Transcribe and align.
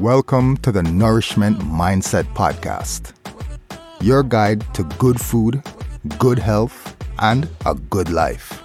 Welcome 0.00 0.56
to 0.62 0.72
the 0.72 0.82
Nourishment 0.82 1.58
Mindset 1.58 2.24
Podcast, 2.32 3.12
your 4.00 4.22
guide 4.22 4.64
to 4.72 4.82
good 4.98 5.20
food, 5.20 5.62
good 6.16 6.38
health, 6.38 6.96
and 7.18 7.46
a 7.66 7.74
good 7.74 8.08
life. 8.08 8.62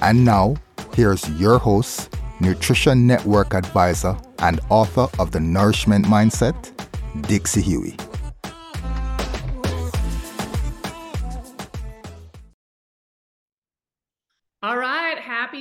And 0.00 0.24
now, 0.24 0.56
here's 0.94 1.28
your 1.32 1.58
host, 1.58 2.16
Nutrition 2.40 3.06
Network 3.06 3.52
advisor 3.52 4.16
and 4.38 4.58
author 4.70 5.06
of 5.18 5.32
The 5.32 5.40
Nourishment 5.40 6.06
Mindset, 6.06 6.72
Dixie 7.28 7.60
Huey. 7.60 7.98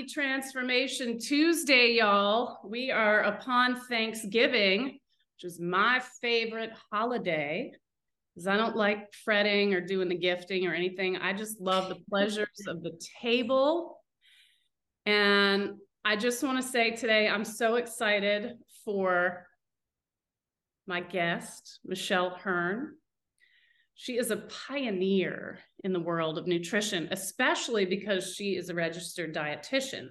Transformation 0.07 1.19
Tuesday, 1.19 1.93
y'all. 1.93 2.59
We 2.63 2.91
are 2.91 3.21
upon 3.21 3.81
Thanksgiving, 3.81 4.85
which 4.85 5.43
is 5.43 5.59
my 5.59 6.01
favorite 6.21 6.71
holiday 6.91 7.71
because 8.33 8.47
I 8.47 8.57
don't 8.57 8.75
like 8.75 9.13
fretting 9.25 9.73
or 9.73 9.81
doing 9.81 10.09
the 10.09 10.17
gifting 10.17 10.65
or 10.67 10.73
anything. 10.73 11.17
I 11.17 11.33
just 11.33 11.59
love 11.59 11.89
the 11.89 11.99
pleasures 12.09 12.47
of 12.67 12.81
the 12.81 12.99
table. 13.21 13.99
And 15.05 15.75
I 16.05 16.15
just 16.15 16.43
want 16.43 16.61
to 16.61 16.67
say 16.67 16.91
today, 16.91 17.27
I'm 17.27 17.45
so 17.45 17.75
excited 17.75 18.53
for 18.85 19.45
my 20.87 21.01
guest, 21.01 21.79
Michelle 21.85 22.31
Hurn. 22.31 22.95
She 23.95 24.17
is 24.17 24.31
a 24.31 24.47
pioneer 24.67 25.59
in 25.83 25.93
the 25.93 25.99
world 25.99 26.37
of 26.37 26.47
nutrition, 26.47 27.07
especially 27.11 27.85
because 27.85 28.33
she 28.35 28.55
is 28.55 28.69
a 28.69 28.73
registered 28.73 29.35
dietitian. 29.35 30.09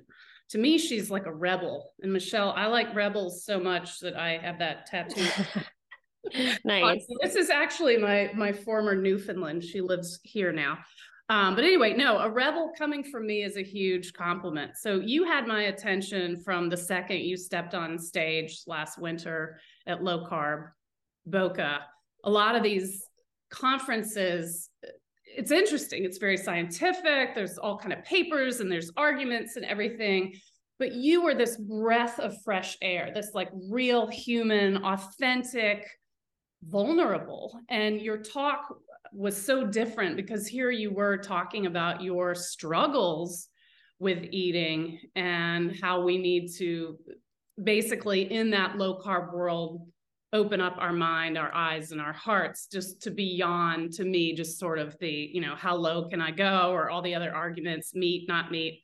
To 0.50 0.58
me, 0.58 0.78
she's 0.78 1.10
like 1.10 1.26
a 1.26 1.34
rebel. 1.34 1.92
And 2.02 2.12
Michelle, 2.12 2.52
I 2.56 2.66
like 2.66 2.94
rebels 2.94 3.44
so 3.44 3.60
much 3.60 4.00
that 4.00 4.16
I 4.16 4.38
have 4.38 4.58
that 4.58 4.86
tattoo. 4.86 5.26
nice. 6.64 7.06
this 7.22 7.36
is 7.36 7.50
actually 7.50 7.96
my 7.96 8.30
my 8.34 8.52
former 8.52 8.94
Newfoundland. 8.94 9.64
She 9.64 9.80
lives 9.80 10.20
here 10.22 10.52
now. 10.52 10.78
Um, 11.30 11.54
but 11.54 11.62
anyway, 11.62 11.94
no, 11.94 12.18
a 12.18 12.28
rebel 12.28 12.72
coming 12.76 13.04
from 13.04 13.24
me 13.24 13.44
is 13.44 13.56
a 13.56 13.62
huge 13.62 14.12
compliment. 14.12 14.72
So 14.76 14.96
you 14.96 15.22
had 15.22 15.46
my 15.46 15.64
attention 15.64 16.40
from 16.40 16.68
the 16.68 16.76
second 16.76 17.18
you 17.18 17.36
stepped 17.36 17.72
on 17.72 18.00
stage 18.00 18.62
last 18.66 18.98
winter 18.98 19.60
at 19.86 20.02
Low 20.02 20.26
Carb 20.26 20.70
Boca. 21.26 21.82
A 22.24 22.30
lot 22.30 22.56
of 22.56 22.64
these 22.64 23.06
conferences 23.50 24.70
it's 25.36 25.50
interesting. 25.50 26.04
It's 26.04 26.18
very 26.18 26.36
scientific. 26.36 27.34
There's 27.34 27.58
all 27.58 27.78
kind 27.78 27.92
of 27.92 28.04
papers 28.04 28.60
and 28.60 28.70
there's 28.70 28.90
arguments 28.96 29.56
and 29.56 29.64
everything. 29.64 30.34
But 30.78 30.94
you 30.94 31.22
were 31.22 31.34
this 31.34 31.56
breath 31.56 32.18
of 32.18 32.34
fresh 32.42 32.76
air 32.82 33.10
this 33.14 33.30
like 33.34 33.50
real 33.68 34.06
human 34.08 34.78
authentic 34.78 35.86
vulnerable. 36.64 37.58
And 37.68 38.00
your 38.00 38.18
talk 38.18 38.74
was 39.12 39.36
so 39.36 39.66
different 39.66 40.16
because 40.16 40.46
here 40.46 40.70
you 40.70 40.90
were 40.92 41.16
talking 41.16 41.66
about 41.66 42.02
your 42.02 42.34
struggles 42.34 43.48
with 43.98 44.26
eating 44.30 44.98
and 45.14 45.76
how 45.80 46.00
we 46.02 46.16
need 46.16 46.48
to 46.56 46.98
basically 47.62 48.32
in 48.32 48.50
that 48.50 48.78
low 48.78 48.98
carb 48.98 49.32
world 49.32 49.86
open 50.32 50.60
up 50.60 50.76
our 50.78 50.92
mind, 50.92 51.36
our 51.36 51.52
eyes, 51.54 51.92
and 51.92 52.00
our 52.00 52.12
hearts 52.12 52.66
just 52.66 53.02
to 53.02 53.10
be 53.10 53.36
beyond 53.36 53.92
to 53.92 54.04
me, 54.04 54.34
just 54.34 54.58
sort 54.58 54.78
of 54.78 54.96
the, 55.00 55.30
you 55.32 55.40
know, 55.40 55.54
how 55.56 55.74
low 55.74 56.08
can 56.08 56.20
I 56.20 56.30
go 56.30 56.70
or 56.70 56.90
all 56.90 57.02
the 57.02 57.14
other 57.14 57.34
arguments, 57.34 57.94
meat, 57.94 58.28
not 58.28 58.50
meat, 58.50 58.82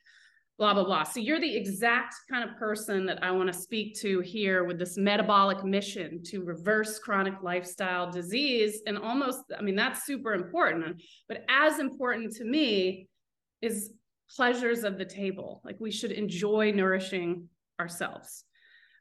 blah, 0.59 0.75
blah, 0.75 0.85
blah. 0.85 1.05
So 1.05 1.21
you're 1.21 1.41
the 1.41 1.57
exact 1.57 2.15
kind 2.31 2.49
of 2.49 2.57
person 2.57 3.07
that 3.07 3.23
I 3.23 3.31
want 3.31 3.53
to 3.53 3.59
speak 3.59 3.95
to 4.01 4.21
here 4.21 4.65
with 4.65 4.79
this 4.79 4.97
metabolic 4.97 5.65
mission 5.65 6.23
to 6.25 6.43
reverse 6.43 6.99
chronic 6.99 7.35
lifestyle 7.43 8.11
disease. 8.11 8.83
And 8.87 8.99
almost, 8.99 9.41
I 9.57 9.63
mean, 9.63 9.77
that's 9.77 10.05
super 10.05 10.35
important. 10.35 11.03
But 11.29 11.45
as 11.49 11.79
important 11.79 12.35
to 12.37 12.45
me 12.45 13.09
is 13.63 13.93
pleasures 14.35 14.83
of 14.83 14.99
the 14.99 15.05
table. 15.05 15.61
Like 15.65 15.77
we 15.79 15.91
should 15.93 16.13
enjoy 16.13 16.73
nourishing 16.73 17.49
ourselves. 17.79 18.45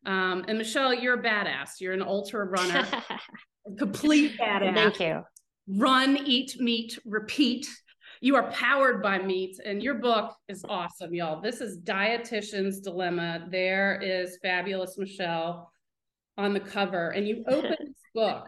Um, 0.05 0.45
and 0.47 0.57
Michelle, 0.57 0.93
you're 0.93 1.19
a 1.19 1.23
badass. 1.23 1.79
You're 1.79 1.93
an 1.93 2.01
ultra 2.01 2.45
runner, 2.45 2.85
complete 3.77 4.38
badass. 4.39 4.73
Thank 4.73 4.99
you. 4.99 5.23
Run, 5.67 6.17
eat 6.25 6.59
meat, 6.59 6.99
repeat. 7.05 7.67
You 8.21 8.35
are 8.35 8.51
powered 8.51 9.01
by 9.01 9.17
meat, 9.19 9.59
and 9.65 9.81
your 9.81 9.95
book 9.95 10.35
is 10.47 10.63
awesome, 10.69 11.13
y'all. 11.13 11.41
This 11.41 11.59
is 11.59 11.79
Dietitian's 11.79 12.79
Dilemma. 12.79 13.47
There 13.49 13.99
is 14.01 14.38
fabulous 14.41 14.97
Michelle 14.97 15.71
on 16.38 16.53
the 16.53 16.59
cover, 16.59 17.09
and 17.09 17.27
you 17.27 17.44
open 17.47 17.75
this 17.79 17.97
book. 18.13 18.47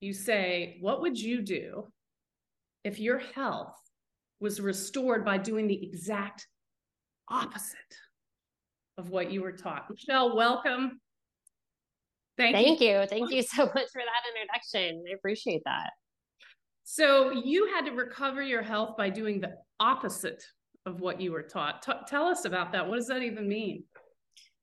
You 0.00 0.12
say, 0.12 0.78
What 0.80 1.00
would 1.00 1.18
you 1.18 1.42
do 1.42 1.90
if 2.84 3.00
your 3.00 3.18
health 3.18 3.74
was 4.40 4.60
restored 4.60 5.24
by 5.24 5.38
doing 5.38 5.66
the 5.66 5.82
exact 5.82 6.46
opposite? 7.28 7.76
Of 8.98 9.10
what 9.10 9.30
you 9.30 9.40
were 9.40 9.52
taught. 9.52 9.88
Michelle, 9.88 10.36
welcome. 10.36 11.00
Thank, 12.36 12.54
Thank 12.54 12.80
you. 12.80 13.00
you. 13.00 13.06
Thank 13.06 13.32
you 13.32 13.42
so 13.42 13.64
much 13.64 13.88
for 13.92 14.02
that 14.02 14.22
introduction. 14.34 15.04
I 15.08 15.14
appreciate 15.14 15.62
that. 15.64 15.90
So, 16.84 17.30
you 17.30 17.68
had 17.68 17.84
to 17.86 17.92
recover 17.92 18.42
your 18.42 18.62
health 18.62 18.96
by 18.96 19.10
doing 19.10 19.40
the 19.40 19.54
opposite 19.78 20.42
of 20.86 21.00
what 21.00 21.20
you 21.20 21.32
were 21.32 21.42
taught. 21.42 21.82
T- 21.82 21.92
tell 22.06 22.24
us 22.26 22.44
about 22.44 22.72
that. 22.72 22.88
What 22.88 22.96
does 22.96 23.08
that 23.08 23.22
even 23.22 23.48
mean? 23.48 23.84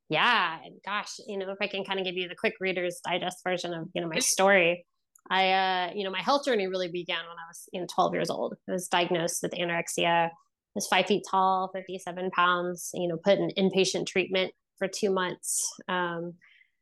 Yeah, 0.10 0.58
gosh, 0.86 1.20
you 1.28 1.38
know, 1.38 1.50
if 1.52 1.58
I 1.62 1.68
can 1.68 1.84
kind 1.84 2.00
of 2.00 2.06
give 2.06 2.16
you 2.16 2.28
the 2.28 2.36
quick 2.36 2.54
Reader's 2.60 3.00
Digest 3.06 3.38
version 3.44 3.74
of 3.74 3.88
you 3.94 4.02
know 4.02 4.08
my 4.08 4.20
story, 4.20 4.86
I, 5.30 5.52
uh, 5.52 5.92
you 5.96 6.04
know, 6.04 6.12
my 6.12 6.22
health 6.22 6.46
journey 6.46 6.68
really 6.68 6.90
began 6.90 7.18
when 7.20 7.38
I 7.38 7.48
was 7.48 7.68
you 7.74 7.82
know 7.82 7.88
12 7.94 8.14
years 8.14 8.30
old. 8.30 8.56
I 8.70 8.74
was 8.74 8.88
diagnosed 8.88 9.40
with 9.42 9.52
anorexia 9.54 10.30
was 10.76 10.88
five 10.88 11.08
feet 11.08 11.24
tall, 11.30 11.72
57 11.74 12.30
pounds, 12.32 12.92
you 12.94 13.08
know, 13.08 13.18
put 13.18 13.40
in 13.40 13.50
inpatient 13.58 14.06
treatment 14.06 14.52
for 14.78 14.88
two 14.88 15.10
months. 15.10 15.68
Um, 15.88 16.34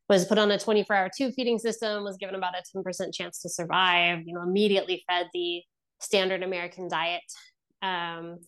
was 0.09 0.26
put 0.26 0.38
on 0.38 0.52
a 0.52 0.59
24 0.59 0.96
hour 0.96 1.09
tube 1.16 1.34
feeding 1.34 1.59
system, 1.59 2.04
was 2.04 2.18
given 2.18 2.36
about 2.36 2.54
a 2.56 2.78
10% 2.78 3.14
chance 3.14 3.40
to 3.42 3.50
survive, 3.50 4.20
you 4.26 4.34
know, 4.34 4.42
immediately 4.42 5.04
fed 5.08 5.28
the 5.34 5.62
standard 6.02 6.44
American 6.44 6.90
diet. 6.90 7.22
Um, 7.81 8.40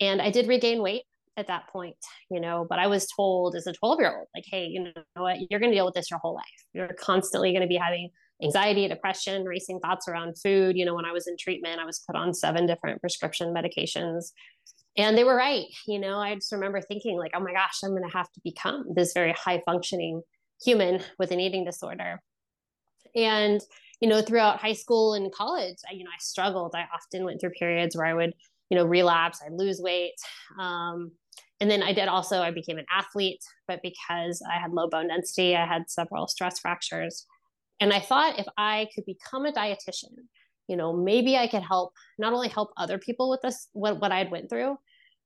and 0.00 0.22
I 0.22 0.30
did 0.30 0.48
regain 0.48 0.82
weight 0.82 1.02
at 1.36 1.48
that 1.48 1.68
point, 1.68 1.96
you 2.30 2.40
know, 2.40 2.66
but 2.68 2.78
I 2.78 2.86
was 2.86 3.06
told 3.14 3.54
as 3.54 3.66
a 3.66 3.72
12 3.72 4.00
year 4.00 4.16
old, 4.16 4.26
like, 4.34 4.44
hey, 4.46 4.66
you 4.66 4.84
know 4.84 4.92
what, 5.14 5.38
you're 5.50 5.60
going 5.60 5.70
to 5.70 5.76
deal 5.76 5.86
with 5.86 5.94
this 5.94 6.10
your 6.10 6.18
whole 6.18 6.34
life. 6.34 6.44
You're 6.72 6.94
constantly 6.98 7.52
going 7.52 7.62
to 7.62 7.68
be 7.68 7.76
having 7.76 8.10
anxiety, 8.42 8.88
depression, 8.88 9.44
racing 9.44 9.80
thoughts 9.80 10.08
around 10.08 10.34
food. 10.42 10.76
You 10.76 10.84
know, 10.84 10.94
when 10.94 11.04
I 11.04 11.12
was 11.12 11.26
in 11.26 11.36
treatment, 11.38 11.80
I 11.80 11.84
was 11.84 12.02
put 12.06 12.16
on 12.16 12.34
seven 12.34 12.66
different 12.66 13.00
prescription 13.00 13.54
medications 13.54 14.32
and 14.96 15.16
they 15.16 15.24
were 15.24 15.34
right 15.34 15.66
you 15.86 15.98
know 15.98 16.18
i 16.18 16.34
just 16.34 16.52
remember 16.52 16.80
thinking 16.80 17.16
like 17.18 17.32
oh 17.34 17.40
my 17.40 17.52
gosh 17.52 17.78
i'm 17.82 17.90
going 17.90 18.02
to 18.02 18.16
have 18.16 18.30
to 18.32 18.40
become 18.44 18.84
this 18.94 19.12
very 19.12 19.32
high 19.32 19.62
functioning 19.64 20.22
human 20.62 21.00
with 21.18 21.30
an 21.30 21.40
eating 21.40 21.64
disorder. 21.64 22.20
And 23.14 23.60
you 24.00 24.08
know 24.08 24.22
throughout 24.22 24.58
high 24.58 24.72
school 24.72 25.14
and 25.14 25.32
college 25.32 25.76
I, 25.88 25.94
you 25.94 26.04
know 26.04 26.10
i 26.10 26.18
struggled. 26.18 26.74
I 26.74 26.86
often 26.94 27.24
went 27.24 27.40
through 27.40 27.50
periods 27.50 27.96
where 27.96 28.06
i 28.06 28.14
would 28.14 28.32
you 28.68 28.76
know 28.76 28.84
relapse 28.84 29.40
i'd 29.44 29.52
lose 29.52 29.80
weight 29.80 30.14
um, 30.58 31.12
and 31.60 31.70
then 31.70 31.82
i 31.82 31.92
did 31.92 32.08
also 32.08 32.40
i 32.40 32.50
became 32.50 32.78
an 32.78 32.86
athlete 32.92 33.42
but 33.68 33.80
because 33.82 34.42
i 34.50 34.58
had 34.58 34.72
low 34.72 34.88
bone 34.88 35.08
density 35.08 35.54
i 35.54 35.66
had 35.66 35.88
several 35.88 36.26
stress 36.26 36.58
fractures. 36.58 37.26
And 37.80 37.92
i 37.92 38.00
thought 38.00 38.38
if 38.38 38.46
i 38.56 38.88
could 38.94 39.04
become 39.04 39.44
a 39.44 39.52
dietitian 39.52 40.16
you 40.68 40.76
know 40.76 40.92
maybe 40.92 41.36
i 41.36 41.46
could 41.46 41.62
help 41.62 41.92
not 42.18 42.32
only 42.32 42.48
help 42.48 42.70
other 42.76 42.98
people 42.98 43.28
with 43.30 43.40
this 43.42 43.68
what, 43.72 44.00
what 44.00 44.12
i 44.12 44.24
went 44.24 44.48
through 44.48 44.76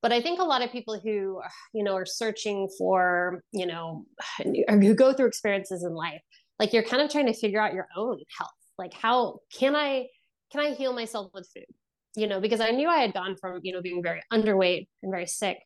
but 0.03 0.13
i 0.13 0.21
think 0.21 0.41
a 0.41 0.45
lot 0.45 0.63
of 0.63 0.71
people 0.73 0.99
who 0.99 1.41
you 1.73 1.85
know 1.85 1.95
are 1.95 2.07
searching 2.07 2.69
for 2.79 3.43
you 3.53 3.67
know 3.67 4.05
who 4.69 4.95
go 4.95 5.13
through 5.13 5.27
experiences 5.27 5.85
in 5.85 5.95
life 5.95 6.23
like 6.59 6.73
you're 6.73 6.83
kind 6.83 7.03
of 7.03 7.11
trying 7.11 7.27
to 7.27 7.35
figure 7.35 7.61
out 7.61 7.75
your 7.75 7.89
own 7.97 8.19
health. 8.39 8.51
Like 8.79 8.95
how 8.95 9.41
can 9.53 9.75
i 9.75 10.07
can 10.53 10.61
i 10.61 10.75
heal 10.75 10.93
myself 10.93 11.31
with 11.35 11.49
food? 11.55 11.67
You 12.15 12.27
know 12.27 12.41
because 12.41 12.61
i 12.61 12.71
knew 12.71 12.89
i 12.89 12.99
had 12.99 13.13
gone 13.13 13.37
from 13.41 13.61
you 13.63 13.73
know 13.73 13.83
being 13.83 14.03
very 14.03 14.23
underweight 14.33 14.89
and 15.03 15.13
very 15.13 15.27
sick 15.27 15.59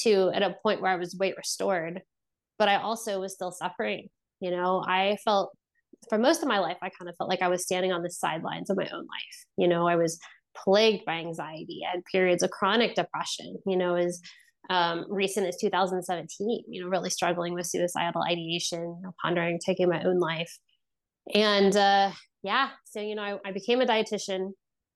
to 0.00 0.30
at 0.34 0.42
a 0.42 0.54
point 0.62 0.80
where 0.80 0.92
i 0.92 0.96
was 0.96 1.16
weight 1.16 1.34
restored 1.36 2.02
but 2.58 2.68
i 2.68 2.76
also 2.76 3.20
was 3.20 3.34
still 3.34 3.52
suffering. 3.52 4.08
You 4.40 4.50
know 4.50 4.82
i 4.86 5.16
felt 5.24 5.56
for 6.08 6.18
most 6.18 6.42
of 6.42 6.48
my 6.48 6.58
life, 6.58 6.76
I 6.82 6.90
kind 6.90 7.08
of 7.08 7.16
felt 7.16 7.30
like 7.30 7.42
I 7.42 7.48
was 7.48 7.62
standing 7.62 7.92
on 7.92 8.02
the 8.02 8.10
sidelines 8.10 8.70
of 8.70 8.76
my 8.76 8.88
own 8.92 9.00
life. 9.00 9.46
You 9.56 9.68
know, 9.68 9.86
I 9.86 9.96
was 9.96 10.18
plagued 10.56 11.04
by 11.04 11.14
anxiety. 11.14 11.80
I 11.86 11.96
had 11.96 12.04
periods 12.10 12.42
of 12.42 12.50
chronic 12.50 12.94
depression, 12.94 13.58
you 13.66 13.76
know, 13.76 13.94
as 13.96 14.20
um, 14.70 15.06
recent 15.08 15.46
as 15.46 15.56
2017, 15.58 16.64
you 16.68 16.82
know, 16.82 16.88
really 16.88 17.10
struggling 17.10 17.54
with 17.54 17.66
suicidal 17.66 18.22
ideation, 18.22 19.00
pondering 19.22 19.60
taking 19.64 19.88
my 19.88 20.02
own 20.02 20.18
life. 20.18 20.52
And 21.34 21.76
uh, 21.76 22.10
yeah, 22.42 22.70
so, 22.84 23.00
you 23.00 23.14
know, 23.14 23.22
I, 23.22 23.38
I 23.44 23.52
became 23.52 23.80
a 23.80 23.86
dietitian 23.86 24.52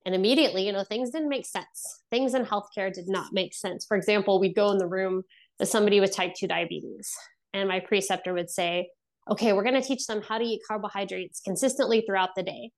and 0.07 0.15
immediately, 0.15 0.67
you 0.67 0.73
know, 0.73 0.85
things 0.85 1.11
didn't 1.11 1.29
make 1.29 1.47
sense. 1.47 2.03
Things 2.11 2.35
in 2.35 2.45
healthcare 2.45 2.93
did 2.93 3.09
not 3.09 3.33
make 3.33 3.55
sense. 3.55 3.85
For 3.87 3.97
example, 3.97 4.41
we'd 4.41 4.55
go 4.55 4.71
in 4.71 4.79
the 4.79 4.87
room 4.87 5.23
with 5.59 5.69
somebody 5.69 6.01
with 6.01 6.15
type 6.15 6.33
2 6.39 6.47
diabetes, 6.49 7.13
and 7.53 7.69
my 7.69 7.81
preceptor 7.81 8.33
would 8.33 8.49
say, 8.49 8.89
okay, 9.31 9.53
we're 9.53 9.63
going 9.63 9.81
to 9.81 9.87
teach 9.87 10.07
them 10.07 10.23
how 10.23 10.39
to 10.39 10.45
eat 10.45 10.63
carbohydrates 10.67 11.41
consistently 11.41 12.03
throughout 12.07 12.31
the 12.37 12.43
day. 12.43 12.71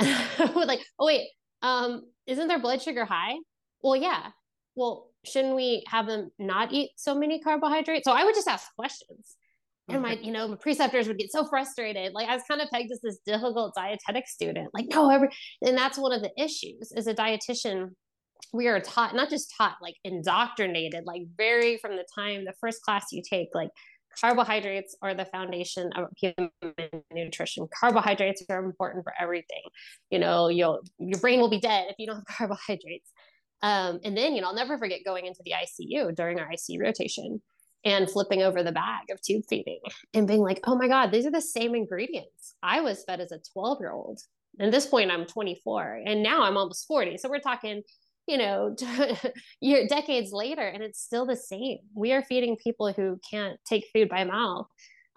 like, 0.54 0.80
oh, 0.98 1.06
wait, 1.06 1.28
um, 1.62 2.02
isn't 2.26 2.48
their 2.48 2.60
blood 2.60 2.82
sugar 2.82 3.04
high? 3.04 3.36
Well, 3.82 3.96
yeah. 3.96 4.28
Well, 4.74 5.08
shouldn't 5.24 5.56
we 5.56 5.84
have 5.88 6.06
them 6.06 6.30
not 6.38 6.72
eat 6.72 6.90
so 6.96 7.14
many 7.14 7.40
carbohydrates? 7.40 8.04
So 8.04 8.12
I 8.12 8.24
would 8.24 8.34
just 8.34 8.48
ask 8.48 8.66
questions. 8.74 9.36
And 9.88 10.02
my, 10.02 10.12
you 10.22 10.30
know, 10.30 10.46
my 10.46 10.56
preceptors 10.56 11.08
would 11.08 11.18
get 11.18 11.32
so 11.32 11.44
frustrated. 11.46 12.12
Like 12.12 12.28
I 12.28 12.34
was 12.34 12.44
kind 12.48 12.60
of 12.60 12.68
pegged 12.70 12.92
as 12.92 13.00
this 13.02 13.18
difficult 13.26 13.74
dietetic 13.74 14.28
student. 14.28 14.68
Like, 14.72 14.86
no, 14.88 15.10
every 15.10 15.30
and 15.62 15.76
that's 15.76 15.98
one 15.98 16.12
of 16.12 16.22
the 16.22 16.30
issues 16.38 16.92
as 16.94 17.08
a 17.08 17.14
dietitian. 17.14 17.90
We 18.52 18.68
are 18.68 18.80
taught, 18.80 19.16
not 19.16 19.30
just 19.30 19.52
taught, 19.58 19.76
like 19.82 19.96
indoctrinated, 20.04 21.04
like 21.06 21.22
very 21.36 21.76
from 21.78 21.96
the 21.96 22.06
time 22.14 22.44
the 22.44 22.54
first 22.60 22.82
class 22.82 23.06
you 23.10 23.22
take, 23.28 23.48
like 23.52 23.70
carbohydrates 24.18 24.96
are 25.02 25.14
the 25.14 25.24
foundation 25.24 25.90
of 25.96 26.08
human 26.16 26.50
nutrition. 27.12 27.68
Carbohydrates 27.78 28.42
are 28.50 28.64
important 28.64 29.04
for 29.04 29.12
everything. 29.20 29.62
You 30.10 30.18
know 30.18 30.48
you'll 30.48 30.80
your 30.98 31.20
brain 31.20 31.40
will 31.40 31.50
be 31.50 31.60
dead 31.60 31.86
if 31.88 31.96
you 31.98 32.06
don't 32.06 32.16
have 32.16 32.26
carbohydrates. 32.38 33.10
Um, 33.62 34.00
and 34.04 34.16
then 34.16 34.34
you 34.34 34.40
know 34.40 34.48
i'll 34.48 34.54
never 34.54 34.78
forget 34.78 35.00
going 35.04 35.26
into 35.26 35.40
the 35.44 35.52
icu 35.52 36.14
during 36.14 36.40
our 36.40 36.48
icu 36.48 36.80
rotation 36.80 37.42
and 37.84 38.10
flipping 38.10 38.40
over 38.42 38.62
the 38.62 38.72
bag 38.72 39.10
of 39.10 39.20
tube 39.20 39.42
feeding 39.50 39.80
and 40.14 40.26
being 40.26 40.40
like 40.40 40.60
oh 40.64 40.76
my 40.76 40.88
god 40.88 41.12
these 41.12 41.26
are 41.26 41.30
the 41.30 41.42
same 41.42 41.74
ingredients. 41.74 42.54
I 42.62 42.80
was 42.80 43.04
fed 43.04 43.20
as 43.20 43.32
a 43.32 43.40
12 43.52 43.78
year 43.80 43.92
old 43.92 44.18
And 44.58 44.68
at 44.68 44.72
this 44.72 44.86
point 44.86 45.10
i'm 45.10 45.26
24 45.26 46.04
and 46.06 46.22
now 46.22 46.42
i'm 46.42 46.56
almost 46.56 46.86
40 46.86 47.18
so 47.18 47.28
we're 47.28 47.40
talking 47.40 47.82
you 48.30 48.38
know 48.38 48.74
year 49.60 49.86
decades 49.88 50.32
later 50.32 50.62
and 50.62 50.82
it's 50.82 51.02
still 51.02 51.26
the 51.26 51.36
same. 51.36 51.78
We 51.94 52.12
are 52.12 52.22
feeding 52.22 52.56
people 52.56 52.92
who 52.92 53.18
can't 53.28 53.58
take 53.68 53.86
food 53.92 54.08
by 54.08 54.24
mouth. 54.24 54.66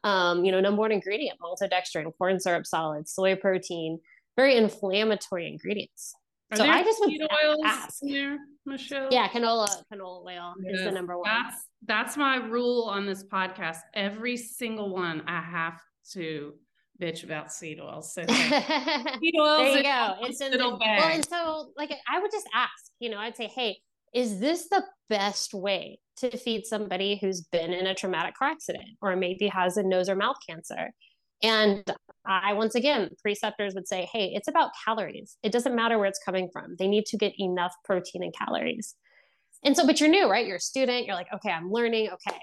Um, 0.04 0.44
you 0.44 0.52
know 0.52 0.60
number 0.60 0.82
one 0.82 0.92
ingredient 0.92 1.40
maltodextrin 1.40 2.12
corn 2.18 2.40
syrup 2.40 2.66
solids 2.66 3.14
soy 3.14 3.36
protein 3.36 4.00
very 4.36 4.58
inflammatory 4.58 5.48
ingredients. 5.48 6.16
Are 6.52 6.58
so 6.58 6.66
i 6.66 6.84
just 6.84 7.00
would 7.00 7.22
oils 7.22 7.62
ask 7.66 8.00
there, 8.02 8.38
michelle? 8.66 9.08
Yeah 9.12 9.28
canola 9.30 9.68
canola 9.92 10.26
oil 10.26 10.54
yes. 10.64 10.80
is 10.80 10.86
the 10.86 10.92
number 10.92 11.18
one. 11.18 11.30
That's 11.30 11.66
that's 11.86 12.18
my 12.18 12.38
rule 12.38 12.84
on 12.84 13.06
this 13.06 13.24
podcast. 13.24 13.78
Every 13.94 14.38
single 14.38 14.90
one 14.90 15.24
i 15.28 15.40
have 15.42 15.80
to 16.14 16.54
bitch 17.04 17.24
about 17.24 17.52
seed 17.52 17.80
oils. 17.80 18.14
So 18.14 18.22
seed 18.28 18.32
oils. 18.34 19.58
there 19.58 19.78
you 19.78 19.84
go. 19.84 20.16
It's 20.22 20.42
in 20.42 20.52
little 20.52 20.78
the 20.78 20.78
well, 20.80 21.10
and 21.10 21.28
so 21.28 21.72
like 21.78 21.92
I 22.12 22.20
would 22.20 22.32
just 22.32 22.48
ask, 22.54 22.92
you 23.00 23.10
know, 23.10 23.18
I'd 23.18 23.36
say, 23.36 23.48
hey, 23.48 23.78
is 24.14 24.40
this 24.40 24.70
the 24.70 24.84
best 25.10 25.54
way 25.54 26.00
to 26.18 26.38
feed 26.38 26.66
somebody 26.66 27.18
who's 27.20 27.42
been 27.42 27.74
in 27.74 27.88
a 27.88 27.96
traumatic 27.96 28.36
car 28.36 28.50
accident 28.50 28.86
or 29.02 29.16
maybe 29.16 29.48
has 29.48 29.78
a 29.78 29.84
nose 29.84 30.10
or 30.10 30.16
mouth 30.16 30.38
cancer? 30.48 30.92
And 31.42 31.84
I, 32.26 32.54
once 32.54 32.76
again, 32.76 33.10
preceptors 33.22 33.74
would 33.76 33.88
say, 33.88 34.08
hey, 34.14 34.32
it's 34.34 34.48
about 34.48 34.72
calories. 34.86 35.38
It 35.44 35.52
doesn't 35.52 35.76
matter 35.76 35.98
where 35.98 36.08
it's 36.08 36.20
coming 36.24 36.50
from. 36.54 36.76
They 36.80 36.88
need 36.88 37.06
to 37.08 37.18
get 37.18 37.34
enough 37.38 37.74
protein 37.84 38.24
and 38.24 38.34
calories. 38.34 38.96
And 39.62 39.76
so, 39.76 39.86
but 39.86 40.00
you're 40.00 40.10
new, 40.10 40.30
right? 40.30 40.48
You're 40.48 40.58
a 40.58 40.62
student. 40.62 41.06
You're 41.06 41.16
like, 41.16 41.34
okay, 41.34 41.52
I'm 41.52 41.70
learning. 41.70 42.10
Okay, 42.12 42.40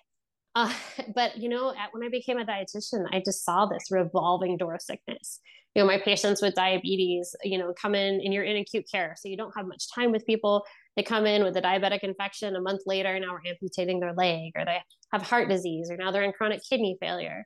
uh, 0.54 0.72
but 1.14 1.36
you 1.38 1.48
know, 1.48 1.70
at, 1.70 1.92
when 1.92 2.02
I 2.02 2.08
became 2.08 2.38
a 2.38 2.44
dietitian, 2.44 3.06
I 3.12 3.22
just 3.24 3.44
saw 3.44 3.66
this 3.66 3.90
revolving 3.90 4.56
door 4.56 4.74
of 4.74 4.82
sickness. 4.82 5.40
You 5.74 5.82
know, 5.82 5.86
my 5.86 5.98
patients 5.98 6.42
with 6.42 6.56
diabetes, 6.56 7.34
you 7.44 7.56
know, 7.56 7.72
come 7.80 7.94
in 7.94 8.20
and 8.20 8.34
you're 8.34 8.44
in 8.44 8.56
acute 8.56 8.86
care, 8.90 9.14
so 9.16 9.28
you 9.28 9.36
don't 9.36 9.56
have 9.56 9.66
much 9.66 9.84
time 9.94 10.10
with 10.10 10.26
people. 10.26 10.64
They 10.96 11.04
come 11.04 11.26
in 11.26 11.44
with 11.44 11.56
a 11.56 11.62
diabetic 11.62 12.00
infection 12.00 12.56
a 12.56 12.60
month 12.60 12.82
later, 12.86 13.18
now 13.20 13.32
we're 13.32 13.50
amputating 13.50 14.00
their 14.00 14.12
leg, 14.12 14.52
or 14.56 14.64
they 14.64 14.78
have 15.12 15.22
heart 15.22 15.48
disease, 15.48 15.88
or 15.90 15.96
now 15.96 16.10
they're 16.10 16.24
in 16.24 16.32
chronic 16.32 16.60
kidney 16.68 16.96
failure. 17.00 17.44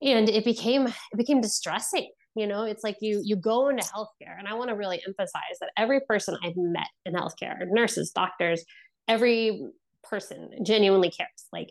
And 0.00 0.28
it 0.28 0.44
became 0.44 0.86
it 0.86 1.16
became 1.16 1.40
distressing. 1.40 2.10
You 2.36 2.46
know, 2.46 2.62
it's 2.62 2.84
like 2.84 2.98
you 3.00 3.20
you 3.24 3.34
go 3.34 3.68
into 3.68 3.82
healthcare, 3.82 4.38
and 4.38 4.46
I 4.46 4.54
want 4.54 4.70
to 4.70 4.76
really 4.76 5.02
emphasize 5.04 5.58
that 5.60 5.70
every 5.76 6.00
person 6.06 6.36
I've 6.44 6.56
met 6.56 6.86
in 7.04 7.14
healthcare, 7.14 7.66
nurses, 7.66 8.12
doctors, 8.14 8.64
every 9.08 9.60
person 10.04 10.50
genuinely 10.64 11.10
cares. 11.10 11.46
Like 11.52 11.70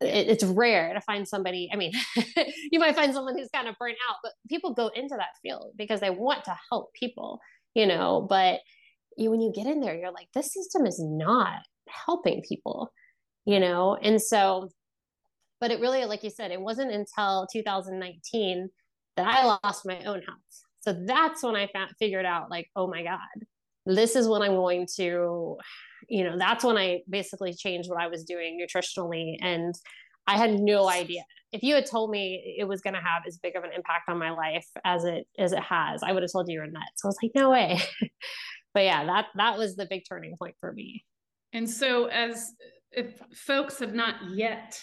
it, 0.00 0.28
it's 0.28 0.44
rare 0.44 0.92
to 0.94 1.00
find 1.00 1.26
somebody 1.26 1.68
i 1.72 1.76
mean 1.76 1.92
you 2.72 2.78
might 2.78 2.94
find 2.94 3.12
someone 3.12 3.36
who's 3.36 3.48
kind 3.54 3.68
of 3.68 3.76
burnt 3.78 3.96
out 4.08 4.16
but 4.22 4.32
people 4.48 4.74
go 4.74 4.88
into 4.88 5.14
that 5.16 5.36
field 5.42 5.72
because 5.76 6.00
they 6.00 6.10
want 6.10 6.44
to 6.44 6.56
help 6.70 6.92
people 6.94 7.40
you 7.74 7.86
know 7.86 8.26
but 8.28 8.60
you, 9.16 9.30
when 9.30 9.40
you 9.40 9.52
get 9.54 9.66
in 9.66 9.80
there 9.80 9.96
you're 9.96 10.12
like 10.12 10.28
this 10.34 10.52
system 10.52 10.86
is 10.86 11.00
not 11.00 11.60
helping 11.88 12.42
people 12.48 12.92
you 13.44 13.60
know 13.60 13.96
and 14.02 14.20
so 14.20 14.68
but 15.60 15.70
it 15.70 15.80
really 15.80 16.04
like 16.04 16.22
you 16.22 16.30
said 16.30 16.50
it 16.50 16.60
wasn't 16.60 16.90
until 16.90 17.46
2019 17.52 18.68
that 19.16 19.26
i 19.26 19.44
lost 19.44 19.86
my 19.86 19.98
own 20.04 20.22
house. 20.22 20.64
so 20.80 20.92
that's 21.06 21.42
when 21.42 21.56
i 21.56 21.68
found, 21.72 21.90
figured 21.98 22.26
out 22.26 22.50
like 22.50 22.68
oh 22.74 22.86
my 22.86 23.02
god 23.02 23.18
this 23.86 24.16
is 24.16 24.26
when 24.26 24.42
i'm 24.42 24.54
going 24.56 24.86
to 24.96 25.56
you 26.08 26.24
know, 26.24 26.36
that's 26.38 26.64
when 26.64 26.76
I 26.76 27.00
basically 27.08 27.54
changed 27.54 27.88
what 27.88 28.00
I 28.00 28.08
was 28.08 28.24
doing 28.24 28.58
nutritionally. 28.60 29.36
And 29.40 29.74
I 30.26 30.38
had 30.38 30.58
no 30.58 30.88
idea. 30.88 31.22
If 31.52 31.62
you 31.62 31.74
had 31.74 31.86
told 31.86 32.10
me 32.10 32.56
it 32.58 32.64
was 32.64 32.80
going 32.80 32.94
to 32.94 33.00
have 33.00 33.22
as 33.26 33.38
big 33.38 33.56
of 33.56 33.64
an 33.64 33.70
impact 33.74 34.08
on 34.08 34.18
my 34.18 34.30
life 34.30 34.66
as 34.84 35.04
it 35.04 35.26
as 35.38 35.52
it 35.52 35.62
has, 35.62 36.02
I 36.02 36.12
would 36.12 36.22
have 36.22 36.32
told 36.32 36.48
you 36.48 36.54
you're 36.54 36.66
nuts. 36.66 36.86
So 36.96 37.06
I 37.06 37.10
was 37.10 37.18
like, 37.22 37.32
no 37.34 37.50
way. 37.50 37.80
but 38.74 38.84
yeah, 38.84 39.04
that 39.04 39.26
that 39.36 39.58
was 39.58 39.76
the 39.76 39.86
big 39.86 40.02
turning 40.08 40.36
point 40.36 40.56
for 40.60 40.72
me. 40.72 41.04
And 41.52 41.70
so, 41.70 42.06
as 42.06 42.52
if 42.90 43.20
folks 43.32 43.78
have 43.78 43.94
not 43.94 44.16
yet 44.34 44.80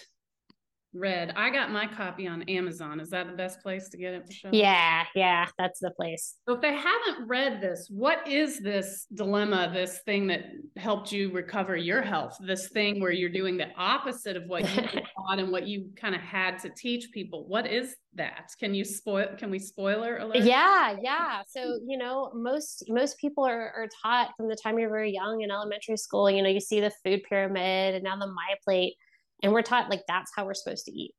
read. 0.93 1.33
I 1.35 1.49
got 1.49 1.71
my 1.71 1.87
copy 1.87 2.27
on 2.27 2.43
Amazon. 2.43 2.99
Is 2.99 3.09
that 3.09 3.27
the 3.27 3.33
best 3.33 3.61
place 3.61 3.89
to 3.89 3.97
get 3.97 4.13
it, 4.13 4.23
Michelle? 4.27 4.53
Yeah, 4.53 5.05
yeah, 5.15 5.47
that's 5.57 5.79
the 5.79 5.91
place. 5.91 6.37
So 6.47 6.55
if 6.55 6.61
they 6.61 6.73
haven't 6.73 7.27
read 7.27 7.61
this, 7.61 7.87
what 7.89 8.27
is 8.27 8.59
this 8.59 9.07
dilemma, 9.13 9.71
this 9.73 9.99
thing 10.05 10.27
that 10.27 10.45
helped 10.77 11.11
you 11.11 11.31
recover 11.31 11.75
your 11.75 12.01
health, 12.01 12.37
this 12.45 12.69
thing 12.69 12.99
where 12.99 13.11
you're 13.11 13.29
doing 13.29 13.57
the 13.57 13.67
opposite 13.77 14.35
of 14.35 14.43
what 14.47 14.63
you 14.63 14.81
thought 15.15 15.39
and 15.39 15.51
what 15.51 15.67
you 15.67 15.89
kind 15.95 16.15
of 16.15 16.21
had 16.21 16.59
to 16.59 16.69
teach 16.77 17.11
people? 17.13 17.47
What 17.47 17.67
is 17.67 17.95
that? 18.15 18.49
Can 18.59 18.73
you 18.73 18.83
spoil 18.83 19.27
can 19.37 19.49
we 19.49 19.59
spoiler 19.59 20.17
alert? 20.17 20.37
Yeah, 20.37 20.95
yeah. 21.01 21.41
So, 21.47 21.79
you 21.87 21.97
know, 21.97 22.31
most 22.35 22.85
most 22.89 23.17
people 23.17 23.45
are, 23.45 23.71
are 23.71 23.87
taught 24.01 24.31
from 24.35 24.49
the 24.49 24.57
time 24.61 24.77
you're 24.77 24.89
very 24.89 25.11
young 25.11 25.41
in 25.41 25.51
elementary 25.51 25.97
school, 25.97 26.29
you 26.29 26.43
know, 26.43 26.49
you 26.49 26.59
see 26.59 26.81
the 26.81 26.91
food 27.03 27.21
pyramid 27.27 27.95
and 27.95 28.03
now 28.03 28.17
the 28.17 28.27
my 28.27 28.55
plate 28.63 28.95
and 29.41 29.51
we're 29.51 29.61
taught 29.61 29.89
like 29.89 30.03
that's 30.07 30.31
how 30.35 30.45
we're 30.45 30.53
supposed 30.53 30.85
to 30.85 30.91
eat. 30.91 31.15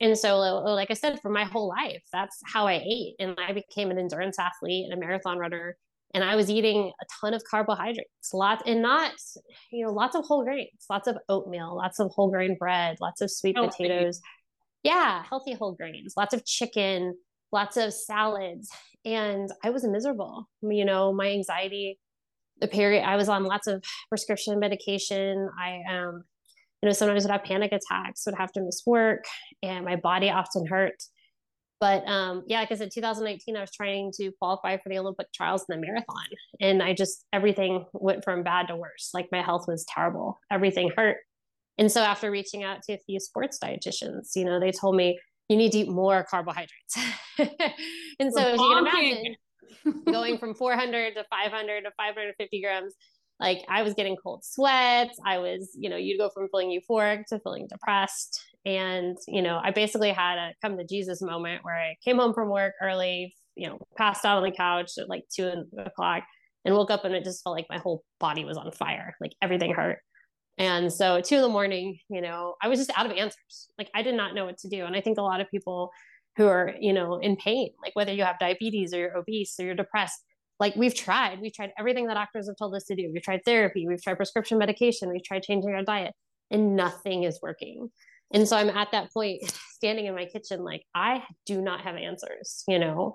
And 0.00 0.16
so 0.16 0.38
like 0.38 0.90
i 0.90 0.94
said 0.94 1.20
for 1.20 1.28
my 1.28 1.44
whole 1.44 1.68
life 1.68 2.02
that's 2.12 2.38
how 2.44 2.66
i 2.66 2.74
ate. 2.74 3.14
And 3.18 3.36
i 3.38 3.52
became 3.52 3.90
an 3.90 3.98
endurance 3.98 4.38
athlete 4.38 4.84
and 4.84 4.92
a 4.94 4.96
marathon 4.96 5.38
runner. 5.38 5.76
And 6.14 6.24
i 6.24 6.36
was 6.36 6.50
eating 6.50 6.92
a 7.00 7.04
ton 7.20 7.34
of 7.34 7.42
carbohydrates 7.50 8.32
lots 8.32 8.62
and 8.66 8.80
not 8.80 9.12
you 9.72 9.84
know 9.84 9.92
lots 9.92 10.16
of 10.16 10.24
whole 10.24 10.44
grains 10.44 10.86
lots 10.88 11.08
of 11.08 11.18
oatmeal 11.28 11.76
lots 11.76 11.98
of 11.98 12.10
whole 12.12 12.30
grain 12.30 12.56
bread 12.58 12.96
lots 13.00 13.20
of 13.20 13.30
sweet 13.30 13.56
healthy. 13.56 13.84
potatoes. 13.84 14.20
Yeah 14.82 15.22
healthy 15.28 15.54
whole 15.54 15.72
grains 15.72 16.14
lots 16.16 16.32
of 16.32 16.44
chicken 16.46 17.14
lots 17.52 17.76
of 17.76 17.92
salads. 17.92 18.70
And 19.04 19.50
i 19.64 19.70
was 19.70 19.84
miserable. 19.84 20.48
You 20.62 20.84
know 20.84 21.12
my 21.12 21.28
anxiety 21.30 21.98
the 22.60 22.68
period 22.68 23.04
i 23.04 23.16
was 23.16 23.28
on 23.28 23.44
lots 23.44 23.66
of 23.66 23.82
prescription 24.08 24.58
medication. 24.60 25.48
I 25.58 25.80
um 25.92 26.24
you 26.82 26.88
know, 26.88 26.92
sometimes 26.92 27.24
would 27.24 27.32
have 27.32 27.44
panic 27.44 27.72
attacks, 27.72 28.24
would 28.26 28.36
have 28.36 28.52
to 28.52 28.60
miss 28.60 28.82
work, 28.86 29.24
and 29.62 29.84
my 29.84 29.96
body 29.96 30.30
often 30.30 30.66
hurt. 30.66 31.02
But 31.80 32.06
um, 32.08 32.42
yeah, 32.46 32.60
like 32.60 32.72
I 32.72 32.74
said, 32.74 32.90
2019, 32.92 33.56
I 33.56 33.60
was 33.60 33.70
trying 33.72 34.12
to 34.16 34.32
qualify 34.40 34.76
for 34.78 34.88
the 34.88 34.98
Olympic 34.98 35.32
trials 35.32 35.64
in 35.68 35.78
the 35.78 35.86
marathon, 35.86 36.26
and 36.60 36.82
I 36.82 36.92
just 36.92 37.24
everything 37.32 37.84
went 37.92 38.24
from 38.24 38.42
bad 38.42 38.68
to 38.68 38.76
worse. 38.76 39.10
Like 39.14 39.28
my 39.30 39.42
health 39.42 39.66
was 39.68 39.84
terrible, 39.92 40.38
everything 40.50 40.90
hurt. 40.96 41.18
And 41.78 41.90
so 41.90 42.02
after 42.02 42.30
reaching 42.30 42.64
out 42.64 42.82
to 42.84 42.94
a 42.94 42.98
few 42.98 43.20
sports 43.20 43.58
dietitians, 43.62 44.34
you 44.34 44.44
know, 44.44 44.58
they 44.58 44.72
told 44.72 44.96
me 44.96 45.18
you 45.48 45.56
need 45.56 45.70
to 45.72 45.78
eat 45.78 45.88
more 45.88 46.26
carbohydrates. 46.28 46.98
and 47.38 48.32
so, 48.32 48.40
as 48.40 48.58
you 48.60 48.68
can 48.68 48.86
imagine, 48.86 49.36
going 50.04 50.38
from 50.38 50.54
400 50.54 51.14
to 51.14 51.24
500 51.30 51.84
to 51.84 51.90
550 51.96 52.62
grams 52.62 52.94
like 53.40 53.64
I 53.68 53.82
was 53.82 53.94
getting 53.94 54.16
cold 54.16 54.44
sweats. 54.44 55.18
I 55.24 55.38
was, 55.38 55.70
you 55.74 55.88
know, 55.88 55.96
you'd 55.96 56.18
go 56.18 56.30
from 56.30 56.48
feeling 56.50 56.70
euphoric 56.70 57.26
to 57.26 57.38
feeling 57.40 57.68
depressed. 57.70 58.40
And, 58.66 59.16
you 59.28 59.42
know, 59.42 59.60
I 59.62 59.70
basically 59.70 60.10
had 60.10 60.38
a 60.38 60.54
come 60.60 60.76
to 60.76 60.84
Jesus 60.84 61.22
moment 61.22 61.64
where 61.64 61.76
I 61.76 61.94
came 62.04 62.18
home 62.18 62.34
from 62.34 62.50
work 62.50 62.74
early, 62.82 63.34
you 63.54 63.68
know, 63.68 63.78
passed 63.96 64.24
out 64.24 64.38
on 64.38 64.42
the 64.42 64.50
couch 64.50 64.92
at 64.98 65.08
like 65.08 65.24
two 65.34 65.64
o'clock 65.78 66.24
and 66.64 66.74
woke 66.74 66.90
up 66.90 67.04
and 67.04 67.14
it 67.14 67.24
just 67.24 67.42
felt 67.42 67.56
like 67.56 67.66
my 67.70 67.78
whole 67.78 68.02
body 68.18 68.44
was 68.44 68.56
on 68.56 68.72
fire. 68.72 69.14
Like 69.20 69.32
everything 69.40 69.72
hurt. 69.72 69.98
And 70.58 70.92
so 70.92 71.16
at 71.16 71.24
two 71.24 71.36
in 71.36 71.42
the 71.42 71.48
morning, 71.48 71.98
you 72.10 72.20
know, 72.20 72.56
I 72.60 72.66
was 72.66 72.80
just 72.80 72.90
out 72.98 73.06
of 73.06 73.12
answers. 73.12 73.70
Like 73.78 73.90
I 73.94 74.02
did 74.02 74.16
not 74.16 74.34
know 74.34 74.44
what 74.44 74.58
to 74.58 74.68
do. 74.68 74.84
And 74.84 74.96
I 74.96 75.00
think 75.00 75.18
a 75.18 75.22
lot 75.22 75.40
of 75.40 75.48
people 75.50 75.90
who 76.36 76.46
are, 76.46 76.74
you 76.80 76.92
know, 76.92 77.18
in 77.18 77.36
pain, 77.36 77.70
like 77.82 77.94
whether 77.94 78.12
you 78.12 78.24
have 78.24 78.38
diabetes 78.40 78.92
or 78.92 78.98
you're 78.98 79.16
obese 79.16 79.54
or 79.60 79.64
you're 79.66 79.74
depressed, 79.76 80.20
like 80.60 80.74
we've 80.76 80.94
tried 80.94 81.40
we've 81.40 81.54
tried 81.54 81.72
everything 81.78 82.06
that 82.06 82.14
doctors 82.14 82.48
have 82.48 82.56
told 82.56 82.74
us 82.74 82.84
to 82.84 82.94
do 82.94 83.10
we've 83.12 83.22
tried 83.22 83.44
therapy 83.44 83.86
we've 83.86 84.02
tried 84.02 84.14
prescription 84.14 84.58
medication 84.58 85.10
we've 85.10 85.24
tried 85.24 85.42
changing 85.42 85.74
our 85.74 85.82
diet 85.82 86.14
and 86.50 86.76
nothing 86.76 87.24
is 87.24 87.38
working 87.42 87.90
And 88.32 88.46
so 88.46 88.56
I'm 88.56 88.70
at 88.70 88.92
that 88.92 89.12
point 89.12 89.42
standing 89.72 90.06
in 90.06 90.14
my 90.14 90.26
kitchen, 90.26 90.64
like, 90.64 90.82
I 90.94 91.22
do 91.46 91.60
not 91.60 91.82
have 91.82 91.96
answers, 91.96 92.64
you 92.68 92.78
know? 92.78 93.14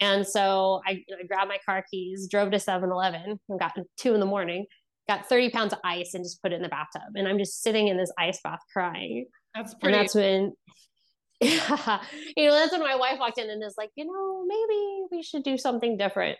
And 0.00 0.26
so 0.26 0.80
I, 0.86 1.04
I 1.20 1.26
grabbed 1.26 1.48
my 1.48 1.58
car 1.64 1.84
keys, 1.90 2.28
drove 2.30 2.50
to 2.52 2.60
7 2.60 2.90
Eleven, 2.90 3.40
and 3.48 3.60
got 3.60 3.76
two 3.96 4.14
in 4.14 4.20
the 4.20 4.26
morning, 4.26 4.66
got 5.08 5.28
30 5.28 5.50
pounds 5.50 5.72
of 5.72 5.80
ice 5.84 6.14
and 6.14 6.24
just 6.24 6.40
put 6.42 6.52
it 6.52 6.56
in 6.56 6.62
the 6.62 6.68
bathtub. 6.68 7.02
And 7.16 7.26
I'm 7.26 7.38
just 7.38 7.62
sitting 7.62 7.88
in 7.88 7.96
this 7.96 8.12
ice 8.18 8.40
bath 8.42 8.60
crying. 8.72 9.26
That's 9.54 9.74
pretty. 9.74 9.96
And 9.96 10.04
that's 10.04 10.14
when, 10.14 10.52
yeah, 11.40 12.00
you 12.36 12.48
know, 12.48 12.54
that's 12.54 12.72
when 12.72 12.80
my 12.80 12.96
wife 12.96 13.18
walked 13.18 13.38
in 13.38 13.50
and 13.50 13.62
is 13.62 13.74
like, 13.76 13.90
you 13.96 14.04
know, 14.04 14.44
maybe 14.46 15.06
we 15.10 15.22
should 15.22 15.42
do 15.42 15.58
something 15.58 15.96
different. 15.96 16.38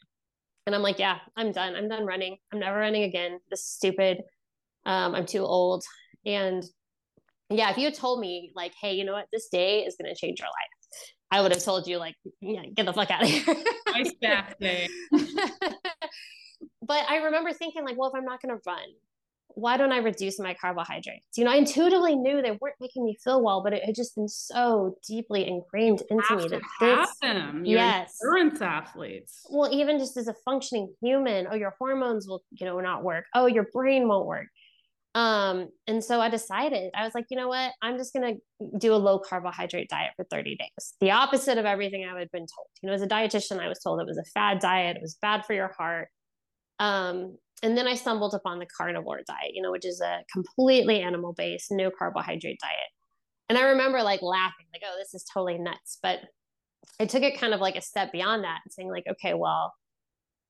And 0.68 0.74
I'm 0.74 0.82
like, 0.82 0.98
yeah, 0.98 1.20
I'm 1.34 1.50
done. 1.50 1.74
I'm 1.74 1.88
done 1.88 2.04
running. 2.04 2.36
I'm 2.52 2.58
never 2.58 2.76
running 2.76 3.04
again. 3.04 3.38
This 3.48 3.60
is 3.60 3.66
stupid. 3.68 4.18
Um, 4.84 5.14
I'm 5.14 5.24
too 5.24 5.38
old. 5.38 5.82
And 6.26 6.62
yeah, 7.48 7.70
if 7.70 7.78
you 7.78 7.84
had 7.84 7.94
told 7.94 8.20
me 8.20 8.52
like, 8.54 8.74
hey, 8.78 8.92
you 8.92 9.06
know 9.06 9.14
what, 9.14 9.28
this 9.32 9.48
day 9.48 9.86
is 9.86 9.96
going 9.98 10.14
to 10.14 10.20
change 10.20 10.40
your 10.40 10.48
life, 10.48 11.08
I 11.30 11.40
would 11.40 11.52
have 11.52 11.64
told 11.64 11.86
you 11.86 11.96
like, 11.96 12.16
yeah, 12.42 12.64
get 12.74 12.84
the 12.84 12.92
fuck 12.92 13.10
out 13.10 13.22
of 13.22 13.30
here. 13.30 13.44
Day. 14.60 14.88
but 16.82 17.04
I 17.08 17.22
remember 17.24 17.54
thinking 17.54 17.82
like, 17.86 17.96
well, 17.98 18.10
if 18.10 18.14
I'm 18.14 18.26
not 18.26 18.42
going 18.42 18.54
to 18.54 18.60
run, 18.66 18.88
why 19.54 19.76
don't 19.76 19.92
I 19.92 19.98
reduce 19.98 20.38
my 20.38 20.54
carbohydrates? 20.54 21.36
You 21.36 21.44
know, 21.44 21.50
I 21.50 21.56
intuitively 21.56 22.14
knew 22.14 22.40
they 22.42 22.56
weren't 22.60 22.76
making 22.80 23.04
me 23.04 23.16
feel 23.22 23.42
well, 23.42 23.62
but 23.62 23.72
it 23.72 23.84
had 23.84 23.94
just 23.94 24.14
been 24.14 24.28
so 24.28 24.96
deeply 25.06 25.46
ingrained 25.48 26.02
into 26.10 26.36
me 26.36 26.48
that 26.48 26.62
this, 26.80 27.16
them. 27.20 27.64
You're 27.64 27.78
yes, 27.78 28.16
endurance 28.22 28.60
athletes. 28.60 29.46
Well, 29.50 29.72
even 29.72 29.98
just 29.98 30.16
as 30.16 30.28
a 30.28 30.34
functioning 30.44 30.94
human, 31.00 31.48
oh, 31.50 31.54
your 31.54 31.74
hormones 31.78 32.28
will, 32.28 32.42
you 32.52 32.66
know, 32.66 32.78
not 32.80 33.02
work. 33.02 33.24
Oh, 33.34 33.46
your 33.46 33.66
brain 33.72 34.06
won't 34.06 34.26
work. 34.26 34.46
Um, 35.14 35.70
and 35.86 36.04
so 36.04 36.20
I 36.20 36.28
decided, 36.28 36.92
I 36.94 37.02
was 37.02 37.14
like, 37.14 37.26
you 37.30 37.36
know 37.36 37.48
what? 37.48 37.72
I'm 37.82 37.96
just 37.96 38.12
gonna 38.12 38.34
do 38.78 38.94
a 38.94 38.96
low 38.96 39.18
carbohydrate 39.18 39.88
diet 39.88 40.12
for 40.16 40.24
30 40.24 40.56
days. 40.56 40.94
The 41.00 41.10
opposite 41.10 41.58
of 41.58 41.64
everything 41.64 42.04
I 42.04 42.16
had 42.16 42.30
been 42.30 42.46
told. 42.46 42.68
You 42.82 42.88
know, 42.88 42.92
as 42.92 43.02
a 43.02 43.08
dietitian, 43.08 43.58
I 43.58 43.68
was 43.68 43.80
told 43.80 44.00
it 44.00 44.06
was 44.06 44.18
a 44.18 44.24
fad 44.24 44.60
diet, 44.60 44.96
it 44.96 45.02
was 45.02 45.16
bad 45.20 45.44
for 45.44 45.54
your 45.54 45.72
heart. 45.76 46.08
Um, 46.78 47.36
and 47.62 47.76
then 47.76 47.88
I 47.88 47.94
stumbled 47.94 48.34
upon 48.34 48.58
the 48.58 48.66
carnivore 48.66 49.20
diet, 49.26 49.52
you 49.52 49.62
know, 49.62 49.72
which 49.72 49.86
is 49.86 50.00
a 50.00 50.20
completely 50.32 51.00
animal 51.00 51.32
based, 51.32 51.70
no 51.70 51.90
carbohydrate 51.90 52.60
diet. 52.60 52.90
And 53.48 53.58
I 53.58 53.62
remember 53.62 54.02
like 54.02 54.22
laughing, 54.22 54.66
like, 54.72 54.82
oh, 54.86 54.96
this 54.98 55.14
is 55.14 55.24
totally 55.24 55.58
nuts. 55.58 55.98
But 56.02 56.20
I 57.00 57.06
took 57.06 57.22
it 57.22 57.38
kind 57.38 57.54
of 57.54 57.60
like 57.60 57.76
a 57.76 57.80
step 57.80 58.12
beyond 58.12 58.44
that 58.44 58.60
and 58.64 58.72
saying, 58.72 58.90
like, 58.90 59.04
okay, 59.10 59.34
well, 59.34 59.72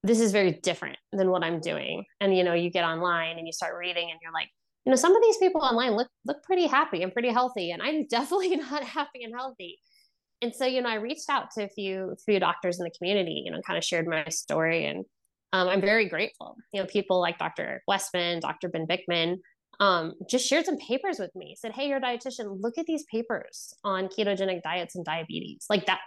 this 0.02 0.20
is 0.20 0.32
very 0.32 0.52
different 0.52 0.98
than 1.12 1.30
what 1.30 1.42
I'm 1.42 1.60
doing. 1.60 2.04
And 2.20 2.36
you 2.36 2.44
know, 2.44 2.54
you 2.54 2.70
get 2.70 2.84
online 2.84 3.38
and 3.38 3.46
you 3.46 3.52
start 3.52 3.74
reading 3.78 4.10
and 4.10 4.18
you're 4.22 4.32
like, 4.32 4.48
you 4.84 4.90
know, 4.90 4.96
some 4.96 5.14
of 5.14 5.22
these 5.22 5.36
people 5.38 5.60
online 5.60 5.96
look 5.96 6.08
look 6.24 6.42
pretty 6.42 6.66
happy 6.66 7.02
and 7.02 7.12
pretty 7.12 7.30
healthy. 7.30 7.70
And 7.70 7.82
I'm 7.82 8.06
definitely 8.10 8.56
not 8.56 8.84
happy 8.84 9.22
and 9.24 9.34
healthy. 9.34 9.78
And 10.40 10.54
so, 10.54 10.66
you 10.66 10.82
know, 10.82 10.88
I 10.88 10.94
reached 10.94 11.28
out 11.28 11.50
to 11.52 11.64
a 11.64 11.68
few 11.68 12.16
few 12.24 12.38
doctors 12.38 12.78
in 12.78 12.84
the 12.84 12.92
community, 12.96 13.42
you 13.44 13.50
know, 13.50 13.60
kind 13.66 13.76
of 13.76 13.84
shared 13.84 14.06
my 14.06 14.24
story. 14.28 14.86
And 14.86 15.04
um, 15.52 15.68
I'm 15.68 15.80
very 15.80 16.08
grateful. 16.08 16.56
You 16.72 16.80
know, 16.80 16.86
people 16.86 17.20
like 17.20 17.38
Dr. 17.38 17.82
Westman, 17.88 18.40
Dr. 18.40 18.68
Ben 18.68 18.86
Bikman, 18.86 19.36
um, 19.80 20.14
just 20.28 20.46
shared 20.46 20.66
some 20.66 20.76
papers 20.76 21.18
with 21.18 21.30
me, 21.34 21.54
said, 21.58 21.72
Hey, 21.72 21.88
you're 21.88 21.98
a 21.98 22.00
dietitian, 22.00 22.58
look 22.60 22.78
at 22.78 22.86
these 22.86 23.04
papers 23.10 23.72
on 23.84 24.08
ketogenic 24.08 24.62
diets 24.62 24.96
and 24.96 25.04
diabetes. 25.04 25.64
Like 25.70 25.86
that 25.86 26.00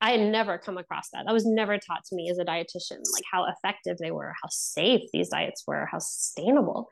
I 0.00 0.10
had 0.10 0.20
never 0.20 0.58
come 0.58 0.76
across 0.76 1.08
that. 1.12 1.24
That 1.26 1.32
was 1.32 1.46
never 1.46 1.78
taught 1.78 2.04
to 2.10 2.14
me 2.14 2.28
as 2.30 2.38
a 2.38 2.44
dietitian, 2.44 2.98
like 3.14 3.24
how 3.32 3.46
effective 3.46 3.96
they 3.98 4.10
were, 4.10 4.34
how 4.42 4.48
safe 4.50 5.00
these 5.14 5.30
diets 5.30 5.64
were, 5.66 5.88
how 5.90 5.98
sustainable. 5.98 6.88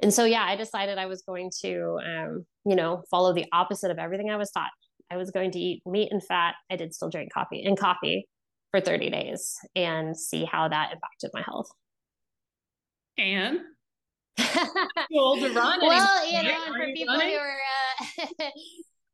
And 0.00 0.14
so, 0.14 0.24
yeah, 0.24 0.44
I 0.44 0.54
decided 0.54 0.96
I 0.96 1.06
was 1.06 1.22
going 1.22 1.50
to, 1.62 1.98
um, 2.06 2.46
you 2.64 2.76
know, 2.76 3.02
follow 3.10 3.32
the 3.32 3.46
opposite 3.52 3.90
of 3.90 3.98
everything 3.98 4.30
I 4.30 4.36
was 4.36 4.52
taught. 4.52 4.70
I 5.10 5.16
was 5.16 5.32
going 5.32 5.50
to 5.52 5.58
eat 5.58 5.82
meat 5.86 6.12
and 6.12 6.22
fat. 6.24 6.54
I 6.70 6.76
did 6.76 6.94
still 6.94 7.10
drink 7.10 7.32
coffee 7.32 7.64
and 7.64 7.76
coffee 7.76 8.28
for 8.74 8.80
30 8.80 9.10
days 9.10 9.56
and 9.76 10.16
see 10.16 10.44
how 10.44 10.66
that 10.66 10.90
impacted 10.92 11.30
my 11.32 11.42
health. 11.42 11.68
And 13.16 13.60
too 14.36 15.16
old 15.16 15.38
to 15.38 15.52
run. 15.52 15.78
Well, 15.80 16.26
you 16.26 16.42
know, 16.42 16.58
for 16.76 16.84
people 16.92 17.14
running? 17.14 17.34
who 17.34 17.38
are 17.38 17.56
uh, 18.40 18.44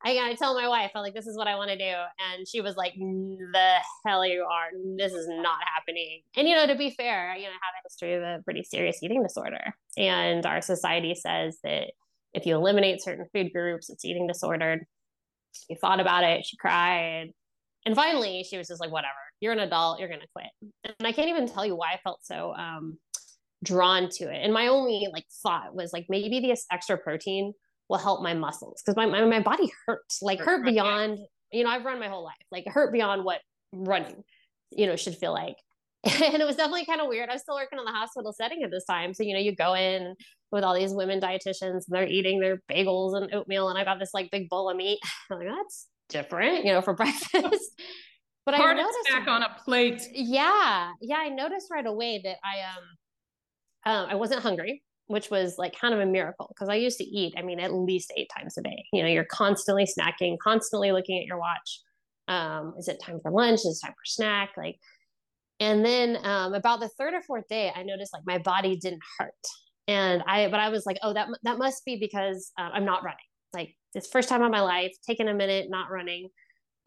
I 0.02 0.14
gotta 0.14 0.34
tell 0.34 0.54
my 0.54 0.66
wife, 0.66 0.92
I'm 0.94 1.02
like, 1.02 1.12
this 1.12 1.26
is 1.26 1.36
what 1.36 1.46
I 1.46 1.56
want 1.56 1.68
to 1.68 1.76
do. 1.76 1.84
And 1.84 2.48
she 2.48 2.62
was 2.62 2.74
like, 2.76 2.94
the 2.94 3.74
hell 4.06 4.24
you 4.24 4.46
are. 4.50 4.70
This 4.96 5.12
is 5.12 5.28
not 5.28 5.58
happening. 5.74 6.22
And, 6.38 6.48
you 6.48 6.56
know, 6.56 6.66
to 6.66 6.74
be 6.74 6.88
fair, 6.88 7.34
you 7.36 7.42
know, 7.42 7.50
I 7.50 7.52
have 7.52 7.74
a 7.78 7.84
history 7.84 8.14
of 8.14 8.22
a 8.22 8.42
pretty 8.42 8.62
serious 8.62 9.02
eating 9.02 9.22
disorder. 9.22 9.74
And 9.98 10.46
our 10.46 10.62
society 10.62 11.14
says 11.14 11.58
that 11.64 11.90
if 12.32 12.46
you 12.46 12.54
eliminate 12.54 13.02
certain 13.02 13.26
food 13.34 13.52
groups, 13.52 13.90
it's 13.90 14.06
eating 14.06 14.26
disordered. 14.26 14.86
She 15.52 15.74
thought 15.74 16.00
about 16.00 16.24
it. 16.24 16.46
She 16.46 16.56
cried. 16.56 17.34
And 17.84 17.94
finally, 17.94 18.42
she 18.48 18.56
was 18.56 18.68
just 18.68 18.80
like, 18.80 18.90
whatever, 18.90 19.12
you're 19.40 19.52
an 19.52 19.60
adult, 19.60 19.98
you're 19.98 20.08
going 20.08 20.20
to 20.20 20.28
quit. 20.34 20.72
And 20.84 21.06
I 21.06 21.12
can't 21.12 21.28
even 21.28 21.48
tell 21.48 21.64
you 21.64 21.76
why 21.76 21.92
I 21.92 21.98
felt 22.02 22.20
so 22.22 22.54
um, 22.54 22.98
drawn 23.64 24.08
to 24.10 24.24
it. 24.24 24.40
And 24.42 24.52
my 24.52 24.68
only 24.68 25.08
like 25.12 25.24
thought 25.42 25.74
was 25.74 25.92
like, 25.92 26.06
maybe 26.08 26.40
this 26.40 26.66
extra 26.70 26.98
protein 26.98 27.52
will 27.88 27.98
help 27.98 28.22
my 28.22 28.34
muscles 28.34 28.82
because 28.84 28.96
my, 28.96 29.06
my, 29.06 29.24
my 29.24 29.40
body 29.40 29.70
hurts 29.86 30.22
like 30.22 30.38
hurt 30.38 30.64
beyond 30.64 31.18
you 31.50 31.64
know 31.64 31.70
i've 31.70 31.84
run 31.84 31.98
my 31.98 32.06
whole 32.06 32.22
life 32.22 32.36
like 32.52 32.64
hurt 32.68 32.92
beyond 32.92 33.24
what 33.24 33.40
running 33.72 34.22
you 34.70 34.86
know 34.86 34.96
should 34.96 35.16
feel 35.16 35.32
like. 35.32 35.56
And 36.22 36.40
it 36.40 36.46
was 36.46 36.56
definitely 36.56 36.86
kind 36.86 37.02
of 37.02 37.08
weird. 37.08 37.28
I 37.28 37.34
was 37.34 37.42
still 37.42 37.56
working 37.56 37.78
in 37.78 37.84
the 37.84 37.90
hospital 37.90 38.32
setting 38.32 38.62
at 38.62 38.70
this 38.70 38.86
time. 38.86 39.12
So 39.12 39.22
you 39.22 39.34
know 39.34 39.40
you 39.40 39.54
go 39.54 39.74
in 39.74 40.14
with 40.50 40.64
all 40.64 40.74
these 40.74 40.92
women 40.92 41.20
dietitians 41.20 41.60
and 41.72 41.84
they're 41.88 42.06
eating 42.06 42.40
their 42.40 42.62
bagels 42.70 43.16
and 43.16 43.32
oatmeal 43.32 43.68
and 43.68 43.78
i 43.78 43.84
got 43.84 44.00
this 44.00 44.12
like 44.14 44.30
big 44.30 44.48
bowl 44.48 44.70
of 44.70 44.76
meat. 44.76 44.98
I'm 45.30 45.38
like 45.38 45.48
that's 45.48 45.86
different 46.08 46.64
you 46.64 46.72
know 46.72 46.82
for 46.82 46.94
breakfast 47.02 47.80
but 48.46 48.54
Heart 48.54 48.76
i 48.78 48.80
noticed 48.80 49.08
back 49.10 49.28
on 49.28 49.42
a 49.42 49.56
plate 49.64 50.02
yeah 50.12 50.92
yeah 51.00 51.18
i 51.18 51.28
noticed 51.28 51.68
right 51.70 51.86
away 51.86 52.20
that 52.24 52.36
i 52.44 52.60
um 52.62 52.84
um, 53.86 54.08
I 54.10 54.14
wasn't 54.14 54.42
hungry 54.42 54.82
which 55.10 55.28
was 55.28 55.58
like 55.58 55.76
kind 55.76 55.92
of 55.92 55.98
a 55.98 56.06
miracle 56.06 56.46
because 56.54 56.68
I 56.68 56.76
used 56.76 56.96
to 56.98 57.04
eat, 57.04 57.34
I 57.36 57.42
mean, 57.42 57.58
at 57.58 57.74
least 57.74 58.12
eight 58.16 58.30
times 58.38 58.56
a 58.56 58.62
day. 58.62 58.84
You 58.92 59.02
know, 59.02 59.08
you're 59.08 59.24
constantly 59.24 59.84
snacking, 59.84 60.38
constantly 60.38 60.92
looking 60.92 61.18
at 61.18 61.24
your 61.24 61.36
watch. 61.36 61.80
Um, 62.28 62.74
is 62.78 62.86
it 62.86 63.02
time 63.02 63.18
for 63.20 63.32
lunch? 63.32 63.58
Is 63.58 63.80
it 63.82 63.84
time 63.86 63.92
for 63.92 64.04
snack? 64.04 64.50
Like, 64.56 64.76
and 65.58 65.84
then 65.84 66.16
um, 66.22 66.54
about 66.54 66.78
the 66.78 66.88
third 66.90 67.12
or 67.12 67.22
fourth 67.22 67.48
day, 67.48 67.72
I 67.74 67.82
noticed 67.82 68.12
like 68.12 68.22
my 68.24 68.38
body 68.38 68.76
didn't 68.76 69.02
hurt, 69.18 69.34
and 69.88 70.22
I, 70.28 70.46
but 70.46 70.60
I 70.60 70.68
was 70.68 70.86
like, 70.86 70.98
oh, 71.02 71.12
that 71.12 71.26
that 71.42 71.58
must 71.58 71.84
be 71.84 71.96
because 71.96 72.52
uh, 72.56 72.70
I'm 72.72 72.84
not 72.84 73.02
running. 73.02 73.18
Like 73.52 73.74
it's 73.96 74.08
first 74.08 74.28
time 74.28 74.44
in 74.44 74.52
my 74.52 74.60
life, 74.60 74.92
taking 75.04 75.26
a 75.26 75.34
minute, 75.34 75.66
not 75.70 75.90
running. 75.90 76.28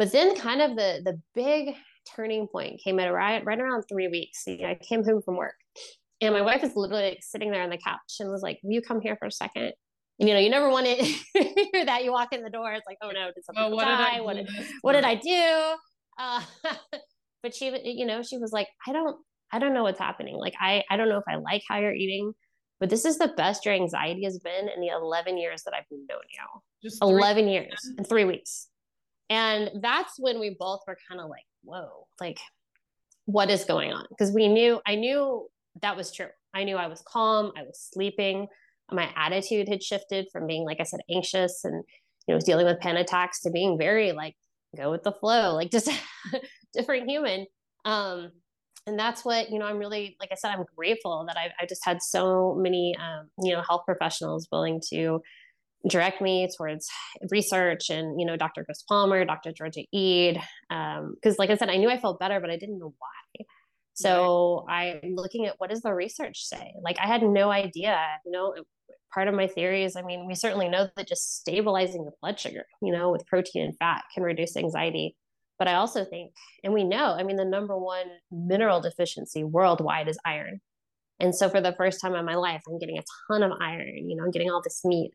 But 0.03 0.11
then, 0.11 0.35
kind 0.35 0.61
of 0.61 0.75
the 0.75 0.99
the 1.05 1.21
big 1.33 1.75
turning 2.13 2.49
point 2.49 2.81
came 2.83 2.99
at 2.99 3.07
right 3.07 3.41
right 3.45 3.57
around 3.57 3.83
three 3.83 4.09
weeks. 4.09 4.43
You 4.45 4.57
know, 4.57 4.67
I 4.67 4.75
came 4.75 5.01
home 5.01 5.21
from 5.21 5.37
work 5.37 5.55
and 6.19 6.33
my 6.33 6.41
wife 6.41 6.61
is 6.61 6.75
literally 6.75 7.11
like 7.11 7.19
sitting 7.21 7.51
there 7.51 7.63
on 7.63 7.69
the 7.69 7.77
couch 7.77 8.17
and 8.19 8.29
was 8.29 8.41
like, 8.41 8.59
Will 8.63 8.73
you 8.73 8.81
come 8.81 8.99
here 8.99 9.15
for 9.15 9.27
a 9.27 9.31
second? 9.31 9.71
And 10.19 10.27
you 10.27 10.33
know, 10.35 10.41
you 10.41 10.49
never 10.49 10.67
want 10.67 10.87
to 10.87 10.95
hear 11.33 11.85
that. 11.85 12.03
You 12.03 12.11
walk 12.11 12.33
in 12.33 12.43
the 12.43 12.49
door, 12.49 12.73
it's 12.73 12.85
like, 12.85 12.97
oh 13.01 13.11
no, 13.11 13.31
did 13.33 13.45
something 13.45 13.63
well, 13.63 13.71
what 13.77 13.85
die? 13.85 14.15
Did 14.15 14.25
what, 14.25 14.35
did, 14.35 14.49
what 14.81 14.91
did 14.91 15.05
I 15.05 15.15
do? 15.15 15.75
Uh, 16.19 16.41
but 17.41 17.55
she, 17.55 17.73
you 17.85 18.05
know, 18.05 18.23
she 18.23 18.37
was 18.37 18.51
like, 18.51 18.67
I 18.85 18.91
don't, 18.91 19.15
I 19.53 19.59
don't 19.59 19.73
know 19.73 19.83
what's 19.83 19.99
happening. 19.99 20.35
Like, 20.35 20.55
I, 20.59 20.83
I 20.89 20.97
don't 20.97 21.07
know 21.07 21.17
if 21.17 21.23
I 21.29 21.35
like 21.35 21.63
how 21.65 21.79
you're 21.79 21.95
eating, 21.95 22.33
but 22.81 22.89
this 22.89 23.05
is 23.05 23.19
the 23.19 23.29
best 23.37 23.63
your 23.63 23.73
anxiety 23.73 24.25
has 24.25 24.37
been 24.39 24.67
in 24.67 24.81
the 24.81 24.89
11 24.89 25.37
years 25.37 25.63
that 25.63 25.73
I've 25.73 25.85
known 25.89 26.19
you. 26.29 26.89
Just 26.89 27.01
11 27.01 27.47
years 27.47 27.89
and 27.97 28.05
three 28.05 28.25
weeks. 28.25 28.67
And 29.29 29.71
that's 29.81 30.13
when 30.17 30.39
we 30.39 30.55
both 30.59 30.81
were 30.87 30.97
kind 31.09 31.21
of 31.21 31.29
like, 31.29 31.45
whoa, 31.63 32.07
like, 32.19 32.39
what 33.25 33.49
is 33.49 33.63
going 33.63 33.91
on? 33.91 34.05
Because 34.09 34.33
we 34.33 34.47
knew, 34.47 34.81
I 34.85 34.95
knew 34.95 35.47
that 35.81 35.95
was 35.95 36.11
true. 36.11 36.27
I 36.53 36.63
knew 36.65 36.75
I 36.75 36.87
was 36.87 37.01
calm, 37.07 37.51
I 37.57 37.63
was 37.63 37.89
sleeping. 37.91 38.47
My 38.91 39.09
attitude 39.15 39.69
had 39.69 39.81
shifted 39.81 40.27
from 40.31 40.45
being, 40.45 40.65
like 40.65 40.79
I 40.79 40.83
said, 40.83 40.99
anxious 41.09 41.63
and 41.63 41.83
you 42.27 42.35
know, 42.35 42.39
dealing 42.39 42.65
with 42.65 42.79
panic 42.79 43.03
attacks 43.03 43.41
to 43.41 43.51
being 43.51 43.77
very 43.77 44.11
like 44.11 44.35
go 44.77 44.91
with 44.91 45.03
the 45.03 45.11
flow, 45.11 45.55
like 45.55 45.71
just 45.71 45.89
different 46.73 47.09
human. 47.09 47.45
Um, 47.85 48.31
and 48.85 48.99
that's 48.99 49.23
what 49.23 49.49
you 49.49 49.59
know. 49.59 49.65
I'm 49.65 49.77
really, 49.77 50.17
like 50.19 50.29
I 50.31 50.35
said, 50.35 50.51
I'm 50.51 50.65
grateful 50.75 51.25
that 51.27 51.37
I've 51.37 51.51
I 51.59 51.65
just 51.65 51.85
had 51.85 52.01
so 52.01 52.55
many, 52.59 52.95
um, 52.97 53.29
you 53.41 53.53
know, 53.53 53.61
health 53.61 53.83
professionals 53.85 54.47
willing 54.51 54.81
to 54.91 55.21
direct 55.87 56.21
me 56.21 56.47
towards 56.55 56.89
research 57.29 57.89
and 57.89 58.19
you 58.19 58.25
know 58.25 58.37
dr 58.37 58.63
chris 58.63 58.83
palmer 58.83 59.25
dr 59.25 59.51
georgia 59.51 59.81
Ede 59.91 60.39
because 60.69 61.33
um, 61.33 61.35
like 61.37 61.49
i 61.49 61.57
said 61.57 61.69
i 61.69 61.75
knew 61.75 61.89
i 61.89 61.99
felt 61.99 62.19
better 62.19 62.39
but 62.39 62.49
i 62.49 62.55
didn't 62.55 62.79
know 62.79 62.93
why 62.97 63.45
so 63.93 64.65
I'm 64.67 65.15
looking 65.15 65.45
at 65.45 65.55
what 65.59 65.69
does 65.69 65.81
the 65.81 65.93
research 65.93 66.45
say? 66.45 66.73
Like 66.81 66.97
I 66.99 67.07
had 67.07 67.21
no 67.21 67.51
idea, 67.51 67.97
you 68.25 68.31
know, 68.31 68.55
part 69.13 69.27
of 69.27 69.35
my 69.35 69.47
theory 69.47 69.83
is, 69.83 69.95
I 69.95 70.01
mean, 70.01 70.25
we 70.25 70.35
certainly 70.35 70.67
know 70.67 70.89
that 70.95 71.07
just 71.07 71.37
stabilizing 71.37 72.03
the 72.03 72.11
blood 72.21 72.39
sugar, 72.39 72.65
you 72.81 72.91
know, 72.91 73.11
with 73.11 73.25
protein 73.27 73.63
and 73.63 73.77
fat 73.77 74.03
can 74.13 74.23
reduce 74.23 74.57
anxiety. 74.57 75.15
But 75.59 75.67
I 75.67 75.75
also 75.75 76.03
think, 76.03 76.31
and 76.63 76.73
we 76.73 76.83
know, 76.83 77.13
I 77.13 77.21
mean, 77.21 77.35
the 77.35 77.45
number 77.45 77.77
one 77.77 78.07
mineral 78.31 78.81
deficiency 78.81 79.43
worldwide 79.43 80.09
is 80.09 80.17
iron. 80.25 80.59
And 81.19 81.35
so 81.35 81.47
for 81.47 81.61
the 81.61 81.73
first 81.73 82.01
time 82.01 82.15
in 82.15 82.25
my 82.25 82.35
life, 82.35 82.63
I'm 82.67 82.79
getting 82.79 82.97
a 82.97 83.03
ton 83.31 83.43
of 83.43 83.51
iron, 83.61 84.09
you 84.09 84.15
know, 84.15 84.23
I'm 84.23 84.31
getting 84.31 84.49
all 84.49 84.61
this 84.63 84.83
meat. 84.83 85.11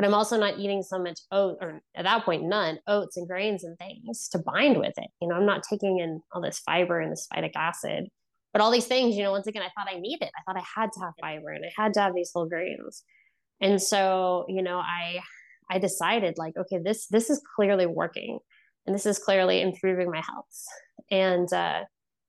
But 0.00 0.06
I'm 0.06 0.14
also 0.14 0.38
not 0.38 0.58
eating 0.58 0.82
so 0.82 0.98
much 0.98 1.20
oat 1.30 1.58
or 1.60 1.82
at 1.94 2.04
that 2.04 2.24
point 2.24 2.44
none 2.44 2.78
oats 2.86 3.18
and 3.18 3.28
grains 3.28 3.64
and 3.64 3.76
things 3.76 4.30
to 4.30 4.38
bind 4.38 4.78
with 4.78 4.94
it. 4.96 5.10
You 5.20 5.28
know, 5.28 5.34
I'm 5.34 5.44
not 5.44 5.62
taking 5.62 5.98
in 5.98 6.22
all 6.32 6.40
this 6.40 6.58
fiber 6.60 7.00
and 7.00 7.12
this 7.12 7.28
phytic 7.30 7.52
acid, 7.54 8.08
but 8.54 8.62
all 8.62 8.70
these 8.70 8.86
things, 8.86 9.14
you 9.14 9.22
know, 9.22 9.32
once 9.32 9.46
again, 9.46 9.60
I 9.62 9.68
thought 9.76 9.94
I 9.94 10.00
needed. 10.00 10.30
I 10.34 10.40
thought 10.46 10.58
I 10.58 10.64
had 10.80 10.90
to 10.94 11.00
have 11.00 11.12
fiber 11.20 11.50
and 11.50 11.66
I 11.66 11.82
had 11.82 11.92
to 11.94 12.00
have 12.00 12.14
these 12.14 12.30
whole 12.32 12.46
grains. 12.46 13.04
And 13.60 13.82
so, 13.82 14.46
you 14.48 14.62
know, 14.62 14.78
I 14.78 15.20
I 15.70 15.78
decided 15.78 16.38
like, 16.38 16.56
okay, 16.56 16.78
this 16.82 17.06
this 17.08 17.28
is 17.28 17.42
clearly 17.54 17.84
working 17.84 18.38
and 18.86 18.94
this 18.94 19.04
is 19.04 19.18
clearly 19.18 19.60
improving 19.60 20.10
my 20.10 20.22
health. 20.26 20.64
And 21.10 21.52
uh, 21.52 21.82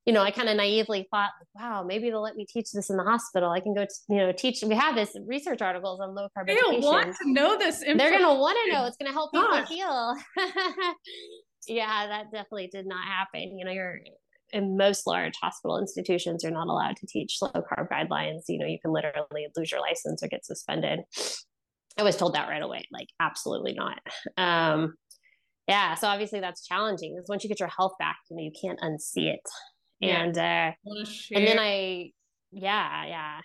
you 0.06 0.14
know, 0.14 0.22
I 0.22 0.32
kind 0.32 0.50
of 0.50 0.58
naively 0.58 1.08
thought, 1.12 1.30
wow, 1.56 1.84
maybe 1.84 2.10
they'll 2.10 2.24
let 2.24 2.36
me 2.36 2.46
teach 2.46 2.72
this 2.72 2.90
in 2.90 2.98
the 2.98 3.04
hospital. 3.04 3.52
I 3.52 3.60
can 3.60 3.76
go, 3.76 3.86
to, 3.86 3.94
you 4.10 4.18
know, 4.18 4.32
teach. 4.32 4.64
We 4.64 4.74
have 4.76 4.96
this 4.96 5.16
research 5.28 5.62
articles 5.62 6.00
on 6.00 6.16
low 6.16 6.28
carb. 6.36 6.48
They 6.48 6.56
don't 6.56 6.82
want 6.82 7.16
to 7.22 7.32
know 7.32 7.58
this. 7.58 7.80
They're 7.80 7.96
going 7.96 8.22
to 8.22 8.34
want 8.34 8.58
to 8.66 8.74
know. 8.74 8.86
It's 8.86 8.98
going 8.98 9.08
to 9.08 9.14
help 9.14 9.32
Gosh. 9.32 9.70
people 9.70 9.76
heal. 9.76 10.16
yeah, 11.68 12.08
that 12.08 12.26
definitely 12.32 12.70
did 12.72 12.88
not 12.88 13.06
happen. 13.06 13.58
You 13.60 13.66
know, 13.66 13.72
you're 13.72 14.00
in 14.52 14.76
most 14.76 15.06
large 15.06 15.34
hospital 15.42 15.78
institutions, 15.78 16.44
you're 16.44 16.52
not 16.52 16.68
allowed 16.68 16.98
to 16.98 17.08
teach 17.08 17.38
low 17.42 17.50
carb 17.52 17.88
guidelines. 17.90 18.42
You 18.48 18.60
know, 18.60 18.66
you 18.66 18.80
can 18.82 18.92
literally 18.92 19.48
lose 19.56 19.72
your 19.72 19.82
license 19.82 20.24
or 20.24 20.28
get 20.28 20.46
suspended. 20.46 21.02
I 21.98 22.04
was 22.04 22.18
told 22.18 22.36
that 22.36 22.50
right 22.50 22.62
away, 22.62 22.86
like 22.92 23.08
absolutely 23.20 23.74
not. 23.74 24.00
Um, 24.36 24.96
yeah, 25.68 25.94
so 25.96 26.08
obviously 26.08 26.40
that's 26.40 26.66
challenging 26.66 27.16
because 27.16 27.30
once 27.30 27.44
you 27.44 27.50
get 27.50 27.60
your 27.60 27.70
health 27.70 27.94
back, 28.00 28.18
you 28.30 28.36
know, 28.36 28.44
you 28.44 28.52
can't 28.60 28.80
unsee 28.80 29.34
it 29.34 29.48
yeah. 30.02 30.24
and 30.24 30.38
uh 30.38 30.72
and 31.32 31.48
then 31.48 31.60
i 31.60 32.12
yeah 32.52 33.06
yeah. 33.06 33.40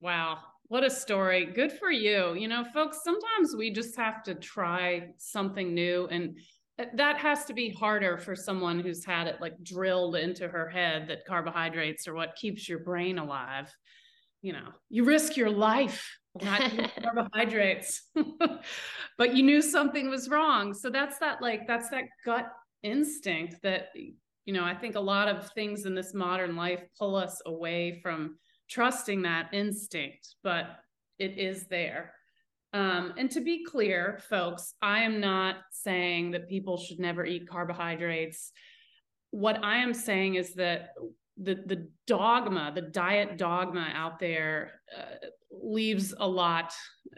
Wow. 0.00 0.38
What 0.68 0.84
a 0.84 0.90
story. 0.90 1.46
Good 1.46 1.72
for 1.72 1.90
you. 1.90 2.34
You 2.34 2.48
know 2.48 2.64
folks 2.72 3.00
sometimes 3.04 3.54
we 3.56 3.70
just 3.70 3.96
have 3.96 4.22
to 4.24 4.34
try 4.34 5.08
something 5.18 5.74
new 5.74 6.06
and 6.10 6.38
that 6.94 7.16
has 7.16 7.46
to 7.46 7.54
be 7.54 7.70
harder 7.70 8.18
for 8.18 8.36
someone 8.36 8.80
who's 8.80 9.02
had 9.02 9.26
it 9.26 9.40
like 9.40 9.54
drilled 9.62 10.16
into 10.16 10.46
her 10.46 10.68
head 10.68 11.08
that 11.08 11.24
carbohydrates 11.26 12.06
are 12.06 12.14
what 12.14 12.36
keeps 12.36 12.68
your 12.68 12.80
brain 12.80 13.18
alive. 13.18 13.74
You 14.42 14.52
know 14.52 14.68
you 14.90 15.04
risk 15.04 15.36
your 15.36 15.50
life 15.50 16.06
not 16.42 16.90
carbohydrates. 17.02 18.02
But 19.18 19.34
you 19.34 19.42
knew 19.42 19.62
something 19.62 20.10
was 20.10 20.28
wrong. 20.28 20.74
So 20.74 20.90
that's 20.90 21.18
that 21.20 21.40
like 21.40 21.66
that's 21.66 21.88
that 21.88 22.04
gut 22.26 22.52
instinct 22.82 23.62
that 23.62 23.88
you 24.46 24.54
know, 24.54 24.64
I 24.64 24.74
think 24.74 24.94
a 24.94 25.00
lot 25.00 25.28
of 25.28 25.50
things 25.52 25.84
in 25.84 25.94
this 25.94 26.14
modern 26.14 26.56
life 26.56 26.82
pull 26.98 27.16
us 27.16 27.42
away 27.44 28.00
from 28.00 28.38
trusting 28.70 29.22
that 29.22 29.52
instinct, 29.52 30.36
but 30.42 30.78
it 31.18 31.36
is 31.36 31.66
there. 31.66 32.12
Um, 32.72 33.14
and 33.16 33.30
to 33.32 33.40
be 33.40 33.64
clear, 33.64 34.20
folks, 34.28 34.74
I 34.80 35.00
am 35.00 35.20
not 35.20 35.56
saying 35.72 36.30
that 36.32 36.48
people 36.48 36.76
should 36.76 37.00
never 37.00 37.24
eat 37.24 37.48
carbohydrates. 37.48 38.52
What 39.30 39.64
I 39.64 39.78
am 39.78 39.92
saying 39.94 40.36
is 40.36 40.54
that 40.54 40.90
the 41.36 41.56
the 41.66 41.88
dogma, 42.06 42.72
the 42.74 42.82
diet 42.82 43.38
dogma 43.38 43.90
out 43.94 44.18
there, 44.18 44.80
uh, 44.96 45.26
leaves 45.50 46.14
a 46.18 46.26
lot 46.26 46.72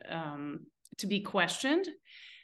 um, 0.09 0.61
to 0.99 1.07
be 1.07 1.21
questioned 1.21 1.87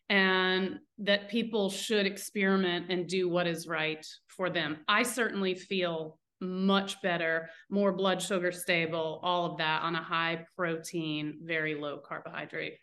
and 0.08 0.78
that 0.98 1.28
people 1.28 1.70
should 1.70 2.06
experiment 2.06 2.90
and 2.90 3.08
do 3.08 3.28
what 3.28 3.46
is 3.46 3.66
right 3.66 4.04
for 4.28 4.50
them. 4.50 4.78
I 4.86 5.02
certainly 5.02 5.54
feel 5.54 6.18
much 6.40 7.00
better, 7.00 7.48
more 7.70 7.92
blood 7.92 8.20
sugar 8.20 8.52
stable, 8.52 9.20
all 9.22 9.46
of 9.46 9.58
that 9.58 9.82
on 9.82 9.94
a 9.94 10.02
high 10.02 10.44
protein, 10.56 11.38
very 11.42 11.74
low 11.74 11.98
carbohydrate 11.98 12.78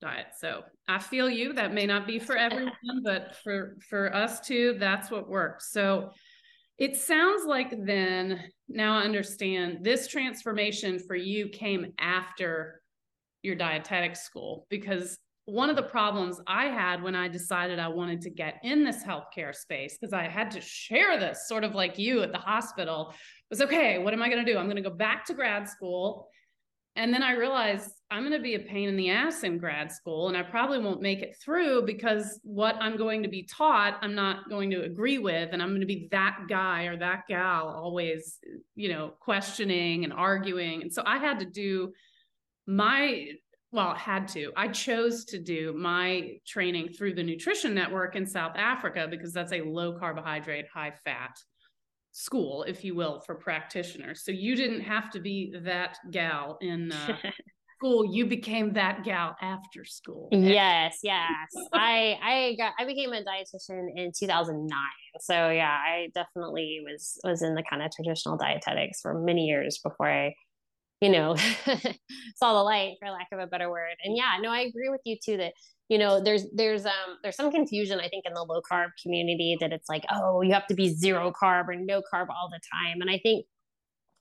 diet. 0.00 0.26
So 0.38 0.62
I 0.86 0.98
feel 0.98 1.28
you. 1.28 1.52
That 1.52 1.72
may 1.72 1.86
not 1.86 2.06
be 2.06 2.18
for 2.18 2.36
everyone, 2.36 3.02
but 3.02 3.36
for 3.42 3.76
for 3.88 4.14
us 4.14 4.40
too, 4.40 4.76
that's 4.78 5.10
what 5.10 5.28
works. 5.28 5.72
So 5.72 6.10
it 6.78 6.96
sounds 6.96 7.44
like 7.44 7.74
then 7.84 8.44
now 8.68 8.98
I 8.98 9.02
understand 9.02 9.78
this 9.82 10.06
transformation 10.06 11.00
for 11.00 11.16
you 11.16 11.48
came 11.48 11.92
after 11.98 12.80
your 13.42 13.56
dietetic 13.56 14.14
school 14.14 14.66
because 14.68 15.18
one 15.48 15.70
of 15.70 15.76
the 15.76 15.82
problems 15.82 16.38
I 16.46 16.66
had 16.66 17.02
when 17.02 17.14
I 17.14 17.26
decided 17.26 17.78
I 17.78 17.88
wanted 17.88 18.20
to 18.22 18.30
get 18.30 18.56
in 18.62 18.84
this 18.84 19.02
healthcare 19.02 19.54
space, 19.54 19.96
because 19.98 20.12
I 20.12 20.24
had 20.24 20.50
to 20.50 20.60
share 20.60 21.18
this 21.18 21.48
sort 21.48 21.64
of 21.64 21.74
like 21.74 21.98
you 21.98 22.22
at 22.22 22.32
the 22.32 22.38
hospital, 22.38 23.14
was 23.48 23.62
okay, 23.62 23.98
what 23.98 24.12
am 24.12 24.22
I 24.22 24.28
going 24.28 24.44
to 24.44 24.52
do? 24.52 24.58
I'm 24.58 24.66
going 24.66 24.76
to 24.76 24.82
go 24.82 24.94
back 24.94 25.24
to 25.24 25.34
grad 25.34 25.66
school. 25.66 26.28
And 26.96 27.14
then 27.14 27.22
I 27.22 27.32
realized 27.32 27.90
I'm 28.10 28.22
going 28.22 28.34
to 28.34 28.42
be 28.42 28.56
a 28.56 28.58
pain 28.58 28.90
in 28.90 28.96
the 28.96 29.08
ass 29.08 29.42
in 29.42 29.56
grad 29.56 29.90
school, 29.90 30.28
and 30.28 30.36
I 30.36 30.42
probably 30.42 30.80
won't 30.80 31.00
make 31.00 31.22
it 31.22 31.36
through 31.42 31.86
because 31.86 32.40
what 32.42 32.74
I'm 32.80 32.98
going 32.98 33.22
to 33.22 33.28
be 33.30 33.44
taught, 33.44 33.98
I'm 34.02 34.14
not 34.14 34.50
going 34.50 34.70
to 34.72 34.82
agree 34.82 35.18
with. 35.18 35.50
And 35.52 35.62
I'm 35.62 35.70
going 35.70 35.80
to 35.80 35.86
be 35.86 36.08
that 36.10 36.40
guy 36.48 36.84
or 36.84 36.98
that 36.98 37.22
gal 37.26 37.68
always, 37.68 38.38
you 38.74 38.90
know, 38.90 39.14
questioning 39.20 40.04
and 40.04 40.12
arguing. 40.12 40.82
And 40.82 40.92
so 40.92 41.02
I 41.06 41.18
had 41.18 41.38
to 41.38 41.46
do 41.46 41.92
my 42.66 43.28
well, 43.70 43.94
had 43.94 44.28
to. 44.28 44.50
I 44.56 44.68
chose 44.68 45.24
to 45.26 45.38
do 45.38 45.74
my 45.74 46.38
training 46.46 46.88
through 46.88 47.14
the 47.14 47.22
Nutrition 47.22 47.74
Network 47.74 48.16
in 48.16 48.24
South 48.24 48.56
Africa 48.56 49.06
because 49.10 49.32
that's 49.32 49.52
a 49.52 49.60
low 49.60 49.98
carbohydrate, 49.98 50.66
high 50.72 50.92
fat 51.04 51.36
school, 52.12 52.62
if 52.64 52.82
you 52.82 52.94
will, 52.94 53.20
for 53.20 53.34
practitioners. 53.34 54.24
So 54.24 54.32
you 54.32 54.56
didn't 54.56 54.80
have 54.80 55.10
to 55.10 55.20
be 55.20 55.54
that 55.64 55.98
gal 56.10 56.56
in 56.62 56.92
uh, 56.92 57.16
school. 57.78 58.10
You 58.10 58.26
became 58.26 58.72
that 58.72 59.04
gal 59.04 59.36
after 59.42 59.84
school. 59.84 60.28
Yes, 60.32 61.00
yes. 61.02 61.28
I 61.74 62.18
I 62.22 62.54
got 62.56 62.72
I 62.78 62.86
became 62.86 63.12
a 63.12 63.22
dietitian 63.22 63.88
in 63.94 64.12
2009. 64.18 64.70
So 65.20 65.50
yeah, 65.50 65.70
I 65.70 66.08
definitely 66.14 66.80
was 66.84 67.18
was 67.22 67.42
in 67.42 67.54
the 67.54 67.62
kind 67.68 67.82
of 67.82 67.90
traditional 67.92 68.38
dietetics 68.38 69.00
for 69.02 69.12
many 69.12 69.44
years 69.46 69.78
before 69.84 70.10
I 70.10 70.34
you 71.00 71.08
know 71.08 71.36
saw 72.36 72.54
the 72.54 72.62
light 72.62 72.96
for 73.00 73.10
lack 73.10 73.28
of 73.32 73.38
a 73.38 73.46
better 73.46 73.70
word. 73.70 73.94
And 74.04 74.16
yeah 74.16 74.36
no 74.40 74.50
i 74.50 74.60
agree 74.60 74.88
with 74.88 75.00
you 75.04 75.16
too 75.22 75.36
that 75.36 75.52
you 75.88 75.98
know 75.98 76.22
there's 76.22 76.44
there's 76.54 76.86
um 76.86 77.18
there's 77.22 77.36
some 77.36 77.50
confusion 77.50 77.98
i 78.00 78.08
think 78.08 78.24
in 78.26 78.34
the 78.34 78.42
low 78.42 78.60
carb 78.70 78.88
community 79.02 79.56
that 79.60 79.72
it's 79.72 79.88
like 79.88 80.04
oh 80.10 80.42
you 80.42 80.52
have 80.52 80.66
to 80.66 80.74
be 80.74 80.88
zero 80.88 81.32
carb 81.32 81.68
or 81.68 81.76
no 81.76 82.02
carb 82.12 82.26
all 82.28 82.50
the 82.50 82.60
time. 82.72 83.00
And 83.00 83.10
i 83.10 83.18
think 83.18 83.46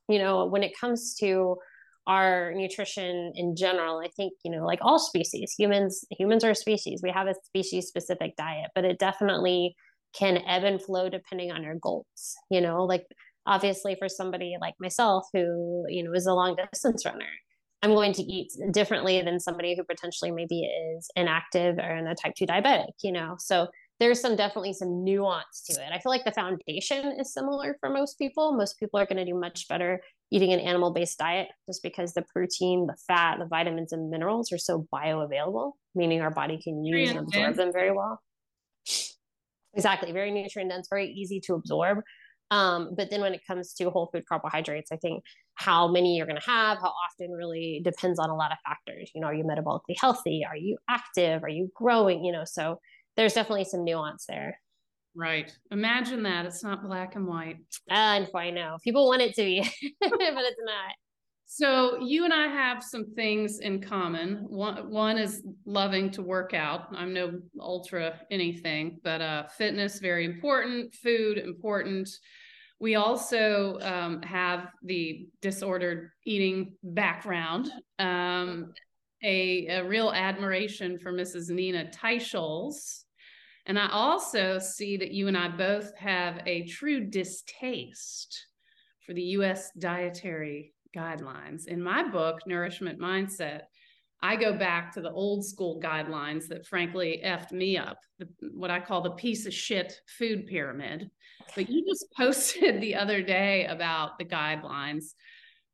you 0.08 0.20
know 0.20 0.46
when 0.46 0.64
it 0.64 0.78
comes 0.80 1.16
to 1.16 1.58
our 2.06 2.54
nutrition 2.56 3.34
in 3.36 3.56
general 3.56 4.00
i 4.00 4.08
think 4.16 4.34
you 4.46 4.52
know 4.52 4.66
like 4.66 4.80
all 4.82 5.00
species 5.00 5.54
humans 5.58 6.06
humans 6.12 6.44
are 6.44 6.52
a 6.52 6.56
species. 6.56 7.02
We 7.04 7.12
have 7.12 7.28
a 7.28 7.36
species 7.44 7.88
specific 7.88 8.36
diet 8.38 8.72
but 8.76 8.86
it 8.86 9.00
definitely 9.00 9.76
can 10.18 10.38
ebb 10.38 10.64
and 10.64 10.82
flow 10.82 11.10
depending 11.10 11.52
on 11.52 11.64
your 11.64 11.76
goals 11.76 12.36
you 12.50 12.62
know 12.62 12.86
like 12.86 13.06
obviously 13.48 13.96
for 13.96 14.10
somebody 14.10 14.56
like 14.62 14.76
myself 14.80 15.26
who 15.34 15.86
you 15.88 16.04
know 16.04 16.14
is 16.14 16.28
a 16.28 16.34
long 16.34 16.56
distance 16.56 17.06
runner 17.06 17.26
i'm 17.82 17.92
going 17.92 18.14
to 18.14 18.24
eat 18.24 18.52
differently 18.72 19.22
than 19.22 19.40
somebody 19.40 19.76
who 19.76 19.84
potentially 19.84 20.32
maybe 20.32 20.62
is 20.62 21.10
inactive 21.16 21.78
or 21.78 21.96
in 21.96 22.08
a 22.08 22.16
type 22.16 22.34
2 22.38 22.46
diabetic 22.46 22.92
you 23.02 23.12
know? 23.12 23.36
So 23.40 23.68
there's 24.00 24.22
some 24.22 24.36
definitely 24.36 24.74
some 24.74 25.04
nuance 25.04 25.64
to 25.70 25.82
it. 25.82 25.90
I 25.92 26.00
feel 26.00 26.12
like 26.12 26.24
the 26.24 26.32
foundation 26.32 27.16
is 27.20 27.34
similar 27.34 27.78
for 27.80 27.90
most 27.90 28.18
people. 28.20 28.56
Most 28.56 28.80
people 28.80 29.00
are 29.00 29.08
going 29.08 29.18
to 29.18 29.26
do 29.26 29.38
much 29.38 29.68
better 29.68 30.02
eating 30.32 30.54
an 30.54 30.60
animal 30.60 30.94
based 30.94 31.18
diet 31.18 31.48
just 31.66 31.82
because 31.82 32.14
the 32.14 32.24
protein 32.34 32.86
the 32.86 32.96
fat 33.08 33.38
the 33.40 33.46
vitamins 33.46 33.94
and 33.94 34.10
minerals 34.10 34.52
are 34.52 34.58
so 34.58 34.86
bioavailable 34.94 35.72
meaning 35.96 36.22
our 36.22 36.32
body 36.32 36.60
can 36.62 36.84
use 36.84 37.10
and 37.10 37.20
absorb 37.20 37.56
them 37.56 37.72
very 37.72 37.92
well. 37.92 38.22
Exactly 39.74 40.12
very 40.12 40.32
nutrient 40.32 40.70
dense 40.70 40.88
very 40.90 41.08
easy 41.08 41.40
to 41.46 41.54
absorb 41.54 42.00
um, 42.52 42.94
but 42.96 43.10
then 43.10 43.22
when 43.22 43.34
it 43.34 43.42
comes 43.46 43.74
to 43.74 43.90
whole 43.90 44.10
food 44.12 44.26
carbohydrates, 44.28 44.92
I 44.92 44.98
think 44.98 45.24
how 45.56 45.88
many 45.88 46.16
you're 46.16 46.28
going 46.28 46.40
to 46.40 46.50
have, 46.50 46.78
how 46.78 46.94
often 47.10 47.32
really 47.32 47.82
depends 47.84 48.20
on 48.20 48.30
a 48.30 48.36
lot 48.36 48.52
of 48.52 48.58
factors. 48.66 49.12
You 49.14 49.22
know, 49.22 49.28
are 49.28 49.34
you 49.34 49.44
metabolically 49.44 49.96
healthy? 50.00 50.46
Are 50.48 50.56
you 50.56 50.78
active? 50.90 51.44
Are 51.44 51.50
you 51.50 51.72
growing? 51.76 52.24
You 52.24 52.32
know, 52.32 52.46
so 52.46 52.80
there's 53.16 53.34
definitely 53.34 53.66
some 53.66 53.84
nuance 53.84 54.26
there. 54.28 54.60
Right. 55.16 55.52
Imagine 55.72 56.24
that. 56.24 56.46
It's 56.46 56.64
not 56.64 56.84
black 56.84 57.16
and 57.16 57.26
white. 57.26 57.58
And 57.90 58.30
I 58.36 58.52
know 58.52 58.78
people 58.84 59.08
want 59.08 59.24
it 59.24 59.34
to 59.36 59.44
be, 59.44 59.62
but 60.00 60.12
it's 60.12 60.62
not. 60.64 60.94
So 61.50 61.98
you 62.02 62.26
and 62.26 62.34
I 62.34 62.48
have 62.48 62.84
some 62.84 63.06
things 63.16 63.60
in 63.60 63.82
common. 63.82 64.46
One 64.50 64.92
one 64.92 65.18
is 65.18 65.44
loving 65.66 66.12
to 66.12 66.22
work 66.22 66.54
out. 66.54 66.90
I'm 66.92 67.14
no 67.14 67.40
ultra 67.58 68.20
anything, 68.30 69.00
but 69.02 69.22
uh, 69.22 69.48
fitness 69.48 70.00
very 70.00 70.26
important. 70.26 70.94
Food 70.94 71.38
important. 71.38 72.10
We 72.80 72.96
also 72.96 73.80
um, 73.80 74.22
have 74.24 74.68
the 74.84 75.30
disordered 75.42 76.12
eating 76.26 76.74
background. 76.84 77.72
Um, 77.98 78.74
a, 79.24 79.68
a 79.68 79.84
real 79.84 80.12
admiration 80.12 81.00
for 81.00 81.12
Mrs. 81.12 81.50
Nina 81.50 81.86
Teicholz. 81.86 83.04
And 83.66 83.80
I 83.80 83.90
also 83.90 84.60
see 84.60 84.98
that 84.98 85.12
you 85.12 85.28
and 85.28 85.38
I 85.38 85.48
both 85.48 85.96
have 85.98 86.42
a 86.46 86.68
true 86.68 87.06
distaste 87.06 88.46
for 89.06 89.14
the 89.14 89.24
US 89.24 89.72
dietary 89.80 90.74
guidelines. 90.96 91.68
In 91.68 91.82
my 91.82 92.08
book, 92.08 92.40
Nourishment 92.46 93.00
Mindset, 93.00 93.62
I 94.22 94.36
go 94.36 94.54
back 94.54 94.94
to 94.94 95.02
the 95.02 95.12
old 95.12 95.46
school 95.46 95.80
guidelines 95.80 96.48
that 96.48 96.66
frankly 96.66 97.22
effed 97.24 97.52
me 97.52 97.78
up, 97.78 98.00
the, 98.18 98.28
what 98.54 98.72
I 98.72 98.80
call 98.80 99.02
the 99.02 99.12
piece 99.12 99.46
of 99.46 99.54
shit 99.54 100.00
food 100.18 100.48
pyramid. 100.48 101.10
But 101.56 101.70
you 101.70 101.86
just 101.88 102.12
posted 102.18 102.82
the 102.82 102.96
other 102.96 103.22
day 103.22 103.66
about 103.66 104.18
the 104.18 104.26
guidelines. 104.26 105.14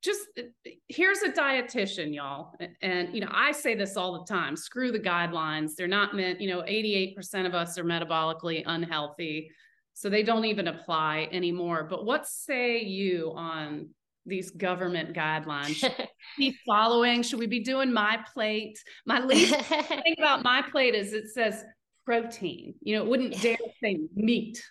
Just 0.04 0.22
uh, 0.38 0.72
here's 0.90 1.22
a 1.22 1.30
dietitian, 1.30 2.14
y'all. 2.14 2.54
And, 2.82 3.14
you 3.16 3.22
know, 3.22 3.32
I 3.32 3.54
say 3.54 3.76
this 3.76 3.96
all 3.96 4.20
the 4.20 4.34
time 4.34 4.58
screw 4.58 4.92
the 4.92 5.00
guidelines. 5.00 5.76
They're 5.76 5.88
not 5.88 6.14
meant, 6.14 6.42
you 6.42 6.50
know, 6.50 6.62
88% 6.64 7.46
of 7.46 7.54
us 7.54 7.78
are 7.78 7.86
metabolically 7.86 8.64
unhealthy. 8.66 9.52
So 9.94 10.10
they 10.10 10.24
don't 10.24 10.46
even 10.46 10.68
apply 10.68 11.30
anymore. 11.32 11.88
But 11.90 12.04
what 12.04 12.28
say 12.28 12.82
you 12.82 13.32
on 13.36 13.90
these 14.26 14.52
government 14.52 15.16
guidelines? 15.16 15.84
be 16.38 16.58
following? 16.66 17.24
Should 17.24 17.40
we 17.40 17.48
be 17.48 17.62
doing 17.62 17.92
my 17.92 18.20
plate? 18.34 18.78
My 19.06 19.20
least 19.20 19.56
thing 19.62 20.16
about 20.18 20.44
my 20.44 20.62
plate 20.62 20.96
is 20.96 21.14
it 21.14 21.30
says 21.30 21.64
protein. 22.06 22.76
You 22.82 22.98
know, 22.98 23.04
it 23.04 23.10
wouldn't 23.10 23.42
dare 23.42 23.58
say 23.84 24.00
meat. 24.16 24.64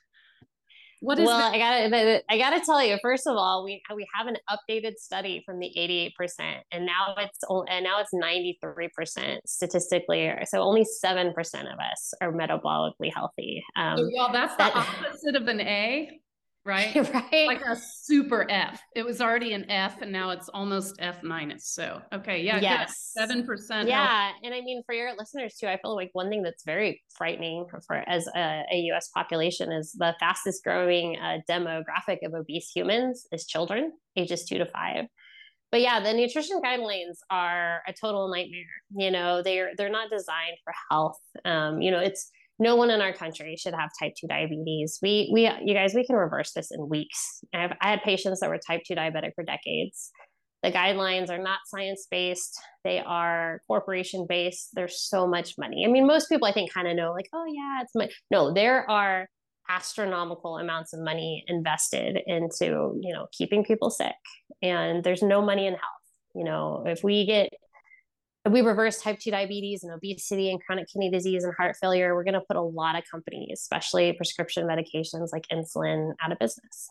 What 1.00 1.18
is 1.18 1.26
well, 1.26 1.36
that? 1.36 1.52
I 1.52 1.58
gotta 1.58 2.22
I 2.30 2.38
gotta 2.38 2.64
tell 2.64 2.80
you, 2.80 2.96
first 3.02 3.26
of 3.26 3.34
all, 3.36 3.64
we 3.64 3.82
we 3.92 4.06
have 4.14 4.28
an 4.28 4.36
updated 4.48 4.98
study 4.98 5.42
from 5.44 5.58
the 5.58 5.68
88%, 5.76 6.60
and 6.70 6.86
now 6.86 7.16
it's 7.18 7.40
and 7.68 7.82
now 7.82 7.98
it's 7.98 8.14
93% 8.14 9.38
statistically. 9.44 10.32
So 10.44 10.60
only 10.60 10.86
7% 11.04 11.32
of 11.34 11.78
us 11.80 12.14
are 12.20 12.32
metabolically 12.32 13.12
healthy. 13.12 13.64
Um, 13.74 13.98
so, 13.98 14.10
well, 14.14 14.32
that's 14.32 14.54
the 14.54 14.78
opposite 14.78 15.34
of 15.34 15.48
an 15.48 15.60
A 15.60 16.21
right? 16.64 16.94
right. 17.14 17.46
Like 17.46 17.62
a 17.66 17.76
super 17.76 18.46
F. 18.50 18.80
It 18.94 19.04
was 19.04 19.20
already 19.20 19.52
an 19.52 19.70
F 19.70 20.00
and 20.00 20.12
now 20.12 20.30
it's 20.30 20.48
almost 20.48 20.96
F 20.98 21.22
minus. 21.22 21.68
So, 21.68 22.00
okay. 22.12 22.42
Yeah. 22.42 22.60
Yes. 22.60 23.12
7%. 23.18 23.86
Yeah. 23.86 24.28
Health. 24.28 24.36
And 24.44 24.54
I 24.54 24.60
mean, 24.60 24.82
for 24.86 24.94
your 24.94 25.12
listeners 25.16 25.56
too, 25.56 25.66
I 25.66 25.78
feel 25.78 25.96
like 25.96 26.10
one 26.12 26.28
thing 26.28 26.42
that's 26.42 26.64
very 26.64 27.02
frightening 27.16 27.66
for 27.86 27.96
as 28.08 28.26
a, 28.34 28.62
a 28.72 28.76
US 28.92 29.08
population 29.08 29.72
is 29.72 29.92
the 29.92 30.14
fastest 30.20 30.62
growing 30.64 31.16
uh, 31.18 31.38
demographic 31.48 32.18
of 32.24 32.34
obese 32.34 32.70
humans 32.74 33.26
is 33.32 33.46
children 33.46 33.92
ages 34.16 34.44
two 34.44 34.58
to 34.58 34.66
five. 34.66 35.06
But 35.70 35.80
yeah, 35.80 36.00
the 36.00 36.12
nutrition 36.12 36.60
guidelines 36.62 37.16
are 37.30 37.80
a 37.88 37.94
total 37.98 38.28
nightmare. 38.28 38.60
You 38.94 39.10
know, 39.10 39.42
they're 39.42 39.70
they're 39.78 39.88
not 39.88 40.10
designed 40.10 40.58
for 40.62 40.74
health. 40.90 41.18
Um, 41.46 41.80
you 41.80 41.90
know, 41.90 41.98
it's 41.98 42.30
no 42.62 42.76
one 42.76 42.90
in 42.90 43.00
our 43.00 43.12
country 43.12 43.56
should 43.56 43.74
have 43.74 43.90
type 43.98 44.14
2 44.18 44.28
diabetes. 44.28 44.98
We 45.02 45.28
we 45.32 45.50
you 45.64 45.74
guys 45.74 45.94
we 45.94 46.06
can 46.06 46.16
reverse 46.16 46.52
this 46.52 46.70
in 46.70 46.88
weeks. 46.88 47.40
I've, 47.52 47.72
i 47.80 47.90
had 47.90 48.02
patients 48.02 48.40
that 48.40 48.48
were 48.48 48.58
type 48.58 48.82
2 48.86 48.94
diabetic 48.94 49.32
for 49.34 49.44
decades. 49.44 50.10
The 50.62 50.70
guidelines 50.70 51.28
are 51.28 51.42
not 51.42 51.58
science 51.66 52.06
based 52.08 52.58
they 52.84 53.00
are 53.00 53.60
corporation 53.66 54.26
based 54.28 54.70
there's 54.74 55.00
so 55.00 55.26
much 55.26 55.54
money. 55.58 55.84
I 55.84 55.90
mean 55.90 56.06
most 56.06 56.28
people 56.28 56.46
i 56.46 56.52
think 56.52 56.72
kind 56.72 56.88
of 56.88 56.96
know 56.96 57.12
like 57.12 57.28
oh 57.34 57.44
yeah 57.46 57.82
it's 57.82 57.94
money 57.94 58.12
no 58.30 58.52
there 58.54 58.88
are 58.88 59.28
astronomical 59.68 60.58
amounts 60.58 60.92
of 60.92 61.00
money 61.00 61.44
invested 61.48 62.18
into 62.26 62.98
you 63.00 63.12
know 63.12 63.26
keeping 63.32 63.64
people 63.64 63.90
sick. 63.90 64.14
And 64.62 65.02
there's 65.02 65.22
no 65.22 65.42
money 65.42 65.66
in 65.66 65.74
health. 65.74 66.06
You 66.34 66.44
know 66.44 66.84
if 66.86 67.02
we 67.02 67.26
get 67.26 67.48
we 68.50 68.60
reverse 68.60 69.00
type 69.00 69.18
2 69.20 69.30
diabetes 69.30 69.84
and 69.84 69.92
obesity 69.92 70.50
and 70.50 70.60
chronic 70.64 70.88
kidney 70.92 71.10
disease 71.10 71.44
and 71.44 71.54
heart 71.56 71.76
failure, 71.80 72.14
we're 72.14 72.24
going 72.24 72.34
to 72.34 72.40
put 72.40 72.56
a 72.56 72.62
lot 72.62 72.96
of 72.96 73.04
companies, 73.08 73.60
especially 73.60 74.12
prescription 74.14 74.66
medications 74.66 75.28
like 75.32 75.46
insulin, 75.52 76.12
out 76.22 76.32
of 76.32 76.38
business. 76.38 76.90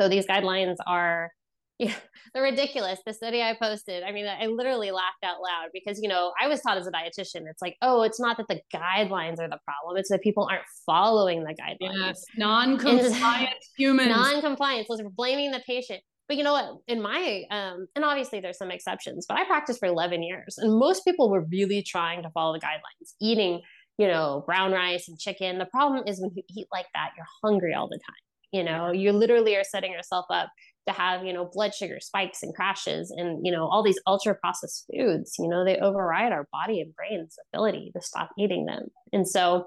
So 0.00 0.08
these 0.08 0.26
guidelines 0.26 0.76
are, 0.86 1.30
know, 1.80 1.94
they're 2.34 2.42
ridiculous. 2.42 2.98
The 3.06 3.14
study 3.14 3.40
I 3.40 3.56
posted, 3.60 4.02
I 4.02 4.12
mean, 4.12 4.26
I 4.26 4.46
literally 4.46 4.90
laughed 4.90 5.24
out 5.24 5.40
loud 5.40 5.70
because, 5.72 6.00
you 6.02 6.08
know, 6.08 6.32
I 6.40 6.48
was 6.48 6.60
taught 6.60 6.76
as 6.76 6.86
a 6.86 6.92
dietitian, 6.92 7.48
it's 7.48 7.62
like, 7.62 7.76
oh, 7.80 8.02
it's 8.02 8.20
not 8.20 8.36
that 8.36 8.48
the 8.48 8.60
guidelines 8.74 9.40
are 9.40 9.48
the 9.48 9.58
problem, 9.64 9.96
it's 9.96 10.10
that 10.10 10.20
people 10.20 10.46
aren't 10.50 10.66
following 10.84 11.44
the 11.44 11.54
guidelines. 11.54 11.94
Yes, 11.94 12.24
non-compliant 12.36 13.56
humans. 13.78 14.10
Non-compliance. 14.10 14.86
So 14.88 15.02
we're 15.02 15.10
blaming 15.10 15.50
the 15.50 15.62
patient. 15.66 16.02
But 16.28 16.36
you 16.36 16.44
know 16.44 16.52
what? 16.52 16.78
In 16.88 17.02
my 17.02 17.44
um, 17.50 17.86
and 17.94 18.04
obviously 18.04 18.40
there's 18.40 18.58
some 18.58 18.70
exceptions, 18.70 19.26
but 19.28 19.38
I 19.38 19.44
practiced 19.44 19.80
for 19.80 19.86
11 19.86 20.22
years, 20.22 20.56
and 20.58 20.78
most 20.78 21.04
people 21.04 21.30
were 21.30 21.44
really 21.50 21.82
trying 21.82 22.22
to 22.22 22.30
follow 22.30 22.54
the 22.54 22.60
guidelines, 22.60 23.14
eating 23.20 23.60
you 23.98 24.08
know 24.08 24.42
brown 24.46 24.72
rice 24.72 25.08
and 25.08 25.18
chicken. 25.18 25.58
The 25.58 25.66
problem 25.66 26.04
is 26.06 26.20
when 26.20 26.30
you 26.34 26.42
eat 26.56 26.68
like 26.72 26.86
that, 26.94 27.10
you're 27.16 27.26
hungry 27.42 27.74
all 27.74 27.88
the 27.88 27.98
time. 27.98 28.14
You 28.52 28.64
know, 28.64 28.92
you 28.92 29.12
literally 29.12 29.56
are 29.56 29.64
setting 29.64 29.92
yourself 29.92 30.26
up 30.30 30.50
to 30.86 30.92
have 30.92 31.24
you 31.24 31.32
know 31.32 31.48
blood 31.52 31.74
sugar 31.74 31.98
spikes 32.00 32.42
and 32.42 32.54
crashes 32.54 33.10
and 33.10 33.44
you 33.44 33.52
know 33.52 33.66
all 33.66 33.82
these 33.82 34.00
ultra 34.06 34.34
processed 34.34 34.84
foods 34.90 35.36
you 35.38 35.48
know 35.48 35.64
they 35.64 35.78
override 35.78 36.32
our 36.32 36.48
body 36.52 36.80
and 36.80 36.94
brain's 36.96 37.36
ability 37.52 37.92
to 37.94 38.02
stop 38.02 38.30
eating 38.38 38.66
them 38.66 38.86
and 39.12 39.28
so 39.28 39.64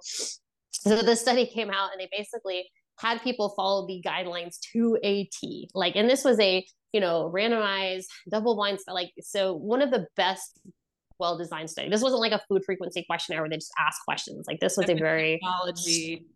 so 0.71 1.01
the 1.01 1.15
study 1.15 1.45
came 1.45 1.69
out 1.69 1.91
and 1.91 2.01
they 2.01 2.09
basically 2.11 2.69
had 2.99 3.21
people 3.21 3.49
follow 3.49 3.85
the 3.87 4.01
guidelines 4.05 4.59
to 4.73 4.97
a 5.03 5.25
T. 5.25 5.69
Like, 5.73 5.95
and 5.95 6.09
this 6.09 6.23
was 6.23 6.39
a, 6.39 6.65
you 6.93 7.01
know, 7.01 7.31
randomized 7.33 8.05
double 8.29 8.55
blind, 8.55 8.79
like, 8.87 9.11
so 9.21 9.53
one 9.53 9.81
of 9.81 9.91
the 9.91 10.07
best 10.15 10.59
well 11.19 11.37
designed 11.37 11.69
study. 11.69 11.89
This 11.89 12.01
wasn't 12.01 12.21
like 12.21 12.31
a 12.31 12.41
food 12.47 12.63
frequency 12.65 13.03
questionnaire 13.03 13.41
where 13.41 13.49
they 13.49 13.57
just 13.57 13.71
ask 13.79 14.03
questions. 14.03 14.45
Like 14.47 14.59
this 14.59 14.77
was 14.77 14.89
a 14.89 14.95
very 14.95 15.39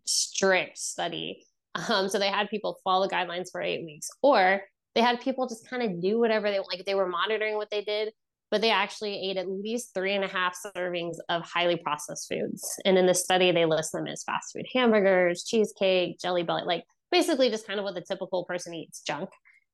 strict 0.06 0.78
study. 0.78 1.44
Um, 1.88 2.08
so 2.08 2.18
they 2.18 2.28
had 2.28 2.48
people 2.48 2.78
follow 2.82 3.06
the 3.06 3.14
guidelines 3.14 3.50
for 3.52 3.60
eight 3.60 3.84
weeks, 3.84 4.08
or 4.22 4.62
they 4.94 5.00
had 5.02 5.20
people 5.20 5.46
just 5.46 5.68
kind 5.68 5.82
of 5.82 6.00
do 6.02 6.18
whatever 6.18 6.50
they 6.50 6.58
like. 6.58 6.84
They 6.84 6.94
were 6.94 7.08
monitoring 7.08 7.56
what 7.56 7.70
they 7.70 7.82
did, 7.82 8.12
but 8.50 8.60
they 8.60 8.70
actually 8.70 9.30
ate 9.30 9.36
at 9.36 9.48
least 9.48 9.94
three 9.94 10.14
and 10.14 10.24
a 10.24 10.28
half 10.28 10.56
servings 10.76 11.16
of 11.28 11.42
highly 11.42 11.76
processed 11.76 12.28
foods. 12.28 12.64
And 12.84 12.98
in 12.98 13.06
the 13.06 13.14
study, 13.14 13.52
they 13.52 13.64
list 13.64 13.92
them 13.92 14.06
as 14.06 14.24
fast 14.24 14.52
food 14.52 14.66
hamburgers, 14.72 15.44
cheesecake, 15.44 16.18
jelly 16.20 16.42
belly, 16.42 16.62
like 16.64 16.84
basically 17.12 17.50
just 17.50 17.66
kind 17.66 17.78
of 17.78 17.84
what 17.84 17.94
the 17.94 18.00
typical 18.00 18.44
person 18.44 18.74
eats 18.74 19.02
junk. 19.06 19.30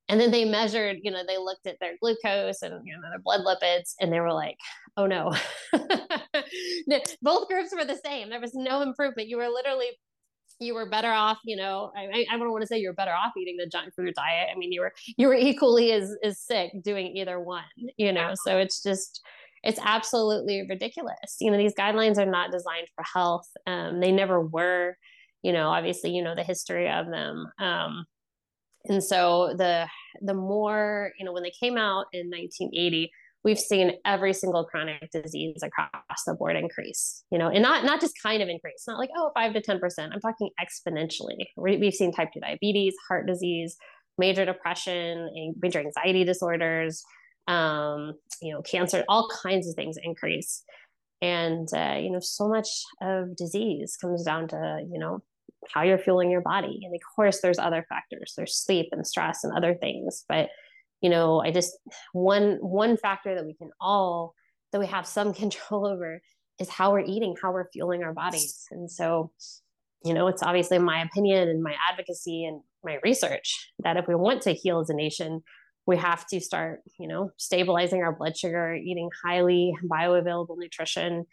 And 0.08 0.20
then 0.20 0.30
they 0.30 0.44
measured, 0.44 0.98
you 1.02 1.10
know, 1.10 1.22
they 1.26 1.38
looked 1.38 1.66
at 1.66 1.78
their 1.80 1.94
glucose 2.00 2.62
and 2.62 2.74
you 2.84 2.94
know 2.94 3.00
their 3.10 3.18
blood 3.18 3.40
lipids, 3.40 3.94
and 4.00 4.12
they 4.12 4.20
were 4.20 4.32
like, 4.32 4.56
"Oh 4.96 5.06
no!" 5.06 5.34
Both 7.22 7.48
groups 7.48 7.74
were 7.76 7.84
the 7.84 7.98
same. 8.04 8.30
There 8.30 8.40
was 8.40 8.54
no 8.54 8.82
improvement. 8.82 9.28
You 9.28 9.38
were 9.38 9.48
literally 9.48 9.88
you 10.58 10.74
were 10.74 10.88
better 10.88 11.10
off, 11.10 11.38
you 11.44 11.56
know, 11.56 11.92
I, 11.96 12.26
I 12.30 12.38
don't 12.38 12.50
want 12.50 12.62
to 12.62 12.66
say 12.66 12.78
you're 12.78 12.94
better 12.94 13.12
off 13.12 13.32
eating 13.36 13.56
the 13.56 13.66
junk 13.66 13.94
food 13.94 14.14
diet. 14.14 14.48
I 14.54 14.58
mean, 14.58 14.72
you 14.72 14.80
were, 14.80 14.92
you 15.16 15.26
were 15.26 15.34
equally 15.34 15.92
as, 15.92 16.14
as 16.22 16.40
sick 16.40 16.72
doing 16.82 17.16
either 17.16 17.38
one, 17.38 17.64
you 17.96 18.12
know? 18.12 18.32
So 18.44 18.58
it's 18.58 18.82
just, 18.82 19.20
it's 19.62 19.80
absolutely 19.82 20.66
ridiculous. 20.68 21.36
You 21.40 21.50
know, 21.50 21.58
these 21.58 21.74
guidelines 21.74 22.18
are 22.18 22.30
not 22.30 22.52
designed 22.52 22.88
for 22.94 23.04
health. 23.12 23.48
Um, 23.66 24.00
they 24.00 24.12
never 24.12 24.40
were, 24.40 24.96
you 25.42 25.52
know, 25.52 25.68
obviously, 25.68 26.10
you 26.10 26.22
know, 26.22 26.34
the 26.34 26.44
history 26.44 26.90
of 26.90 27.06
them. 27.06 27.46
Um, 27.58 28.06
and 28.86 29.02
so 29.02 29.54
the, 29.56 29.88
the 30.22 30.34
more, 30.34 31.12
you 31.18 31.24
know, 31.24 31.32
when 31.32 31.42
they 31.42 31.52
came 31.58 31.76
out 31.76 32.06
in 32.12 32.30
1980, 32.30 33.10
we've 33.46 33.60
seen 33.60 33.92
every 34.04 34.32
single 34.32 34.64
chronic 34.64 35.08
disease 35.12 35.62
across 35.62 36.24
the 36.26 36.34
board 36.34 36.56
increase, 36.56 37.22
you 37.30 37.38
know, 37.38 37.46
and 37.48 37.62
not 37.62 37.84
not 37.84 38.00
just 38.00 38.20
kind 38.20 38.42
of 38.42 38.48
increase, 38.48 38.82
not 38.88 38.98
like, 38.98 39.08
oh, 39.16 39.30
five 39.34 39.52
to 39.54 39.62
10%. 39.62 39.78
I'm 39.98 40.20
talking 40.20 40.50
exponentially. 40.60 41.46
We've 41.56 41.94
seen 41.94 42.12
type 42.12 42.30
2 42.34 42.40
diabetes, 42.40 42.94
heart 43.08 43.28
disease, 43.28 43.76
major 44.18 44.44
depression, 44.44 45.30
major 45.62 45.78
anxiety 45.78 46.24
disorders, 46.24 47.04
um, 47.46 48.14
you 48.42 48.52
know, 48.52 48.62
cancer, 48.62 49.04
all 49.08 49.28
kinds 49.42 49.68
of 49.68 49.76
things 49.76 49.96
increase. 50.02 50.64
And, 51.22 51.68
uh, 51.72 51.98
you 52.00 52.10
know, 52.10 52.20
so 52.20 52.48
much 52.48 52.68
of 53.00 53.36
disease 53.36 53.96
comes 53.96 54.24
down 54.24 54.48
to, 54.48 54.84
you 54.90 54.98
know, 54.98 55.22
how 55.72 55.82
you're 55.82 55.98
fueling 55.98 56.32
your 56.32 56.42
body. 56.42 56.80
And 56.82 56.92
of 56.92 57.00
course, 57.14 57.40
there's 57.42 57.60
other 57.60 57.86
factors, 57.88 58.34
there's 58.36 58.56
sleep 58.56 58.88
and 58.90 59.06
stress 59.06 59.44
and 59.44 59.56
other 59.56 59.74
things. 59.74 60.24
But 60.28 60.48
you 61.06 61.10
know 61.10 61.40
i 61.40 61.52
just 61.52 61.72
one 62.12 62.56
one 62.60 62.96
factor 62.96 63.36
that 63.36 63.46
we 63.46 63.54
can 63.54 63.70
all 63.80 64.34
that 64.72 64.80
we 64.80 64.86
have 64.86 65.06
some 65.06 65.32
control 65.42 65.86
over 65.86 66.20
is 66.58 66.68
how 66.68 66.90
we're 66.90 67.00
eating 67.14 67.36
how 67.40 67.52
we're 67.52 67.70
fueling 67.70 68.02
our 68.02 68.14
bodies. 68.14 68.64
And 68.70 68.90
so 68.90 69.30
you 70.04 70.14
know 70.14 70.26
it's 70.26 70.42
obviously 70.42 70.78
my 70.78 71.02
opinion 71.02 71.48
and 71.48 71.62
my 71.62 71.74
advocacy 71.90 72.44
and 72.44 72.60
my 72.84 72.98
research 73.04 73.72
that 73.84 73.96
if 73.96 74.08
we 74.08 74.14
want 74.14 74.42
to 74.42 74.52
heal 74.52 74.80
as 74.80 74.90
a 74.90 74.94
nation 74.94 75.42
we 75.86 75.96
have 75.96 76.26
to 76.26 76.40
start 76.40 76.80
you 76.98 77.08
know 77.08 77.30
stabilizing 77.36 78.02
our 78.02 78.14
blood 78.14 78.36
sugar 78.36 78.74
eating 78.74 79.08
highly 79.24 79.72
bioavailable 79.90 80.56
nutrition 80.58 81.24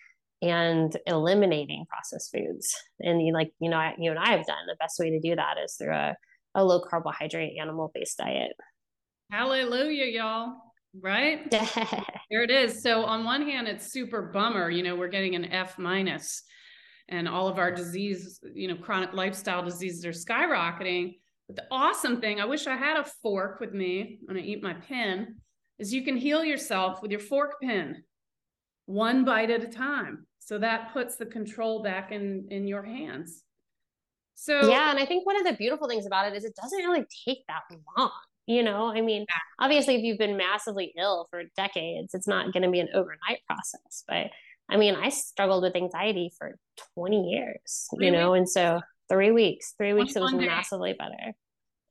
and 0.42 0.98
eliminating 1.08 1.86
processed 1.90 2.32
foods. 2.32 2.76
And 3.00 3.26
you 3.26 3.34
like 3.34 3.52
you 3.60 3.70
know 3.70 3.82
you 3.98 4.12
and 4.12 4.20
i 4.20 4.32
have 4.32 4.46
done 4.46 4.66
the 4.68 4.78
best 4.80 5.00
way 5.00 5.10
to 5.10 5.20
do 5.20 5.36
that 5.36 5.56
is 5.64 5.76
through 5.76 5.94
a, 5.94 6.16
a 6.56 6.64
low 6.64 6.82
carbohydrate 6.82 7.58
animal 7.60 7.92
based 7.94 8.18
diet 8.18 8.54
Hallelujah, 9.32 10.06
y'all. 10.06 10.56
Right? 11.00 11.50
there 12.30 12.44
it 12.44 12.52
is. 12.52 12.84
So 12.84 13.04
on 13.04 13.24
one 13.24 13.42
hand, 13.42 13.68
it's 13.68 13.92
super 13.92 14.32
bummer, 14.34 14.70
you 14.70 14.84
know, 14.84 14.96
we're 14.96 15.08
getting 15.08 15.36
an 15.36 15.46
F 15.46 15.80
minus 15.80 16.44
and 17.10 17.28
all 17.28 17.48
of 17.48 17.58
our 17.58 17.72
disease, 17.72 18.40
you 18.54 18.68
know, 18.68 18.76
chronic 18.76 19.14
lifestyle 19.14 19.64
diseases 19.64 20.06
are 20.06 20.12
skyrocketing. 20.12 21.16
But 21.48 21.58
the 21.58 21.66
awesome 21.72 22.22
thing, 22.22 22.40
I 22.40 22.46
wish 22.46 22.68
I 22.68 22.76
had 22.76 22.98
a 22.98 23.04
fork 23.04 23.60
with 23.60 23.74
me 23.74 24.20
when 24.26 24.38
I 24.38 24.42
eat 24.42 24.64
my 24.64 24.74
pin, 24.74 25.36
is 25.80 25.94
you 25.94 26.04
can 26.04 26.16
heal 26.16 26.44
yourself 26.44 27.02
with 27.02 27.12
your 27.12 27.20
fork 27.20 27.60
pin 27.62 28.04
one 28.86 29.26
bite 29.26 29.50
at 29.50 29.64
a 29.64 29.68
time. 29.68 30.26
So 30.40 30.58
that 30.60 30.92
puts 30.92 31.16
the 31.16 31.26
control 31.26 31.84
back 31.84 32.12
in 32.12 32.48
in 32.50 32.68
your 32.68 32.84
hands. 32.84 33.44
So 34.36 34.70
yeah, 34.70 34.92
and 34.92 35.00
I 35.00 35.06
think 35.06 35.26
one 35.26 35.38
of 35.38 35.46
the 35.46 35.54
beautiful 35.54 35.88
things 35.88 36.06
about 36.06 36.28
it 36.28 36.36
is 36.36 36.44
it 36.44 36.56
doesn't 36.56 36.80
really 36.80 37.06
take 37.26 37.46
that 37.48 37.62
long. 37.98 38.12
You 38.46 38.64
know, 38.64 38.88
I 38.88 39.02
mean, 39.02 39.26
obviously, 39.60 39.96
if 39.96 40.04
you've 40.04 40.18
been 40.18 40.38
massively 40.38 40.94
ill 40.98 41.28
for 41.30 41.44
decades, 41.56 42.14
it's 42.14 42.28
not 42.28 42.52
going 42.52 42.64
to 42.64 42.70
be 42.70 42.80
an 42.80 42.90
overnight 42.94 43.40
process. 43.48 44.04
But 44.08 44.28
I 44.70 44.78
mean, 44.78 44.96
I 44.96 45.10
struggled 45.10 45.64
with 45.64 45.76
anxiety 45.76 46.32
for 46.38 46.58
20 46.96 47.30
years, 47.30 47.88
three 47.96 48.08
you 48.08 48.12
know, 48.12 48.32
weeks. 48.32 48.40
and 48.40 48.50
so 48.50 48.82
three 49.10 49.32
weeks, 49.32 49.74
three 49.78 49.94
weeks, 49.94 50.16
it 50.16 50.22
was 50.22 50.34
massively 50.34 50.94
better. 50.94 51.34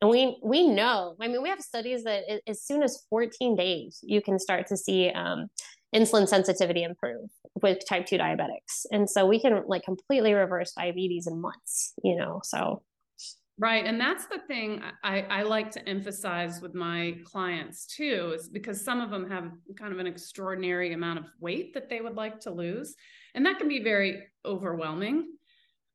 And 0.01 0.11
we 0.11 0.37
we 0.43 0.67
know, 0.67 1.15
I 1.21 1.29
mean, 1.29 1.43
we 1.43 1.49
have 1.49 1.61
studies 1.61 2.05
that 2.05 2.25
as 2.47 2.63
soon 2.63 2.83
as 2.83 3.05
14 3.09 3.57
days, 3.57 4.01
you 4.03 4.21
can 4.21 4.39
start 4.39 4.67
to 4.67 4.77
see 4.77 5.11
um, 5.11 5.47
insulin 5.95 6.27
sensitivity 6.27 6.83
improve 6.83 7.31
with 7.63 7.79
type 7.89 8.07
2 8.07 8.19
diabetics. 8.19 8.85
And 8.91 9.09
so 9.09 9.27
we 9.27 9.41
can 9.41 9.63
like 9.69 9.85
completely 9.85 10.35
reverse 10.35 10.73
diabetes 10.73 11.27
in 11.27 11.41
months, 11.41 11.93
you 12.03 12.17
know, 12.17 12.41
so 12.43 12.83
Right. 13.59 13.85
And 13.85 14.01
that's 14.01 14.27
the 14.27 14.41
thing 14.49 14.83
I, 15.05 15.21
I 15.23 15.43
like 15.43 15.71
to 15.73 15.89
emphasize 15.89 16.61
with 16.61 16.75
my 16.75 17.19
clients 17.25 17.87
too, 17.87 18.35
is 18.35 18.49
because 18.49 18.83
some 18.85 19.01
of 19.01 19.11
them 19.11 19.31
have 19.31 19.53
kind 19.77 19.93
of 19.93 19.99
an 19.99 20.07
extraordinary 20.07 20.95
amount 20.95 21.21
of 21.21 21.27
weight 21.39 21.75
that 21.75 21.89
they 21.89 22.01
would 22.01 22.17
like 22.17 22.41
to 22.41 22.51
lose. 22.51 22.97
And 23.35 23.47
that 23.47 23.59
can 23.59 23.69
be 23.69 23.83
very 23.83 24.25
overwhelming. 24.45 25.35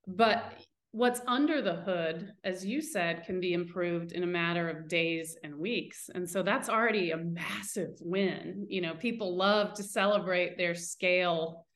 But 0.08 0.54
what's 0.92 1.22
under 1.28 1.62
the 1.62 1.76
hood, 1.76 2.32
as 2.44 2.66
you 2.66 2.82
said, 2.82 3.24
can 3.26 3.42
be 3.42 3.54
improved 3.54 4.14
in 4.14 4.24
a 4.24 4.28
matter 4.28 4.70
of 4.70 4.88
days 4.88 5.36
and 5.44 5.58
weeks. 5.58 6.10
And 6.14 6.30
so 6.30 6.44
that's 6.44 6.70
already 6.70 7.12
a 7.12 7.18
massive 7.18 7.98
win. 8.00 8.66
You 8.70 8.82
know, 8.82 8.94
people 8.94 9.36
love 9.36 9.74
to 9.74 9.84
celebrate 9.84 10.58
their 10.58 10.74
scale 10.74 11.67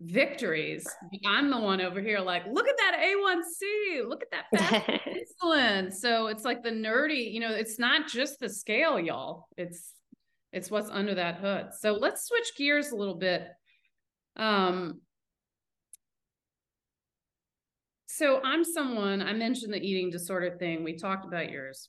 victories. 0.00 0.86
I'm 1.26 1.50
the 1.50 1.58
one 1.58 1.80
over 1.80 2.00
here, 2.00 2.20
like, 2.20 2.46
look 2.50 2.68
at 2.68 2.76
that 2.78 3.00
A1C, 3.02 4.08
look 4.08 4.22
at 4.22 4.30
that 4.52 5.00
insulin. 5.42 5.92
So 5.92 6.28
it's 6.28 6.44
like 6.44 6.62
the 6.62 6.70
nerdy, 6.70 7.32
you 7.32 7.40
know, 7.40 7.52
it's 7.52 7.78
not 7.78 8.08
just 8.08 8.40
the 8.40 8.48
scale, 8.48 8.98
y'all. 8.98 9.48
It's 9.56 9.94
it's 10.52 10.70
what's 10.70 10.90
under 10.90 11.14
that 11.14 11.36
hood. 11.36 11.68
So 11.78 11.92
let's 11.92 12.26
switch 12.26 12.56
gears 12.56 12.90
a 12.90 12.96
little 12.96 13.14
bit. 13.14 13.46
Um, 14.36 15.00
so 18.06 18.40
I'm 18.42 18.64
someone, 18.64 19.22
I 19.22 19.32
mentioned 19.32 19.72
the 19.72 19.80
eating 19.80 20.10
disorder 20.10 20.56
thing. 20.58 20.82
We 20.82 20.96
talked 20.96 21.24
about 21.24 21.50
yours. 21.50 21.88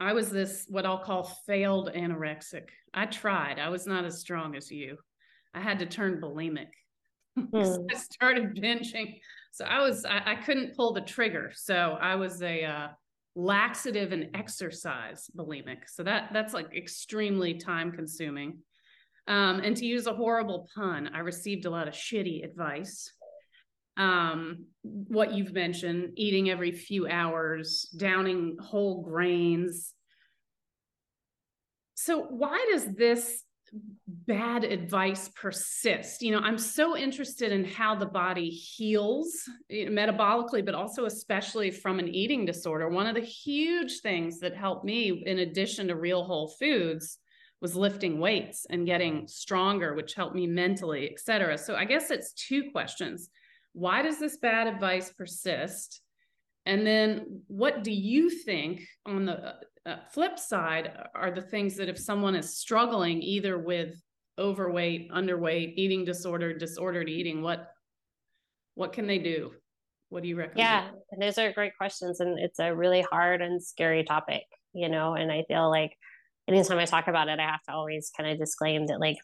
I 0.00 0.14
was 0.14 0.30
this, 0.30 0.64
what 0.68 0.86
I'll 0.86 1.04
call 1.04 1.24
failed 1.46 1.90
anorexic. 1.94 2.68
I 2.94 3.06
tried. 3.06 3.58
I 3.58 3.68
was 3.68 3.86
not 3.86 4.06
as 4.06 4.20
strong 4.20 4.56
as 4.56 4.70
you. 4.70 4.96
I 5.52 5.60
had 5.60 5.78
to 5.80 5.86
turn 5.86 6.20
bulimic. 6.20 6.68
Mm. 7.38 7.86
I 7.92 7.94
started 7.96 8.56
binging. 8.56 9.20
So 9.52 9.64
I 9.64 9.80
was, 9.82 10.04
I, 10.04 10.32
I, 10.32 10.34
couldn't 10.34 10.76
pull 10.76 10.92
the 10.92 11.00
trigger. 11.00 11.52
So 11.54 11.96
I 12.00 12.16
was 12.16 12.42
a 12.42 12.64
uh, 12.64 12.88
laxative 13.36 14.12
and 14.12 14.30
exercise 14.34 15.30
bulimic. 15.36 15.88
So 15.88 16.02
that 16.02 16.30
that's 16.32 16.54
like 16.54 16.74
extremely 16.74 17.54
time 17.54 17.92
consuming. 17.92 18.58
Um, 19.26 19.60
and 19.60 19.76
to 19.76 19.86
use 19.86 20.06
a 20.06 20.12
horrible 20.12 20.68
pun, 20.74 21.10
I 21.14 21.20
received 21.20 21.64
a 21.64 21.70
lot 21.70 21.88
of 21.88 21.94
shitty 21.94 22.44
advice. 22.44 23.10
Um, 23.96 24.66
what 24.82 25.32
you've 25.32 25.52
mentioned, 25.52 26.12
eating 26.16 26.50
every 26.50 26.72
few 26.72 27.06
hours, 27.08 27.88
downing 27.96 28.56
whole 28.60 29.02
grains. 29.02 29.94
So 31.94 32.22
why 32.22 32.66
does 32.72 32.86
this 32.94 33.44
bad 34.06 34.64
advice 34.64 35.28
persist. 35.34 36.22
You 36.22 36.32
know 36.32 36.40
i'm 36.40 36.58
so 36.58 36.96
interested 36.96 37.52
in 37.52 37.64
how 37.64 37.94
the 37.94 38.06
body 38.06 38.48
heals 38.48 39.48
eh, 39.70 39.86
metabolically 39.86 40.64
but 40.64 40.74
also 40.74 41.04
especially 41.06 41.70
from 41.70 41.98
an 41.98 42.08
eating 42.08 42.44
disorder. 42.44 42.88
One 42.88 43.06
of 43.06 43.14
the 43.14 43.20
huge 43.20 44.00
things 44.00 44.40
that 44.40 44.56
helped 44.56 44.84
me 44.84 45.22
in 45.26 45.40
addition 45.40 45.88
to 45.88 45.96
real 45.96 46.24
whole 46.24 46.48
foods 46.48 47.18
was 47.60 47.76
lifting 47.76 48.18
weights 48.18 48.66
and 48.68 48.86
getting 48.86 49.26
stronger 49.26 49.94
which 49.94 50.14
helped 50.14 50.34
me 50.34 50.46
mentally 50.46 51.10
etc 51.10 51.56
so 51.56 51.74
i 51.74 51.84
guess 51.84 52.10
it's 52.10 52.32
two 52.32 52.70
questions. 52.72 53.28
Why 53.74 54.02
does 54.02 54.20
this 54.20 54.38
bad 54.38 54.68
advice 54.68 55.12
persist? 55.12 56.00
And 56.64 56.86
then 56.86 57.42
what 57.48 57.82
do 57.82 57.92
you 57.92 58.30
think 58.30 58.86
on 59.04 59.26
the 59.26 59.54
uh, 59.86 59.96
flip 60.10 60.38
side 60.38 60.92
are 61.14 61.30
the 61.30 61.42
things 61.42 61.76
that 61.76 61.88
if 61.88 61.98
someone 61.98 62.34
is 62.34 62.56
struggling 62.56 63.22
either 63.22 63.58
with 63.58 64.00
overweight, 64.38 65.10
underweight, 65.10 65.74
eating 65.76 66.04
disorder, 66.04 66.56
disordered 66.56 67.08
eating, 67.08 67.42
what 67.42 67.70
what 68.74 68.92
can 68.92 69.06
they 69.06 69.18
do? 69.18 69.52
What 70.08 70.22
do 70.22 70.28
you 70.28 70.36
recommend? 70.36 70.58
Yeah, 70.58 70.90
those 71.18 71.38
are 71.38 71.52
great 71.52 71.76
questions, 71.76 72.20
and 72.20 72.38
it's 72.38 72.58
a 72.58 72.74
really 72.74 73.02
hard 73.02 73.42
and 73.42 73.62
scary 73.62 74.04
topic, 74.04 74.42
you 74.72 74.88
know. 74.88 75.14
And 75.14 75.30
I 75.30 75.44
feel 75.46 75.70
like 75.70 75.92
anytime 76.48 76.78
I 76.78 76.84
talk 76.84 77.08
about 77.08 77.28
it, 77.28 77.38
I 77.38 77.46
have 77.46 77.62
to 77.64 77.72
always 77.72 78.10
kind 78.16 78.30
of 78.30 78.38
disclaim 78.38 78.86
that, 78.86 79.00
like, 79.00 79.16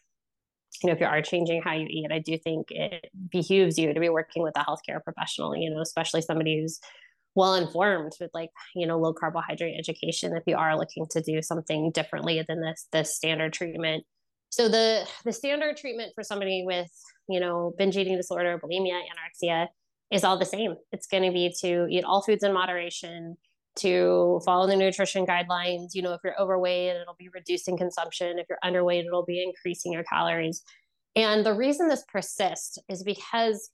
you 0.81 0.87
know, 0.87 0.93
if 0.93 0.99
you 0.99 1.05
are 1.05 1.21
changing 1.21 1.61
how 1.61 1.73
you 1.73 1.87
eat, 1.89 2.11
I 2.11 2.19
do 2.19 2.37
think 2.37 2.71
it 2.71 3.09
behooves 3.29 3.77
you 3.77 3.93
to 3.93 3.99
be 3.99 4.09
working 4.09 4.43
with 4.43 4.57
a 4.57 4.63
healthcare 4.63 5.03
professional, 5.03 5.55
you 5.55 5.69
know, 5.69 5.81
especially 5.81 6.21
somebody 6.21 6.61
who's 6.61 6.79
well 7.35 7.55
informed 7.55 8.13
with 8.19 8.31
like 8.33 8.49
you 8.75 8.85
know 8.85 8.97
low 8.99 9.13
carbohydrate 9.13 9.77
education 9.77 10.35
if 10.35 10.43
you 10.45 10.55
are 10.55 10.77
looking 10.77 11.05
to 11.11 11.21
do 11.21 11.41
something 11.41 11.91
differently 11.91 12.43
than 12.47 12.61
this 12.61 12.87
this 12.91 13.15
standard 13.15 13.53
treatment. 13.53 14.03
So 14.49 14.67
the 14.67 15.07
the 15.23 15.31
standard 15.31 15.77
treatment 15.77 16.11
for 16.13 16.23
somebody 16.23 16.63
with 16.65 16.91
you 17.29 17.39
know 17.39 17.73
binge 17.77 17.97
eating 17.97 18.17
disorder 18.17 18.59
bulimia 18.59 18.99
anorexia 18.99 19.67
is 20.11 20.23
all 20.23 20.37
the 20.37 20.45
same. 20.45 20.75
It's 20.91 21.07
going 21.07 21.23
to 21.23 21.31
be 21.31 21.53
to 21.61 21.87
eat 21.89 22.03
all 22.03 22.21
foods 22.21 22.43
in 22.43 22.53
moderation 22.53 23.37
to 23.77 24.41
follow 24.43 24.67
the 24.67 24.75
nutrition 24.75 25.25
guidelines. 25.25 25.89
You 25.93 26.01
know 26.01 26.13
if 26.13 26.21
you're 26.23 26.39
overweight 26.39 26.95
it'll 26.97 27.15
be 27.17 27.29
reducing 27.33 27.77
consumption. 27.77 28.39
If 28.39 28.47
you're 28.49 28.59
underweight 28.63 29.05
it'll 29.05 29.25
be 29.25 29.41
increasing 29.41 29.93
your 29.93 30.03
calories. 30.03 30.63
And 31.15 31.45
the 31.45 31.53
reason 31.53 31.87
this 31.87 32.03
persists 32.07 32.77
is 32.87 33.03
because 33.03 33.69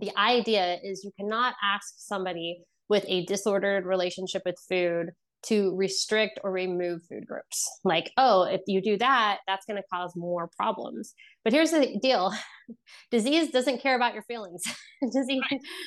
the 0.00 0.16
idea 0.18 0.78
is 0.82 1.04
you 1.04 1.12
cannot 1.18 1.54
ask 1.62 1.94
somebody 1.98 2.62
with 2.88 3.04
a 3.06 3.24
disordered 3.26 3.84
relationship 3.84 4.42
with 4.44 4.56
food 4.68 5.10
to 5.44 5.74
restrict 5.76 6.40
or 6.42 6.50
remove 6.50 7.02
food 7.08 7.26
groups. 7.26 7.64
Like, 7.84 8.10
oh, 8.16 8.42
if 8.42 8.60
you 8.66 8.82
do 8.82 8.98
that, 8.98 9.38
that's 9.46 9.64
going 9.66 9.76
to 9.76 9.86
cause 9.92 10.12
more 10.16 10.50
problems. 10.56 11.14
But 11.44 11.52
here's 11.52 11.70
the 11.70 11.96
deal 12.02 12.32
disease 13.10 13.50
doesn't 13.50 13.80
care 13.80 13.94
about 13.94 14.14
your 14.14 14.24
feelings. 14.24 14.62
disease, 15.12 15.42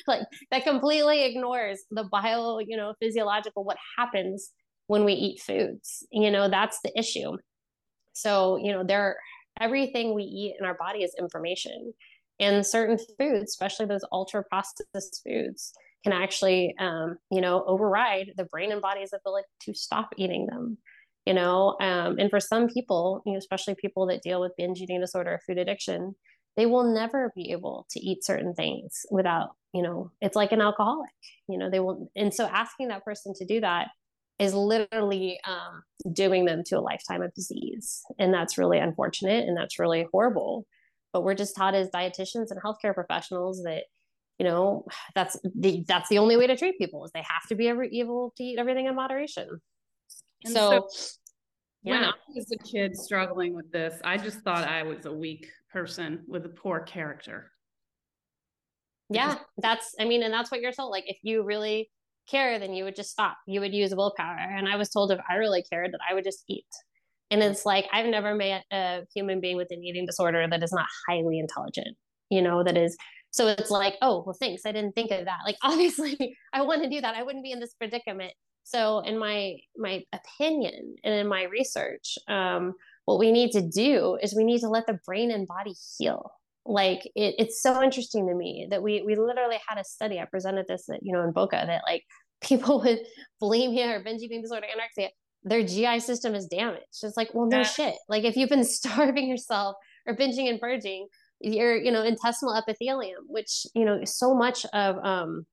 like, 0.06 0.22
that 0.50 0.64
completely 0.64 1.24
ignores 1.24 1.80
the 1.90 2.04
bio, 2.04 2.58
you 2.66 2.76
know, 2.76 2.94
physiological, 3.00 3.64
what 3.64 3.76
happens 3.98 4.52
when 4.86 5.04
we 5.04 5.12
eat 5.12 5.40
foods. 5.40 6.06
You 6.10 6.30
know, 6.30 6.48
that's 6.48 6.78
the 6.82 6.92
issue. 6.98 7.32
So, 8.14 8.56
you 8.56 8.72
know, 8.72 8.84
there, 8.84 9.16
everything 9.60 10.14
we 10.14 10.22
eat 10.22 10.56
in 10.58 10.66
our 10.66 10.76
body 10.78 11.00
is 11.00 11.14
information. 11.18 11.92
And 12.42 12.66
certain 12.66 12.98
foods, 13.18 13.52
especially 13.52 13.86
those 13.86 14.04
ultra 14.10 14.42
processed 14.42 15.22
foods, 15.24 15.72
can 16.02 16.12
actually, 16.12 16.74
um, 16.78 17.16
you 17.30 17.40
know, 17.40 17.64
override 17.66 18.32
the 18.36 18.44
brain 18.44 18.72
and 18.72 18.82
body's 18.82 19.12
ability 19.14 19.46
to 19.62 19.74
stop 19.74 20.10
eating 20.16 20.46
them. 20.46 20.78
You 21.24 21.34
know, 21.34 21.76
um, 21.80 22.18
and 22.18 22.28
for 22.30 22.40
some 22.40 22.68
people, 22.68 23.22
you 23.24 23.32
know, 23.32 23.38
especially 23.38 23.76
people 23.76 24.06
that 24.08 24.22
deal 24.22 24.40
with 24.40 24.56
binge 24.58 24.80
eating 24.80 25.00
disorder 25.00 25.34
or 25.34 25.40
food 25.46 25.56
addiction, 25.56 26.16
they 26.56 26.66
will 26.66 26.92
never 26.92 27.30
be 27.36 27.52
able 27.52 27.86
to 27.90 28.00
eat 28.00 28.24
certain 28.24 28.54
things 28.54 29.06
without, 29.08 29.50
you 29.72 29.82
know, 29.82 30.10
it's 30.20 30.34
like 30.34 30.50
an 30.50 30.60
alcoholic. 30.60 31.12
You 31.48 31.58
know, 31.58 31.70
they 31.70 31.78
will, 31.78 32.10
and 32.16 32.34
so 32.34 32.46
asking 32.46 32.88
that 32.88 33.04
person 33.04 33.34
to 33.36 33.44
do 33.46 33.60
that 33.60 33.88
is 34.40 34.52
literally 34.52 35.38
um, 35.46 35.84
doing 36.12 36.44
them 36.44 36.64
to 36.66 36.78
a 36.78 36.80
lifetime 36.80 37.22
of 37.22 37.32
disease, 37.34 38.02
and 38.18 38.34
that's 38.34 38.58
really 38.58 38.78
unfortunate, 38.78 39.46
and 39.46 39.56
that's 39.56 39.78
really 39.78 40.06
horrible 40.10 40.66
but 41.12 41.22
we're 41.22 41.34
just 41.34 41.54
taught 41.54 41.74
as 41.74 41.90
dietitians 41.90 42.50
and 42.50 42.60
healthcare 42.62 42.94
professionals 42.94 43.62
that 43.64 43.84
you 44.38 44.44
know 44.44 44.84
that's 45.14 45.38
the 45.54 45.84
that's 45.86 46.08
the 46.08 46.18
only 46.18 46.36
way 46.36 46.46
to 46.46 46.56
treat 46.56 46.78
people 46.78 47.04
is 47.04 47.10
they 47.12 47.22
have 47.22 47.46
to 47.48 47.54
be 47.54 47.68
able 47.68 48.32
to 48.36 48.42
eat 48.42 48.58
everything 48.58 48.86
in 48.86 48.94
moderation. 48.94 49.60
And 50.44 50.54
so, 50.54 50.88
so 50.90 51.08
yeah. 51.82 51.92
when 51.92 52.04
i 52.04 52.12
was 52.34 52.50
a 52.50 52.58
kid 52.58 52.96
struggling 52.96 53.54
with 53.54 53.70
this 53.70 54.00
i 54.04 54.16
just 54.16 54.40
thought 54.40 54.66
i 54.66 54.82
was 54.82 55.06
a 55.06 55.12
weak 55.12 55.46
person 55.72 56.24
with 56.26 56.44
a 56.44 56.48
poor 56.48 56.80
character. 56.80 57.50
Yeah 59.10 59.38
that's 59.58 59.94
i 60.00 60.04
mean 60.04 60.22
and 60.22 60.32
that's 60.32 60.50
what 60.50 60.60
you're 60.60 60.72
told 60.72 60.90
like 60.90 61.04
if 61.06 61.18
you 61.22 61.44
really 61.44 61.90
care 62.28 62.58
then 62.58 62.72
you 62.72 62.84
would 62.84 62.96
just 62.96 63.10
stop. 63.10 63.36
You 63.46 63.60
would 63.60 63.74
use 63.74 63.94
willpower. 63.94 64.36
And 64.36 64.68
i 64.68 64.76
was 64.76 64.88
told 64.88 65.12
if 65.12 65.20
i 65.28 65.34
really 65.34 65.62
cared 65.62 65.92
that 65.92 66.00
i 66.08 66.14
would 66.14 66.24
just 66.24 66.44
eat 66.48 66.66
and 67.32 67.42
it's 67.42 67.64
like, 67.64 67.86
I've 67.92 68.06
never 68.06 68.34
met 68.34 68.64
a 68.70 69.00
human 69.14 69.40
being 69.40 69.56
with 69.56 69.68
an 69.70 69.82
eating 69.82 70.04
disorder 70.04 70.46
that 70.48 70.62
is 70.62 70.72
not 70.72 70.86
highly 71.08 71.38
intelligent, 71.38 71.96
you 72.28 72.42
know, 72.42 72.62
that 72.62 72.76
is. 72.76 72.96
So 73.30 73.48
it's 73.48 73.70
like, 73.70 73.94
oh, 74.02 74.22
well, 74.26 74.36
thanks. 74.38 74.66
I 74.66 74.72
didn't 74.72 74.92
think 74.92 75.10
of 75.10 75.24
that. 75.24 75.38
Like, 75.46 75.56
obviously, 75.62 76.36
I 76.52 76.60
want 76.60 76.82
to 76.82 76.90
do 76.90 77.00
that. 77.00 77.16
I 77.16 77.22
wouldn't 77.22 77.42
be 77.42 77.50
in 77.50 77.60
this 77.60 77.72
predicament. 77.72 78.34
So, 78.64 79.00
in 79.00 79.18
my 79.18 79.56
my 79.76 80.04
opinion 80.12 80.96
and 81.02 81.14
in 81.14 81.26
my 81.26 81.44
research, 81.44 82.18
um, 82.28 82.74
what 83.06 83.18
we 83.18 83.32
need 83.32 83.50
to 83.52 83.62
do 83.62 84.18
is 84.22 84.36
we 84.36 84.44
need 84.44 84.60
to 84.60 84.68
let 84.68 84.86
the 84.86 85.00
brain 85.04 85.30
and 85.30 85.48
body 85.48 85.74
heal 85.98 86.30
like 86.64 87.04
it, 87.16 87.34
it's 87.38 87.60
so 87.60 87.82
interesting 87.82 88.28
to 88.28 88.34
me 88.34 88.68
that 88.70 88.82
we 88.82 89.02
we 89.02 89.16
literally 89.16 89.58
had 89.66 89.78
a 89.78 89.84
study 89.84 90.20
i 90.20 90.24
presented 90.24 90.64
this 90.68 90.88
you 91.00 91.12
know 91.12 91.22
in 91.22 91.32
boca 91.32 91.60
that 91.66 91.82
like 91.84 92.04
people 92.40 92.80
with 92.80 93.00
bulimia 93.42 93.96
or 93.96 94.04
binge 94.04 94.22
eating 94.22 94.42
disorder 94.42 94.66
anorexia 94.66 95.08
their 95.44 95.62
gi 95.62 96.00
system 96.00 96.34
is 96.34 96.46
damaged. 96.46 96.86
It's 97.02 97.16
like 97.16 97.30
well 97.34 97.46
no 97.46 97.58
yeah. 97.58 97.62
shit. 97.64 97.94
Like 98.08 98.24
if 98.24 98.36
you've 98.36 98.48
been 98.48 98.64
starving 98.78 99.28
yourself 99.28 99.76
or 100.06 100.16
binging 100.16 100.48
and 100.48 100.60
purging 100.60 101.08
your 101.40 101.76
you 101.76 101.90
know 101.90 102.02
intestinal 102.02 102.54
epithelium 102.54 103.24
which 103.26 103.66
you 103.74 103.84
know 103.84 104.04
so 104.04 104.32
much 104.32 104.64
of 104.66 104.96
um 105.04 105.44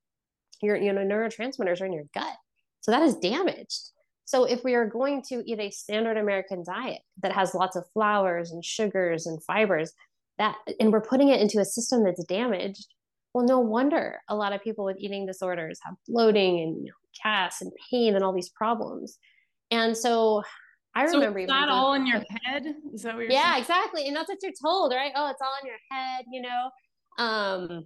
your 0.61 0.75
you 0.75 0.93
know 0.93 1.01
neurotransmitters 1.01 1.81
are 1.81 1.85
in 1.85 1.93
your 1.93 2.05
gut. 2.13 2.35
So 2.81 2.91
that 2.91 3.01
is 3.01 3.15
damaged. 3.15 3.91
So 4.25 4.43
if 4.43 4.63
we 4.63 4.75
are 4.75 4.85
going 4.85 5.23
to 5.29 5.43
eat 5.45 5.59
a 5.59 5.71
standard 5.71 6.17
american 6.17 6.63
diet 6.63 7.01
that 7.21 7.31
has 7.31 7.55
lots 7.55 7.75
of 7.75 7.89
flours 7.93 8.51
and 8.51 8.63
sugars 8.63 9.25
and 9.25 9.43
fibers 9.43 9.91
that 10.37 10.55
and 10.79 10.91
we're 10.91 11.01
putting 11.01 11.29
it 11.29 11.41
into 11.41 11.59
a 11.59 11.65
system 11.65 12.03
that's 12.03 12.23
damaged 12.25 12.93
well 13.33 13.45
no 13.45 13.59
wonder 13.59 14.19
a 14.27 14.35
lot 14.35 14.53
of 14.53 14.63
people 14.63 14.85
with 14.85 14.97
eating 14.99 15.25
disorders 15.25 15.79
have 15.83 15.95
bloating 16.07 16.59
and 16.61 16.77
you 16.77 16.85
know, 16.85 16.93
gas 17.23 17.61
and 17.61 17.71
pain 17.89 18.15
and 18.15 18.23
all 18.23 18.33
these 18.33 18.49
problems 18.49 19.17
and 19.71 19.95
so 19.95 20.43
I 20.95 21.05
so 21.07 21.15
remember 21.15 21.39
it's 21.39 21.49
not 21.49 21.69
all 21.69 21.93
in 21.93 22.05
your 22.07 22.21
head. 22.43 22.65
Is 22.93 23.03
that 23.03 23.15
what 23.15 23.21
you're 23.21 23.31
Yeah, 23.31 23.51
saying? 23.51 23.61
exactly. 23.61 24.07
And 24.07 24.15
that's 24.15 24.29
what 24.29 24.39
you're 24.41 24.51
told, 24.61 24.91
right? 24.93 25.11
Oh, 25.15 25.29
it's 25.29 25.41
all 25.41 25.53
in 25.61 25.67
your 25.67 25.77
head, 25.91 26.25
you 26.31 26.41
know. 26.41 26.69
Um 27.17 27.85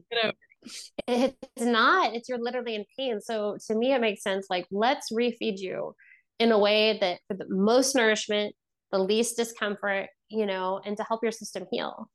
it's 1.08 1.66
not, 1.66 2.16
it's 2.16 2.30
you're 2.30 2.40
literally 2.40 2.76
in 2.76 2.86
pain. 2.98 3.20
So 3.20 3.58
to 3.68 3.76
me 3.76 3.94
it 3.94 4.02
makes 4.02 4.24
sense. 4.24 4.48
Like 4.50 4.66
let's 4.72 5.12
refeed 5.12 5.60
you 5.60 5.94
in 6.40 6.52
a 6.52 6.58
way 6.58 6.98
that 7.00 7.20
for 7.28 7.36
the 7.36 7.46
most 7.50 7.96
nourishment, 7.96 8.56
the 8.92 9.00
least 9.00 9.36
discomfort, 9.38 10.08
you 10.30 10.46
know, 10.46 10.80
and 10.86 10.96
to 10.98 11.04
help 11.04 11.22
your 11.24 11.32
system 11.32 11.66
heal. 11.72 12.10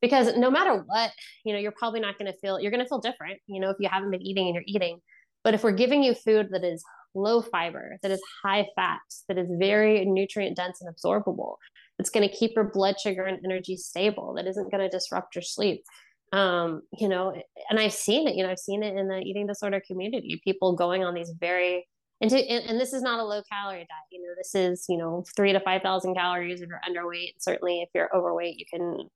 Because 0.00 0.36
no 0.36 0.50
matter 0.50 0.84
what, 0.86 1.10
you 1.44 1.52
know, 1.52 1.58
you're 1.58 1.72
probably 1.72 1.98
not 1.98 2.18
going 2.18 2.30
to 2.32 2.38
feel, 2.38 2.60
you're 2.60 2.70
going 2.70 2.82
to 2.82 2.88
feel 2.88 3.00
different, 3.00 3.40
you 3.48 3.60
know, 3.60 3.70
if 3.70 3.76
you 3.80 3.88
haven't 3.88 4.12
been 4.12 4.22
eating 4.22 4.46
and 4.46 4.54
you're 4.54 4.64
eating. 4.66 5.00
But 5.42 5.54
if 5.54 5.64
we're 5.64 5.72
giving 5.72 6.04
you 6.04 6.14
food 6.14 6.48
that 6.52 6.62
is 6.64 6.84
low 7.14 7.42
fiber, 7.42 7.98
that 8.02 8.10
is 8.10 8.20
high 8.44 8.66
fat, 8.76 9.00
that 9.28 9.38
is 9.38 9.48
very 9.58 10.04
nutrient 10.04 10.56
dense 10.56 10.80
and 10.80 10.94
absorbable, 10.94 11.56
that's 11.98 12.10
going 12.10 12.28
to 12.28 12.34
keep 12.34 12.52
your 12.54 12.64
blood 12.64 12.98
sugar 13.00 13.24
and 13.24 13.38
energy 13.44 13.76
stable, 13.76 14.34
that 14.34 14.46
isn't 14.46 14.70
going 14.70 14.82
to 14.82 14.88
disrupt 14.88 15.34
your 15.34 15.42
sleep. 15.42 15.82
Um, 16.32 16.82
you 16.98 17.08
know, 17.08 17.34
and 17.70 17.80
I've 17.80 17.94
seen 17.94 18.28
it, 18.28 18.34
you 18.34 18.44
know, 18.44 18.50
I've 18.50 18.58
seen 18.58 18.82
it 18.82 18.96
in 18.96 19.08
the 19.08 19.18
eating 19.18 19.46
disorder 19.46 19.82
community, 19.86 20.40
people 20.44 20.76
going 20.76 21.02
on 21.02 21.14
these 21.14 21.32
very 21.40 21.86
and, 22.20 22.30
to, 22.30 22.36
and, 22.36 22.70
and 22.70 22.80
this 22.80 22.92
is 22.92 23.02
not 23.02 23.20
a 23.20 23.24
low 23.24 23.42
calorie 23.50 23.78
diet 23.78 24.08
you 24.10 24.20
know 24.20 24.34
this 24.36 24.54
is 24.54 24.86
you 24.88 24.96
know 24.96 25.24
three 25.36 25.52
to 25.52 25.60
five 25.60 25.82
thousand 25.82 26.14
calories 26.14 26.60
if 26.60 26.68
you're 26.68 26.80
underweight 26.88 27.34
certainly 27.38 27.80
if 27.82 27.88
you're 27.94 28.14
overweight 28.14 28.58
you 28.58 28.64
can 28.72 29.08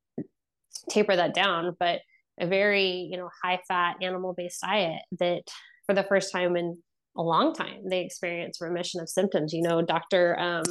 taper 0.89 1.17
that 1.17 1.35
down 1.35 1.77
but 1.79 2.01
a 2.41 2.47
very 2.47 3.09
you 3.11 3.17
know 3.17 3.29
high 3.43 3.61
fat 3.69 3.97
animal 4.01 4.35
based 4.37 4.61
diet 4.61 5.03
that 5.19 5.43
for 5.87 5.95
the 5.95 6.05
first 6.05 6.33
time 6.33 6.57
in 6.57 6.79
a 7.17 7.23
long 7.23 7.55
time 7.55 7.89
they 7.89 8.01
experience 8.01 8.61
remission 8.61 9.01
of 9.01 9.09
symptoms. 9.09 9.53
You 9.53 9.63
know 9.63 9.83
dr 9.83 10.39
um, 10.39 10.65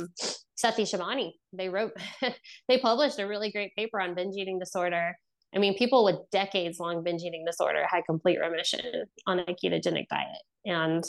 sethi 0.62 0.84
Shebani 0.84 1.32
they 1.54 1.70
wrote 1.70 1.94
they 2.68 2.78
published 2.78 3.20
a 3.20 3.28
really 3.28 3.52
great 3.52 3.76
paper 3.76 4.00
on 4.00 4.16
binge 4.16 4.36
eating 4.38 4.60
disorder. 4.60 5.16
I 5.56 5.60
mean 5.60 5.78
people 5.78 6.04
with 6.04 6.18
decades 6.32 6.80
long 6.80 7.04
binge 7.04 7.22
eating 7.24 7.44
disorder 7.46 7.86
had 7.90 8.04
complete 8.06 8.40
remission 8.40 9.06
on 9.28 9.40
a 9.40 9.46
ketogenic 9.46 10.08
diet. 10.10 10.42
And 10.66 11.04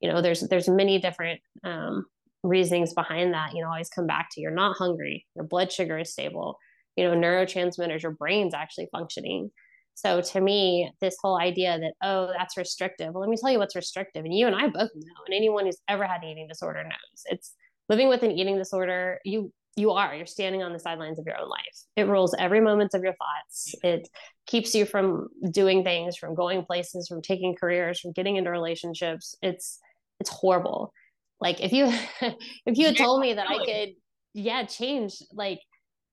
you 0.00 0.10
know 0.10 0.22
there's 0.22 0.40
there's 0.40 0.68
many 0.68 0.98
different 1.00 1.40
um, 1.64 2.06
reasonings 2.42 2.94
behind 2.94 3.34
that. 3.34 3.54
You 3.54 3.62
know 3.62 3.68
always 3.68 3.88
come 3.88 4.06
back 4.06 4.28
to 4.32 4.40
you're 4.40 4.50
not 4.50 4.76
hungry 4.76 5.26
your 5.34 5.44
blood 5.44 5.72
sugar 5.72 5.98
is 5.98 6.12
stable 6.12 6.58
you 6.98 7.04
know 7.04 7.14
neurotransmitters 7.14 8.02
your 8.02 8.12
brain's 8.12 8.54
actually 8.54 8.88
functioning 8.90 9.50
so 9.98 10.20
to 10.20 10.40
me, 10.40 10.92
this 11.00 11.16
whole 11.20 11.40
idea 11.40 11.76
that, 11.76 11.94
oh, 12.04 12.30
that's 12.38 12.56
restrictive. 12.56 13.12
Well, 13.12 13.20
let 13.20 13.28
me 13.28 13.36
tell 13.36 13.50
you 13.50 13.58
what's 13.58 13.74
restrictive. 13.74 14.24
And 14.24 14.32
you 14.32 14.46
and 14.46 14.54
I 14.54 14.68
both 14.68 14.90
know, 14.94 15.24
and 15.26 15.34
anyone 15.34 15.66
who's 15.66 15.80
ever 15.88 16.06
had 16.06 16.22
an 16.22 16.28
eating 16.28 16.46
disorder 16.46 16.84
knows 16.84 17.22
it's 17.24 17.54
living 17.88 18.08
with 18.08 18.22
an 18.22 18.30
eating 18.30 18.56
disorder. 18.56 19.18
You 19.24 19.52
you 19.74 19.90
are 19.90 20.14
you're 20.14 20.26
standing 20.26 20.62
on 20.62 20.72
the 20.72 20.78
sidelines 20.78 21.18
of 21.18 21.26
your 21.26 21.36
own 21.40 21.48
life 21.48 21.84
it 21.94 22.08
rules 22.08 22.34
every 22.36 22.60
moment 22.60 22.94
of 22.94 23.02
your 23.04 23.12
thoughts 23.14 23.76
it 23.84 24.08
keeps 24.46 24.74
you 24.74 24.84
from 24.84 25.28
doing 25.52 25.84
things 25.84 26.16
from 26.16 26.34
going 26.34 26.64
places 26.64 27.06
from 27.06 27.22
taking 27.22 27.54
careers 27.54 28.00
from 28.00 28.10
getting 28.10 28.34
into 28.34 28.50
relationships 28.50 29.36
it's 29.40 29.78
it's 30.18 30.30
horrible 30.30 30.92
like 31.40 31.60
if 31.60 31.70
you 31.70 31.84
if 32.66 32.76
you 32.76 32.86
had 32.86 32.96
told 32.96 33.20
me 33.20 33.34
that 33.34 33.48
i 33.48 33.64
could 33.64 33.90
yeah 34.34 34.64
change 34.64 35.22
like 35.32 35.60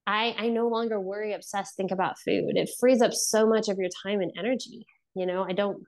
I 0.08 0.36
I 0.38 0.50
no 0.50 0.68
longer 0.68 1.00
worry, 1.00 1.34
obsess, 1.34 1.74
think 1.76 1.92
about 1.92 2.20
food. 2.20 2.54
It 2.56 2.70
frees 2.80 3.02
up 3.02 3.14
so 3.14 3.48
much 3.48 3.70
of 3.70 3.78
your 3.78 3.90
time 4.04 4.22
and 4.22 4.32
energy. 4.38 4.86
You 5.16 5.26
know, 5.26 5.44
I 5.48 5.54
don't. 5.54 5.84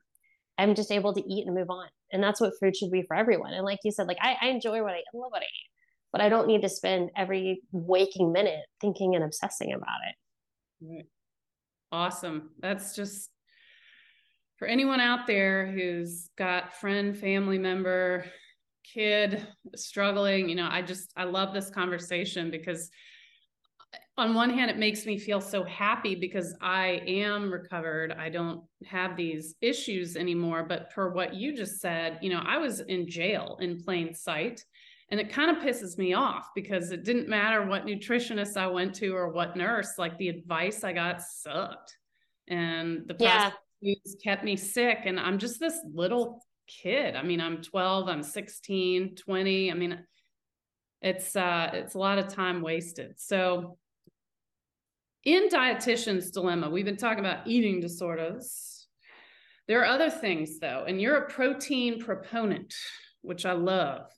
I'm 0.58 0.74
just 0.74 0.92
able 0.92 1.14
to 1.14 1.22
eat 1.22 1.46
and 1.46 1.56
move 1.56 1.70
on, 1.70 1.88
and 2.12 2.24
that's 2.24 2.42
what 2.42 2.54
food 2.60 2.76
should 2.76 2.92
be 2.92 3.04
for 3.04 3.16
everyone. 3.16 3.54
And 3.54 3.64
like 3.66 3.80
you 3.84 3.92
said, 3.92 4.08
like 4.08 4.18
I, 4.22 4.38
I 4.42 4.48
enjoy 4.48 4.82
what 4.82 4.94
I, 4.94 4.98
I 4.98 5.14
love 5.14 5.32
what 5.32 5.42
I 5.42 5.46
eat, 5.46 5.70
but 6.12 6.22
I 6.22 6.30
don't 6.30 6.48
need 6.48 6.64
to 6.64 6.70
spend 6.70 7.12
every 7.16 7.62
waking 7.72 8.32
minute 8.32 8.66
thinking 8.82 9.16
and 9.16 9.24
obsessing 9.24 9.74
about 9.74 10.00
it. 10.10 10.16
Awesome. 11.92 12.50
That's 12.60 12.96
just 12.96 13.30
for 14.58 14.68
anyone 14.68 15.00
out 15.00 15.28
there 15.28 15.72
who's 15.72 16.30
got 16.38 16.74
friend, 16.74 17.16
family 17.18 17.60
member, 17.60 18.26
kid 18.84 19.46
struggling. 19.76 20.50
You 20.50 20.56
know, 20.56 20.68
I 20.70 20.82
just 20.82 21.12
I 21.16 21.26
love 21.26 21.54
this 21.54 21.70
conversation 21.70 22.50
because 22.50 22.90
on 24.18 24.34
one 24.34 24.50
hand, 24.50 24.72
it 24.72 24.78
makes 24.78 25.06
me 25.06 25.20
feel 25.20 25.40
so 25.40 25.64
happy 25.64 26.16
because 26.16 26.56
I 26.60 27.02
am 27.06 27.52
recovered. 27.52 28.12
I 28.12 28.30
don't 28.30 28.64
have 28.86 29.16
these 29.16 29.56
issues 29.62 30.16
anymore. 30.16 30.64
But 30.64 30.92
for 30.92 31.12
what 31.14 31.36
you 31.36 31.56
just 31.56 31.80
said, 31.80 32.18
you 32.22 32.32
know, 32.32 32.42
I 32.44 32.58
was 32.58 32.80
in 32.80 33.08
jail 33.08 33.58
in 33.62 33.82
plain 33.82 34.16
sight. 34.16 34.64
And 35.10 35.20
it 35.22 35.32
kind 35.32 35.56
of 35.56 35.64
pisses 35.64 35.98
me 35.98 36.14
off 36.14 36.50
because 36.54 36.92
it 36.92 37.06
didn't 37.06 37.30
matter 37.30 37.66
what 37.66 37.86
nutritionist 37.86 38.58
I 38.58 38.68
went 38.68 38.94
to 38.96 39.16
or 39.16 39.30
what 39.30 39.56
nurse, 39.56 39.94
like 39.98 40.18
the 40.18 40.30
advice 40.30 40.84
I 40.84 40.94
got 40.94 41.22
sucked. 41.22 41.96
And 42.48 43.04
the 43.08 43.14
past 43.14 43.56
yeah. 43.80 43.94
kept 44.24 44.44
me 44.44 44.58
sick. 44.58 45.02
And 45.06 45.20
I'm 45.20 45.38
just 45.38 45.60
this 45.60 45.80
little 45.94 46.44
kid. 46.68 47.16
I 47.16 47.24
mean, 47.24 47.40
I'm 47.40 47.62
12, 47.62 48.10
I'm 48.10 48.24
16, 48.24 49.16
20. 49.16 49.72
I 49.72 49.74
mean, 49.76 50.00
it's 51.02 51.36
uh 51.36 51.70
it's 51.74 51.94
a 51.94 52.00
lot 52.00 52.18
of 52.18 52.28
time 52.28 52.62
wasted. 52.62 53.14
So 53.18 53.78
in 55.28 55.50
dietitian's 55.50 56.32
dilemma, 56.32 56.70
we've 56.70 56.86
been 56.86 56.96
talking 56.96 57.20
about 57.20 57.46
eating 57.46 57.82
disorders. 57.82 58.88
There 59.68 59.82
are 59.82 59.86
other 59.86 60.10
things 60.10 60.58
though, 60.60 60.86
and 60.88 61.02
you're 61.02 61.18
a 61.18 61.30
protein 61.30 62.00
proponent, 62.00 62.74
which 63.24 63.46
I 63.46 63.52
love. 63.52 64.10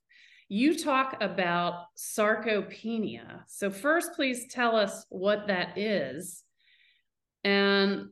You 0.50 0.78
talk 0.78 1.18
about 1.20 1.86
sarcopenia. 1.98 3.42
So, 3.48 3.72
first, 3.72 4.14
please 4.14 4.46
tell 4.52 4.76
us 4.76 5.08
what 5.10 5.48
that 5.48 5.80
is 5.80 6.44
and 7.44 8.10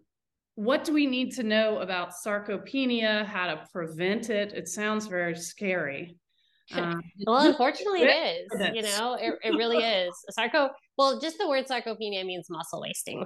what 0.56 0.84
do 0.84 0.92
we 0.92 1.06
need 1.06 1.34
to 1.34 1.44
know 1.44 1.78
about 1.78 2.14
sarcopenia, 2.26 3.28
how 3.28 3.46
to 3.46 3.64
prevent 3.72 4.32
it? 4.32 4.54
It 4.54 4.68
sounds 4.68 5.06
very 5.06 5.36
scary. 5.36 6.18
Um, 6.74 7.02
well, 7.26 7.48
unfortunately, 7.48 8.02
it 8.02 8.50
is. 8.52 8.76
You 8.76 8.82
know, 8.82 9.14
it, 9.14 9.36
it 9.42 9.52
really 9.56 9.78
is. 9.78 10.14
Sarco. 10.32 10.70
Well, 10.98 11.20
just 11.20 11.38
the 11.38 11.48
word 11.48 11.66
sarcopenia 11.68 12.26
means 12.26 12.48
muscle 12.50 12.82
wasting. 12.82 13.26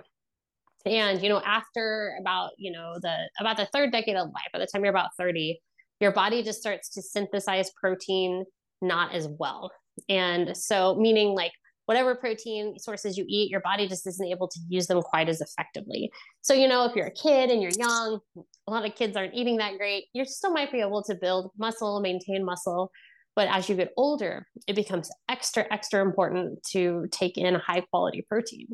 And 0.86 1.22
you 1.22 1.30
know, 1.30 1.42
after 1.46 2.18
about 2.20 2.52
you 2.58 2.72
know 2.72 2.96
the 3.02 3.30
about 3.40 3.58
the 3.58 3.68
third 3.68 3.92
decade 3.92 4.16
of 4.16 4.28
life, 4.28 4.50
by 4.52 4.60
the 4.60 4.68
time 4.68 4.84
you're 4.84 4.92
about 4.92 5.12
thirty, 5.18 5.62
your 6.00 6.12
body 6.12 6.44
just 6.44 6.60
starts 6.60 6.90
to 6.90 7.02
synthesize 7.02 7.72
protein 7.80 8.46
not 8.82 9.14
as 9.14 9.28
well. 9.40 9.72
And 10.10 10.56
so, 10.58 10.96
meaning 10.96 11.30
like 11.30 11.52
whatever 11.86 12.16
protein 12.16 12.78
sources 12.80 13.18
you 13.18 13.26
eat, 13.28 13.52
your 13.52 13.60
body 13.62 13.88
just 13.88 14.08
isn't 14.08 14.28
able 14.28 14.48
to 14.48 14.60
use 14.70 14.88
them 14.88 15.02
quite 15.02 15.30
as 15.30 15.42
effectively. 15.42 16.10
So, 16.42 16.54
you 16.54 16.68
know, 16.68 16.86
if 16.86 16.96
you're 16.96 17.08
a 17.08 17.12
kid 17.12 17.50
and 17.50 17.62
you're 17.62 17.72
young, 17.78 18.20
a 18.68 18.72
lot 18.72 18.86
of 18.86 18.96
kids 18.96 19.18
aren't 19.18 19.34
eating 19.34 19.58
that 19.58 19.78
great, 19.78 20.06
you 20.14 20.24
still 20.26 20.54
might 20.54 20.72
be 20.72 20.80
able 20.80 21.04
to 21.04 21.16
build 21.16 21.52
muscle, 21.58 22.00
maintain 22.00 22.46
muscle. 22.46 22.92
But 23.36 23.48
as 23.50 23.70
you 23.70 23.76
get 23.76 23.94
older, 23.98 24.48
it 24.68 24.76
becomes 24.76 25.10
extra, 25.30 25.66
extra 25.72 26.02
important 26.02 26.62
to 26.72 27.08
take 27.12 27.38
in 27.38 27.56
high 27.56 27.82
quality 27.82 28.26
protein. 28.28 28.68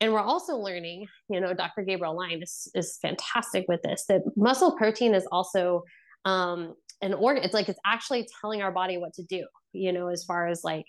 And 0.00 0.12
we're 0.12 0.20
also 0.20 0.56
learning, 0.56 1.06
you 1.28 1.40
know, 1.40 1.52
Dr. 1.52 1.82
Gabrielle 1.82 2.16
Lyon 2.16 2.42
is, 2.42 2.70
is 2.74 2.98
fantastic 3.02 3.66
with 3.68 3.82
this, 3.82 4.06
that 4.08 4.22
muscle 4.34 4.76
protein 4.76 5.14
is 5.14 5.26
also 5.30 5.84
um, 6.24 6.74
an 7.02 7.12
organ. 7.12 7.44
It's 7.44 7.52
like 7.52 7.68
it's 7.68 7.80
actually 7.84 8.26
telling 8.40 8.62
our 8.62 8.72
body 8.72 8.96
what 8.96 9.12
to 9.14 9.22
do, 9.22 9.46
you 9.72 9.92
know, 9.92 10.08
as 10.08 10.24
far 10.24 10.48
as 10.48 10.64
like, 10.64 10.86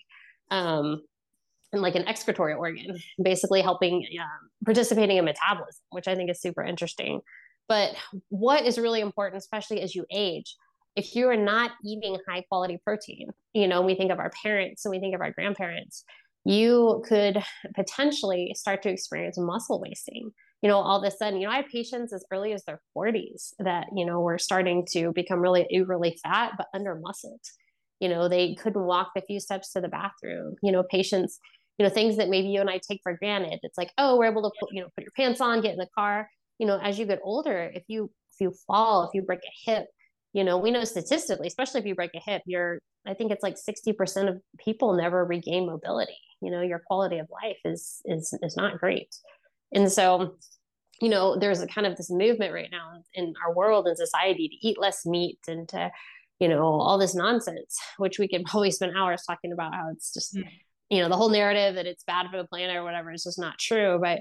um, 0.50 1.02
and 1.72 1.82
like 1.82 1.94
an 1.94 2.06
excretory 2.06 2.54
organ, 2.54 2.98
basically 3.22 3.60
helping 3.60 4.06
um, 4.20 4.50
participating 4.64 5.18
in 5.18 5.24
metabolism, 5.24 5.82
which 5.90 6.08
I 6.08 6.14
think 6.14 6.30
is 6.30 6.40
super 6.40 6.62
interesting. 6.62 7.20
But 7.68 7.94
what 8.28 8.64
is 8.64 8.78
really 8.78 9.00
important, 9.00 9.38
especially 9.40 9.80
as 9.80 9.94
you 9.94 10.04
age, 10.10 10.54
if 10.96 11.14
you 11.14 11.28
are 11.28 11.36
not 11.36 11.72
eating 11.84 12.18
high 12.28 12.42
quality 12.48 12.78
protein, 12.84 13.28
you 13.52 13.66
know, 13.66 13.82
we 13.82 13.94
think 13.94 14.10
of 14.10 14.18
our 14.18 14.30
parents 14.42 14.84
and 14.84 14.90
we 14.90 15.00
think 15.00 15.14
of 15.14 15.20
our 15.20 15.32
grandparents, 15.32 16.04
you 16.44 17.02
could 17.06 17.42
potentially 17.74 18.52
start 18.56 18.82
to 18.82 18.90
experience 18.90 19.38
muscle 19.38 19.80
wasting. 19.80 20.30
You 20.60 20.68
know, 20.68 20.78
all 20.78 21.02
of 21.02 21.12
a 21.12 21.16
sudden, 21.16 21.40
you 21.40 21.46
know, 21.46 21.52
I 21.52 21.56
have 21.56 21.66
patients 21.66 22.12
as 22.12 22.24
early 22.30 22.52
as 22.52 22.64
their 22.64 22.80
40s 22.96 23.52
that, 23.58 23.86
you 23.96 24.04
know, 24.04 24.20
were 24.20 24.38
starting 24.38 24.86
to 24.92 25.12
become 25.12 25.40
really 25.40 25.66
overly 25.76 26.18
fat, 26.22 26.52
but 26.56 26.66
under 26.74 26.94
muscled. 26.94 27.40
You 28.00 28.08
know, 28.08 28.28
they 28.28 28.54
couldn't 28.54 28.84
walk 28.84 29.12
the 29.14 29.22
few 29.22 29.40
steps 29.40 29.72
to 29.72 29.80
the 29.80 29.88
bathroom. 29.88 30.54
You 30.62 30.72
know, 30.72 30.82
patients, 30.82 31.38
you 31.78 31.84
know, 31.84 31.90
things 31.90 32.16
that 32.16 32.28
maybe 32.28 32.48
you 32.48 32.60
and 32.60 32.70
I 32.70 32.78
take 32.78 33.00
for 33.02 33.16
granted. 33.16 33.60
It's 33.62 33.78
like, 33.78 33.92
oh, 33.98 34.16
we're 34.18 34.30
able 34.30 34.42
to 34.42 34.50
put, 34.60 34.70
you 34.72 34.82
know, 34.82 34.88
put 34.94 35.04
your 35.04 35.12
pants 35.16 35.40
on, 35.40 35.62
get 35.62 35.72
in 35.72 35.78
the 35.78 35.88
car. 35.96 36.28
You 36.58 36.66
know, 36.66 36.78
as 36.78 36.98
you 36.98 37.06
get 37.06 37.20
older, 37.24 37.70
if 37.74 37.84
you 37.88 38.10
if 38.34 38.40
you 38.40 38.52
fall, 38.66 39.04
if 39.04 39.10
you 39.14 39.22
break 39.22 39.40
a 39.40 39.70
hip, 39.70 39.86
you 40.32 40.44
know, 40.44 40.56
we 40.58 40.70
know 40.70 40.84
statistically, 40.84 41.46
especially 41.46 41.80
if 41.80 41.86
you 41.86 41.94
break 41.94 42.12
a 42.14 42.20
hip, 42.20 42.42
you're 42.46 42.78
I 43.06 43.14
think 43.14 43.32
it's 43.32 43.42
like 43.42 43.56
60% 43.56 44.28
of 44.28 44.40
people 44.58 44.94
never 44.94 45.24
regain 45.24 45.66
mobility. 45.66 46.16
You 46.40 46.50
know, 46.50 46.60
your 46.60 46.80
quality 46.86 47.18
of 47.18 47.28
life 47.30 47.58
is 47.64 48.00
is 48.04 48.36
is 48.42 48.56
not 48.56 48.78
great. 48.78 49.14
And 49.72 49.90
so, 49.90 50.36
you 51.00 51.08
know, 51.08 51.36
there's 51.36 51.60
a 51.60 51.66
kind 51.66 51.86
of 51.86 51.96
this 51.96 52.10
movement 52.10 52.52
right 52.52 52.70
now 52.70 53.02
in 53.14 53.34
our 53.44 53.54
world 53.54 53.86
and 53.86 53.96
society 53.96 54.48
to 54.48 54.68
eat 54.68 54.78
less 54.78 55.04
meat 55.04 55.38
and 55.48 55.68
to, 55.70 55.90
you 56.38 56.48
know, 56.48 56.62
all 56.62 56.98
this 56.98 57.14
nonsense, 57.14 57.78
which 57.98 58.18
we 58.18 58.28
could 58.28 58.44
probably 58.46 58.70
spend 58.70 58.96
hours 58.96 59.22
talking 59.26 59.52
about 59.52 59.74
how 59.74 59.90
it's 59.90 60.12
just, 60.12 60.34
mm. 60.34 60.44
you 60.90 61.00
know, 61.00 61.08
the 61.08 61.16
whole 61.16 61.30
narrative 61.30 61.74
that 61.74 61.86
it's 61.86 62.04
bad 62.04 62.26
for 62.30 62.36
the 62.36 62.48
planet 62.48 62.76
or 62.76 62.84
whatever 62.84 63.12
is 63.12 63.24
just 63.24 63.38
not 63.38 63.58
true. 63.58 63.98
But 64.00 64.20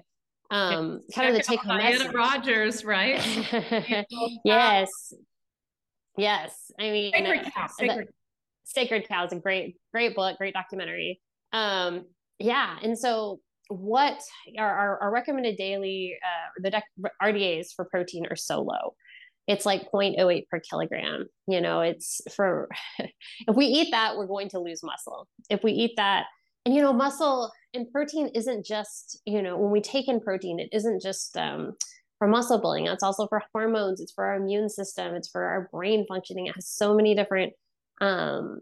um 0.49 1.01
kind 1.16 1.30
of 1.30 1.36
the 1.36 1.43
take 1.43 1.62
home 1.62 1.78
message. 1.78 2.14
Rodgers, 2.14 2.84
right? 2.84 4.05
yes. 4.43 5.14
Yes. 6.18 6.72
I 6.80 6.91
mean, 6.91 7.12
Sacred 7.14 7.53
Cow. 7.53 7.68
Sacred. 7.68 8.07
Sacred 8.64 9.07
Cow 9.07 9.26
is 9.26 9.34
a 9.34 9.38
great, 9.38 9.78
great 9.93 10.16
book, 10.16 10.38
great 10.38 10.53
documentary. 10.53 11.22
Um, 11.51 12.05
yeah. 12.39 12.78
And 12.82 12.97
so 12.97 13.39
what 13.70 14.22
our, 14.57 14.70
our, 14.70 14.99
our 15.03 15.12
recommended 15.12 15.57
daily, 15.57 16.18
uh, 16.24 16.62
the 16.62 16.72
dec- 16.72 17.12
RDAs 17.22 17.74
for 17.76 17.86
protein 17.86 18.26
are 18.30 18.36
so 18.36 18.62
low. 18.62 18.95
It's 19.47 19.66
like 19.66 19.91
0.08 19.91 20.47
per 20.49 20.59
kilogram. 20.59 21.26
You 21.47 21.62
know, 21.62 21.82
it's 21.82 22.22
for, 22.36 22.70
if 22.99 23.55
we 23.55 23.66
eat 23.66 23.89
that, 23.91 24.18
we're 24.18 24.28
going 24.28 24.49
to 24.49 24.59
lose 24.59 24.84
muscle. 24.84 25.28
If 25.49 25.64
we 25.64 25.72
eat 25.72 25.93
that, 25.97 26.26
and 26.66 26.76
you 26.76 26.82
know, 26.82 26.93
muscle 26.93 27.51
and 27.74 27.91
protein 27.91 28.30
isn't 28.36 28.66
just, 28.66 29.20
you 29.26 29.41
know, 29.41 29.57
when 29.57 29.72
we 29.72 29.82
take 29.82 30.07
in 30.07 30.20
protein, 30.20 30.59
it 30.59 30.70
isn't 30.72 31.01
just 31.01 31.36
um, 31.36 31.74
for 32.22 32.28
muscle 32.28 32.61
building. 32.61 32.86
It's 32.86 33.01
also 33.01 33.26
for 33.26 33.41
hormones. 33.51 33.99
It's 33.99 34.11
for 34.11 34.26
our 34.26 34.36
immune 34.36 34.69
system. 34.69 35.15
It's 35.15 35.28
for 35.28 35.43
our 35.43 35.67
brain 35.72 36.05
functioning. 36.07 36.45
It 36.45 36.53
has 36.53 36.67
so 36.67 36.93
many 36.93 37.15
different 37.15 37.53
um, 37.99 38.59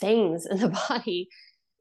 things 0.00 0.46
in 0.46 0.58
the 0.58 0.68
body. 0.88 1.28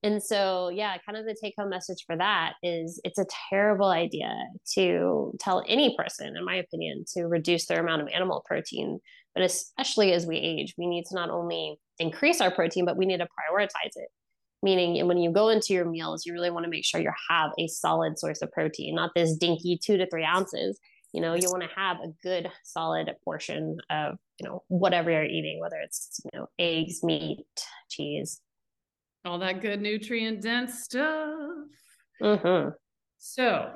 And 0.04 0.22
so, 0.22 0.70
yeah, 0.70 0.96
kind 1.04 1.18
of 1.18 1.26
the 1.26 1.36
take 1.42 1.56
home 1.58 1.72
message 1.72 2.04
for 2.06 2.16
that 2.18 2.54
is 2.62 3.02
it's 3.04 3.18
a 3.18 3.26
terrible 3.50 3.88
idea 3.88 4.32
to 4.76 5.34
tell 5.40 5.64
any 5.68 5.96
person, 5.98 6.38
in 6.38 6.46
my 6.46 6.58
opinion, 6.58 7.04
to 7.16 7.24
reduce 7.24 7.66
their 7.66 7.80
amount 7.80 8.04
of 8.04 8.08
animal 8.10 8.44
protein. 8.46 9.00
But 9.34 9.44
especially 9.44 10.14
as 10.14 10.28
we 10.28 10.38
age, 10.38 10.76
we 10.78 10.86
need 10.86 11.06
to 11.06 11.16
not 11.16 11.32
only 11.32 11.80
increase 11.98 12.42
our 12.42 12.52
protein, 12.52 12.86
but 12.86 12.96
we 12.96 13.08
need 13.08 13.22
to 13.22 13.26
prioritize 13.26 13.96
it 13.96 14.10
meaning 14.62 15.08
when 15.08 15.18
you 15.18 15.32
go 15.32 15.50
into 15.50 15.74
your 15.74 15.86
meals 15.86 16.26
you 16.26 16.34
really 16.34 16.52
want 16.52 16.64
to 16.64 16.70
make 16.70 16.86
sure 16.86 17.02
you 17.02 17.12
have 17.30 17.52
a 17.58 17.68
solid 17.68 18.18
source 18.20 18.42
of 18.42 18.52
protein 18.52 18.96
not 18.96 19.12
this 19.16 19.36
dinky 19.38 19.80
two 19.82 19.98
to 19.98 20.10
three 20.10 20.26
ounces. 20.26 20.80
You 21.14 21.22
know 21.22 21.34
you 21.34 21.50
want 21.50 21.64
to 21.64 21.70
have 21.76 21.98
a 21.98 22.14
good 22.22 22.52
solid 22.64 23.10
portion 23.24 23.78
of 23.90 24.18
you 24.40 24.48
know 24.48 24.64
whatever 24.68 25.10
you're 25.10 25.24
eating 25.24 25.60
whether 25.60 25.78
it's 25.78 26.20
you 26.24 26.40
know 26.40 26.48
eggs 26.60 27.04
meat 27.04 27.46
cheese. 27.90 28.42
All 29.26 29.40
that 29.40 29.62
good 29.62 29.82
nutrient 29.82 30.42
dense 30.42 30.84
stuff. 30.84 31.40
Mm-hmm. 32.22 32.70
so 33.18 33.72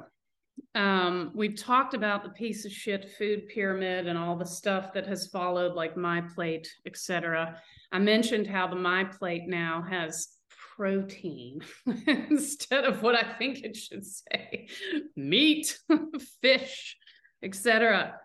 um, 0.75 1.31
we've 1.33 1.55
talked 1.55 1.93
about 1.93 2.23
the 2.23 2.29
piece 2.29 2.65
of 2.65 2.73
shit 2.73 3.11
food 3.17 3.47
pyramid 3.47 4.05
and 4.05 4.17
all 4.17 4.35
the 4.35 4.45
stuff 4.45 4.91
that 4.93 5.07
has 5.07 5.27
followed 5.27 5.75
like 5.75 5.95
my 5.95 6.19
plate 6.35 6.67
etc 6.85 7.57
i 7.93 7.99
mentioned 7.99 8.45
how 8.45 8.67
the 8.67 8.75
my 8.75 9.05
plate 9.05 9.43
now 9.47 9.81
has 9.89 10.32
protein 10.75 11.61
instead 12.07 12.85
of 12.85 13.01
what 13.01 13.15
I 13.15 13.33
think 13.37 13.63
it 13.63 13.75
should 13.75 14.05
say 14.05 14.67
meat, 15.15 15.77
fish, 16.41 16.97
etc. 17.43 18.15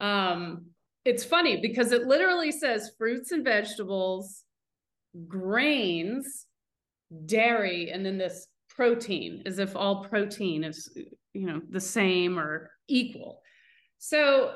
Um, 0.00 0.66
it's 1.04 1.24
funny 1.24 1.60
because 1.60 1.92
it 1.92 2.06
literally 2.06 2.52
says 2.52 2.92
fruits 2.98 3.32
and 3.32 3.44
vegetables, 3.44 4.44
grains, 5.28 6.46
dairy, 7.26 7.90
and 7.90 8.04
then 8.04 8.18
this 8.18 8.46
protein, 8.68 9.42
as 9.46 9.58
if 9.58 9.76
all 9.76 10.04
protein 10.04 10.64
is, 10.64 10.88
you 11.34 11.46
know, 11.46 11.60
the 11.70 11.80
same 11.80 12.38
or 12.38 12.70
equal. 12.88 13.42
So 13.98 14.54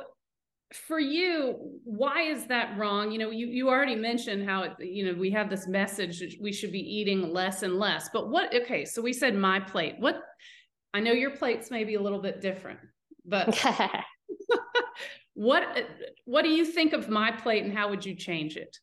for 0.74 0.98
you 0.98 1.54
why 1.84 2.22
is 2.22 2.46
that 2.46 2.76
wrong? 2.76 3.12
You 3.12 3.18
know 3.18 3.30
you, 3.30 3.46
you 3.46 3.68
already 3.68 3.94
mentioned 3.94 4.48
how 4.48 4.62
it, 4.64 4.72
you 4.80 5.06
know 5.06 5.18
we 5.18 5.30
have 5.30 5.48
this 5.48 5.68
message 5.68 6.18
that 6.20 6.34
we 6.40 6.52
should 6.52 6.72
be 6.72 6.80
eating 6.80 7.32
less 7.32 7.62
and 7.62 7.78
less 7.78 8.08
but 8.12 8.30
what 8.30 8.54
okay 8.54 8.84
so 8.84 9.00
we 9.00 9.12
said 9.12 9.34
my 9.34 9.60
plate. 9.60 9.94
What 9.98 10.20
i 10.92 11.00
know 11.00 11.12
your 11.12 11.30
plates 11.30 11.70
may 11.70 11.84
be 11.84 11.94
a 11.94 12.00
little 12.00 12.20
bit 12.20 12.40
different 12.40 12.80
but 13.24 13.56
what 15.34 15.64
what 16.24 16.42
do 16.42 16.48
you 16.48 16.64
think 16.64 16.92
of 16.92 17.08
my 17.08 17.30
plate 17.30 17.62
and 17.64 17.72
how 17.72 17.88
would 17.88 18.04
you 18.04 18.16
change 18.16 18.56
it? 18.56 18.76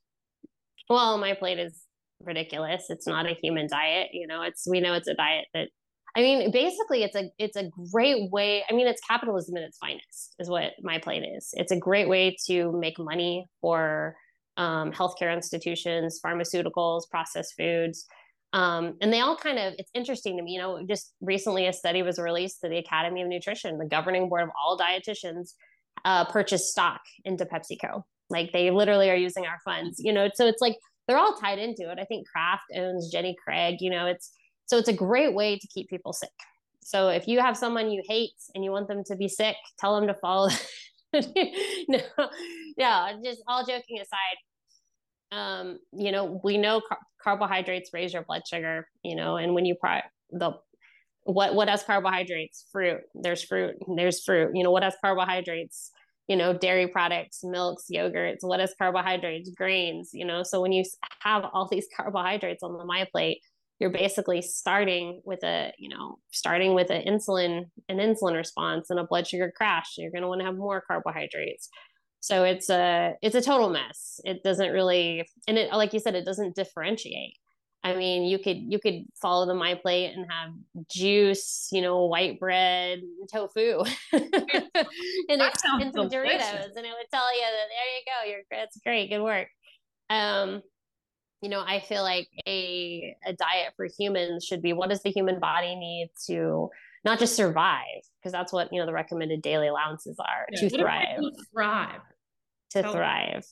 Well 0.89 1.17
my 1.17 1.33
plate 1.33 1.59
is 1.59 1.83
ridiculous. 2.21 2.85
It's 2.89 3.07
not 3.07 3.25
a 3.25 3.35
human 3.41 3.67
diet 3.67 4.09
you 4.13 4.25
know 4.25 4.41
it's 4.43 4.65
we 4.69 4.79
know 4.79 4.93
it's 4.93 5.09
a 5.09 5.15
diet 5.15 5.47
that 5.53 5.67
I 6.15 6.21
mean, 6.21 6.51
basically, 6.51 7.03
it's 7.03 7.15
a 7.15 7.31
it's 7.39 7.57
a 7.57 7.69
great 7.91 8.31
way. 8.31 8.63
I 8.69 8.73
mean, 8.73 8.87
it's 8.87 9.01
capitalism 9.01 9.57
at 9.57 9.63
its 9.63 9.77
finest, 9.77 10.35
is 10.39 10.49
what 10.49 10.73
my 10.81 10.99
plate 10.99 11.23
is. 11.23 11.49
It's 11.53 11.71
a 11.71 11.77
great 11.77 12.07
way 12.07 12.37
to 12.47 12.71
make 12.71 12.99
money 12.99 13.47
for 13.61 14.15
um, 14.57 14.91
healthcare 14.91 15.33
institutions, 15.33 16.19
pharmaceuticals, 16.23 17.09
processed 17.09 17.55
foods, 17.57 18.05
um, 18.53 18.95
and 19.01 19.11
they 19.11 19.21
all 19.21 19.35
kind 19.35 19.57
of. 19.57 19.73
It's 19.79 19.89
interesting 19.95 20.37
to 20.37 20.43
me. 20.43 20.51
You 20.51 20.59
know, 20.59 20.85
just 20.87 21.13
recently 21.19 21.65
a 21.65 21.73
study 21.73 22.03
was 22.03 22.19
released 22.19 22.61
to 22.61 22.69
the 22.69 22.77
Academy 22.77 23.23
of 23.23 23.27
Nutrition, 23.27 23.79
the 23.79 23.85
governing 23.85 24.29
board 24.29 24.43
of 24.43 24.49
all 24.61 24.77
dietitians, 24.77 25.53
uh, 26.05 26.25
purchased 26.25 26.69
stock 26.69 27.01
into 27.25 27.45
PepsiCo. 27.45 28.03
Like 28.29 28.51
they 28.51 28.69
literally 28.69 29.09
are 29.09 29.15
using 29.15 29.47
our 29.47 29.59
funds. 29.65 29.97
You 29.99 30.13
know, 30.13 30.29
so 30.35 30.45
it's 30.45 30.61
like 30.61 30.77
they're 31.07 31.17
all 31.17 31.33
tied 31.33 31.57
into 31.57 31.91
it. 31.91 31.97
I 31.99 32.05
think 32.05 32.27
Kraft 32.27 32.65
owns 32.75 33.11
Jenny 33.11 33.35
Craig. 33.43 33.77
You 33.79 33.89
know, 33.89 34.05
it's 34.05 34.31
so 34.65 34.77
it's 34.77 34.89
a 34.89 34.93
great 34.93 35.33
way 35.33 35.57
to 35.57 35.67
keep 35.67 35.89
people 35.89 36.13
sick. 36.13 36.29
So 36.81 37.09
if 37.09 37.27
you 37.27 37.39
have 37.39 37.57
someone 37.57 37.89
you 37.89 38.01
hate 38.07 38.33
and 38.53 38.63
you 38.63 38.71
want 38.71 38.87
them 38.87 39.03
to 39.05 39.15
be 39.15 39.27
sick, 39.27 39.55
tell 39.79 39.95
them 39.95 40.07
to 40.07 40.13
follow. 40.15 40.49
no, 41.13 41.99
no, 42.77 43.21
just 43.23 43.41
all 43.47 43.65
joking 43.65 43.99
aside. 43.99 44.37
Um, 45.31 45.79
you 45.91 46.11
know, 46.11 46.39
we 46.43 46.57
know 46.57 46.81
car- 46.87 46.99
carbohydrates 47.23 47.91
raise 47.93 48.13
your 48.13 48.23
blood 48.23 48.43
sugar, 48.47 48.87
you 49.03 49.15
know, 49.15 49.37
and 49.37 49.55
when 49.55 49.65
you 49.65 49.75
pri- 49.75 50.03
the 50.31 50.53
what 51.25 51.55
what 51.55 51.69
has 51.69 51.83
carbohydrates? 51.83 52.65
Fruit. 52.71 53.01
There's 53.15 53.43
fruit. 53.43 53.75
There's 53.95 54.23
fruit. 54.23 54.51
You 54.53 54.63
know, 54.63 54.71
what 54.71 54.83
has 54.83 54.95
carbohydrates? 55.01 55.91
You 56.27 56.35
know, 56.37 56.53
dairy 56.53 56.87
products, 56.87 57.43
milks, 57.43 57.85
yogurts. 57.91 58.39
What 58.41 58.59
has 58.59 58.73
carbohydrates? 58.77 59.49
Grains. 59.51 60.11
You 60.13 60.25
know, 60.25 60.43
so 60.43 60.61
when 60.61 60.71
you 60.71 60.83
have 61.21 61.45
all 61.53 61.67
these 61.69 61.87
carbohydrates 61.95 62.63
on 62.63 62.77
the 62.77 62.85
my 62.85 63.07
plate, 63.11 63.41
you're 63.83 63.91
basically 63.91 64.41
starting 64.41 65.21
with 65.25 65.43
a 65.43 65.73
you 65.77 65.89
know 65.89 66.17
starting 66.31 66.73
with 66.73 66.89
an 66.89 67.01
insulin 67.01 67.65
an 67.89 67.97
insulin 67.97 68.33
response 68.33 68.89
and 68.89 68.97
a 68.97 69.03
blood 69.03 69.27
sugar 69.27 69.51
crash. 69.53 69.95
You're 69.97 70.09
going 70.09 70.21
to 70.21 70.29
want 70.29 70.39
to 70.39 70.45
have 70.45 70.55
more 70.55 70.81
carbohydrates. 70.87 71.67
So 72.21 72.45
it's 72.45 72.69
a 72.69 73.15
it's 73.21 73.35
a 73.35 73.41
total 73.41 73.69
mess. 73.69 74.21
It 74.23 74.41
doesn't 74.41 74.71
really 74.71 75.27
and 75.49 75.57
it 75.57 75.69
like 75.73 75.91
you 75.91 75.99
said 75.99 76.15
it 76.15 76.23
doesn't 76.23 76.55
differentiate. 76.55 77.35
I 77.83 77.93
mean 77.93 78.23
you 78.23 78.39
could 78.39 78.55
you 78.71 78.79
could 78.79 79.03
follow 79.21 79.45
the 79.45 79.53
my 79.53 79.75
plate 79.75 80.13
and 80.15 80.31
have 80.31 80.53
juice 80.89 81.67
you 81.73 81.81
know 81.81 82.05
white 82.05 82.39
bread 82.39 83.01
tofu. 83.33 83.83
And, 85.29 85.41
it, 85.41 85.53
and 85.81 85.93
some 85.93 86.09
doritos 86.09 86.75
and 86.75 86.85
it 86.85 86.93
would 86.97 87.11
tell 87.11 87.35
you 87.35 87.41
that 87.41 87.67
there 87.73 87.89
you 87.91 88.03
go. 88.05 88.29
You're 88.29 88.41
that's 88.49 88.77
great. 88.77 89.09
Good 89.09 89.21
work. 89.21 89.49
Um 90.09 90.61
you 91.43 91.49
know 91.49 91.63
i 91.67 91.79
feel 91.79 92.01
like 92.01 92.27
a, 92.47 93.15
a 93.25 93.33
diet 93.33 93.73
for 93.75 93.87
humans 93.99 94.45
should 94.45 94.61
be 94.61 94.73
what 94.73 94.89
does 94.89 95.03
the 95.03 95.11
human 95.11 95.39
body 95.39 95.75
need 95.75 96.09
to 96.25 96.69
not 97.05 97.19
just 97.19 97.35
survive? 97.35 98.01
Because 98.19 98.31
that's 98.31 98.53
what 98.53 98.71
you 98.71 98.79
know 98.79 98.85
the 98.85 98.93
recommended 98.93 99.41
daily 99.41 99.67
allowances 99.67 100.17
are 100.19 100.47
yeah, 100.51 100.69
to 100.69 100.77
thrive. 100.77 101.17
to 101.17 101.31
thrive? 101.51 102.01
To 102.71 102.81
Tell 102.81 102.93
thrive. 102.93 103.45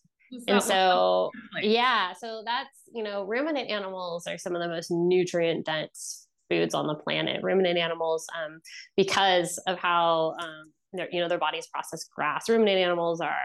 And 0.48 0.64
so 0.64 1.30
yeah 1.62 2.14
so 2.14 2.42
that's 2.46 2.70
you 2.94 3.04
know 3.04 3.26
ruminant 3.26 3.70
animals 3.70 4.28
are 4.28 4.38
some 4.38 4.56
of 4.56 4.62
the 4.62 4.70
most 4.70 4.90
nutrient 4.90 5.66
dense 5.66 6.28
foods 6.50 6.74
on 6.74 6.88
the 6.88 6.96
planet. 6.96 7.44
Ruminant 7.44 7.78
animals 7.78 8.26
um, 8.42 8.62
because 8.96 9.58
of 9.68 9.78
how 9.78 10.36
um, 10.40 10.72
you 11.12 11.20
know 11.20 11.28
their 11.28 11.38
bodies 11.38 11.68
process 11.68 12.06
grass. 12.06 12.48
Ruminant 12.48 12.80
animals 12.80 13.20
are 13.20 13.36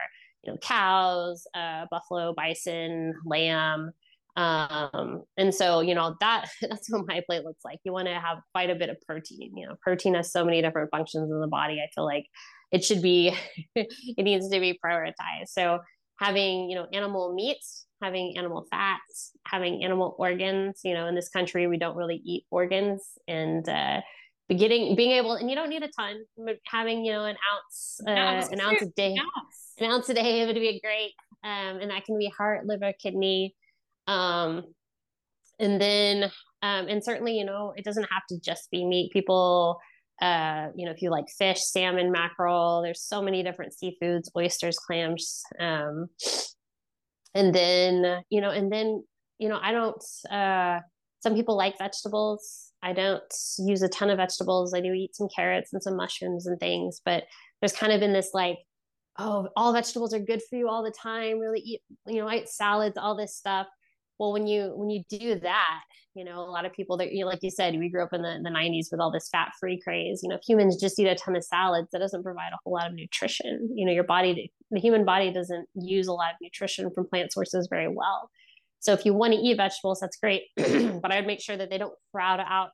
you 0.45 0.53
know 0.53 0.59
cows 0.59 1.45
uh, 1.55 1.87
buffalo 1.91 2.33
bison 2.33 3.15
lamb 3.25 3.91
Um, 4.37 5.23
and 5.39 5.55
so, 5.55 5.81
you 5.81 5.95
know, 5.95 6.15
that 6.21 6.47
that's 6.63 6.91
what 6.91 7.07
my 7.07 7.23
plate 7.27 7.45
looks 7.45 7.65
like. 7.65 7.79
You 7.85 7.93
want 7.93 8.09
to 8.09 8.15
have 8.15 8.39
quite 8.53 8.71
a 8.71 8.75
bit 8.75 8.91
of 8.91 8.97
protein. 9.07 9.57
You 9.57 9.69
know, 9.69 9.77
protein 9.81 10.15
has 10.15 10.31
so 10.31 10.45
many 10.45 10.63
different 10.63 10.91
functions 10.91 11.31
in 11.31 11.41
the 11.41 11.49
body. 11.49 11.81
I 11.81 11.89
feel 11.95 12.05
like 12.05 12.27
it 12.73 12.85
should 12.85 13.03
be, 13.03 13.35
it 13.75 14.23
needs 14.23 14.49
to 14.51 14.61
be 14.61 14.79
prioritized. 14.85 15.49
So 15.49 15.81
having, 16.19 16.69
you 16.69 16.77
know, 16.77 16.87
animal 16.93 17.35
meats, 17.35 17.87
having 18.03 18.37
animal 18.37 18.67
fats, 18.71 19.33
having 19.47 19.83
animal 19.85 20.15
organs, 20.19 20.81
you 20.85 20.93
know, 20.93 21.07
in 21.07 21.15
this 21.15 21.29
country, 21.29 21.67
we 21.67 21.79
don't 21.79 21.97
really 21.97 22.21
eat 22.25 22.45
organs 22.51 23.03
and, 23.27 23.67
uh, 23.69 24.01
getting 24.49 24.95
being 24.95 25.11
able 25.11 25.33
and 25.33 25.51
you 25.51 25.57
don't 25.57 25.71
need 25.71 25.83
a 25.83 25.89
ton 25.89 26.23
but 26.37 26.57
having 26.67 27.05
you 27.05 27.11
know 27.11 27.25
an 27.25 27.35
ounce 27.53 28.01
uh, 28.07 28.11
an 28.53 28.61
ounce 28.61 28.81
a 28.81 28.87
day 28.87 29.17
an 29.81 29.91
ounce 29.91 30.09
a 30.09 30.15
day 30.15 30.47
would 30.47 30.55
be 30.55 30.81
great 30.81 31.13
um, 31.43 31.81
and 31.81 31.91
that 31.91 32.05
can 32.05 32.17
be 32.17 32.29
heart 32.29 32.65
liver 32.65 32.93
kidney 33.03 33.57
um, 34.07 34.63
and 35.59 35.81
then, 35.81 36.25
um, 36.63 36.89
and 36.89 37.03
certainly, 37.03 37.37
you 37.37 37.45
know, 37.45 37.73
it 37.77 37.85
doesn't 37.85 38.09
have 38.11 38.23
to 38.31 38.39
just 38.41 38.71
be 38.71 38.85
meat. 38.85 39.13
People, 39.13 39.79
uh, 40.21 40.69
you 40.75 40.85
know, 40.85 40.93
if 40.93 41.03
you 41.03 41.11
like 41.11 41.27
fish, 41.39 41.63
salmon, 41.63 42.13
mackerel, 42.13 42.83
there's 42.83 43.03
so 43.03 43.23
many 43.23 43.43
different 43.43 43.75
seafoods, 43.75 44.29
oysters, 44.37 44.79
clams. 44.79 45.43
Um, 45.59 46.07
and 47.35 47.55
then, 47.55 48.23
you 48.31 48.41
know, 48.41 48.51
and 48.51 48.71
then, 48.71 49.05
you 49.39 49.49
know, 49.49 49.59
I 49.61 49.73
don't, 49.73 50.03
uh, 50.31 50.81
some 51.21 51.35
people 51.35 51.57
like 51.57 51.79
vegetables. 51.79 52.73
I 52.83 52.93
don't 52.93 53.23
use 53.59 53.83
a 53.83 53.89
ton 53.89 54.11
of 54.11 54.19
vegetables. 54.19 54.75
I 54.75 54.81
do 54.81 54.93
eat 54.93 55.17
some 55.17 55.29
carrots 55.35 55.73
and 55.73 55.83
some 55.83 55.97
mushrooms 55.97 56.47
and 56.47 56.59
things, 56.61 57.01
but 57.05 57.25
there's 57.61 57.73
kind 57.73 57.93
of 57.93 58.01
been 58.01 58.13
this 58.13 58.31
like, 58.33 58.59
oh, 59.19 59.49
all 59.57 59.73
vegetables 59.73 60.13
are 60.15 60.21
good 60.21 60.43
for 60.49 60.57
you 60.57 60.69
all 60.69 60.85
the 60.85 60.91
time. 60.91 61.39
Really 61.39 61.61
eat, 61.61 61.81
you 62.07 62.21
know, 62.21 62.29
I 62.29 62.37
eat 62.37 62.49
salads, 62.49 62.99
all 62.99 63.17
this 63.17 63.35
stuff 63.35 63.67
well 64.19 64.33
when 64.33 64.47
you 64.47 64.73
when 64.75 64.91
you 64.91 65.03
do 65.09 65.39
that 65.39 65.81
you 66.15 66.25
know 66.25 66.41
a 66.41 66.51
lot 66.51 66.65
of 66.65 66.73
people 66.73 66.97
that 66.97 67.13
you 67.13 67.27
like 67.27 67.41
you 67.43 67.51
said 67.51 67.79
we 67.79 67.91
grew 67.91 68.03
up 68.03 68.13
in 68.13 68.23
the, 68.23 68.41
the 68.43 68.51
90s 68.51 68.87
with 68.91 69.01
all 69.01 69.11
this 69.11 69.29
fat 69.31 69.53
free 69.61 69.79
craze. 69.83 70.21
You 70.23 70.31
know 70.31 70.37
if 70.37 70.43
humans 70.47 70.81
just 70.81 70.99
eat 70.99 71.07
a 71.07 71.15
ton 71.15 71.37
of 71.37 71.45
salads 71.45 71.89
that 71.93 71.99
doesn't 71.99 72.23
provide 72.23 72.53
a 72.53 72.59
whole 72.65 72.75
lot 72.75 72.89
of 72.89 72.95
nutrition. 72.95 73.69
You 73.75 73.87
know 73.87 73.93
your 73.93 74.05
body 74.05 74.51
the 74.71 74.81
human 74.81 75.05
body 75.05 75.33
doesn't 75.33 75.69
use 75.75 76.07
a 76.07 76.13
lot 76.13 76.31
of 76.31 76.37
nutrition 76.41 76.91
from 76.95 77.07
plant 77.07 77.33
sources 77.33 77.69
very 77.71 77.89
well. 77.89 78.31
So 78.81 78.93
if 78.93 79.05
you 79.05 79.15
want 79.15 79.35
to 79.35 79.39
eat 79.39 79.57
vegetables 79.57 80.01
that's 80.01 80.17
great 80.17 80.43
but 80.57 81.13
i'd 81.13 81.27
make 81.27 81.41
sure 81.41 81.57
that 81.57 81.71
they 81.71 81.79
don't 81.79 81.95
crowd 82.13 82.41
out 82.41 82.71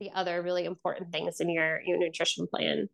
the 0.00 0.10
other 0.14 0.42
really 0.42 0.64
important 0.64 1.12
things 1.12 1.40
in 1.40 1.48
your 1.48 1.80
your 1.86 1.98
nutrition 1.98 2.46
plan. 2.46 2.88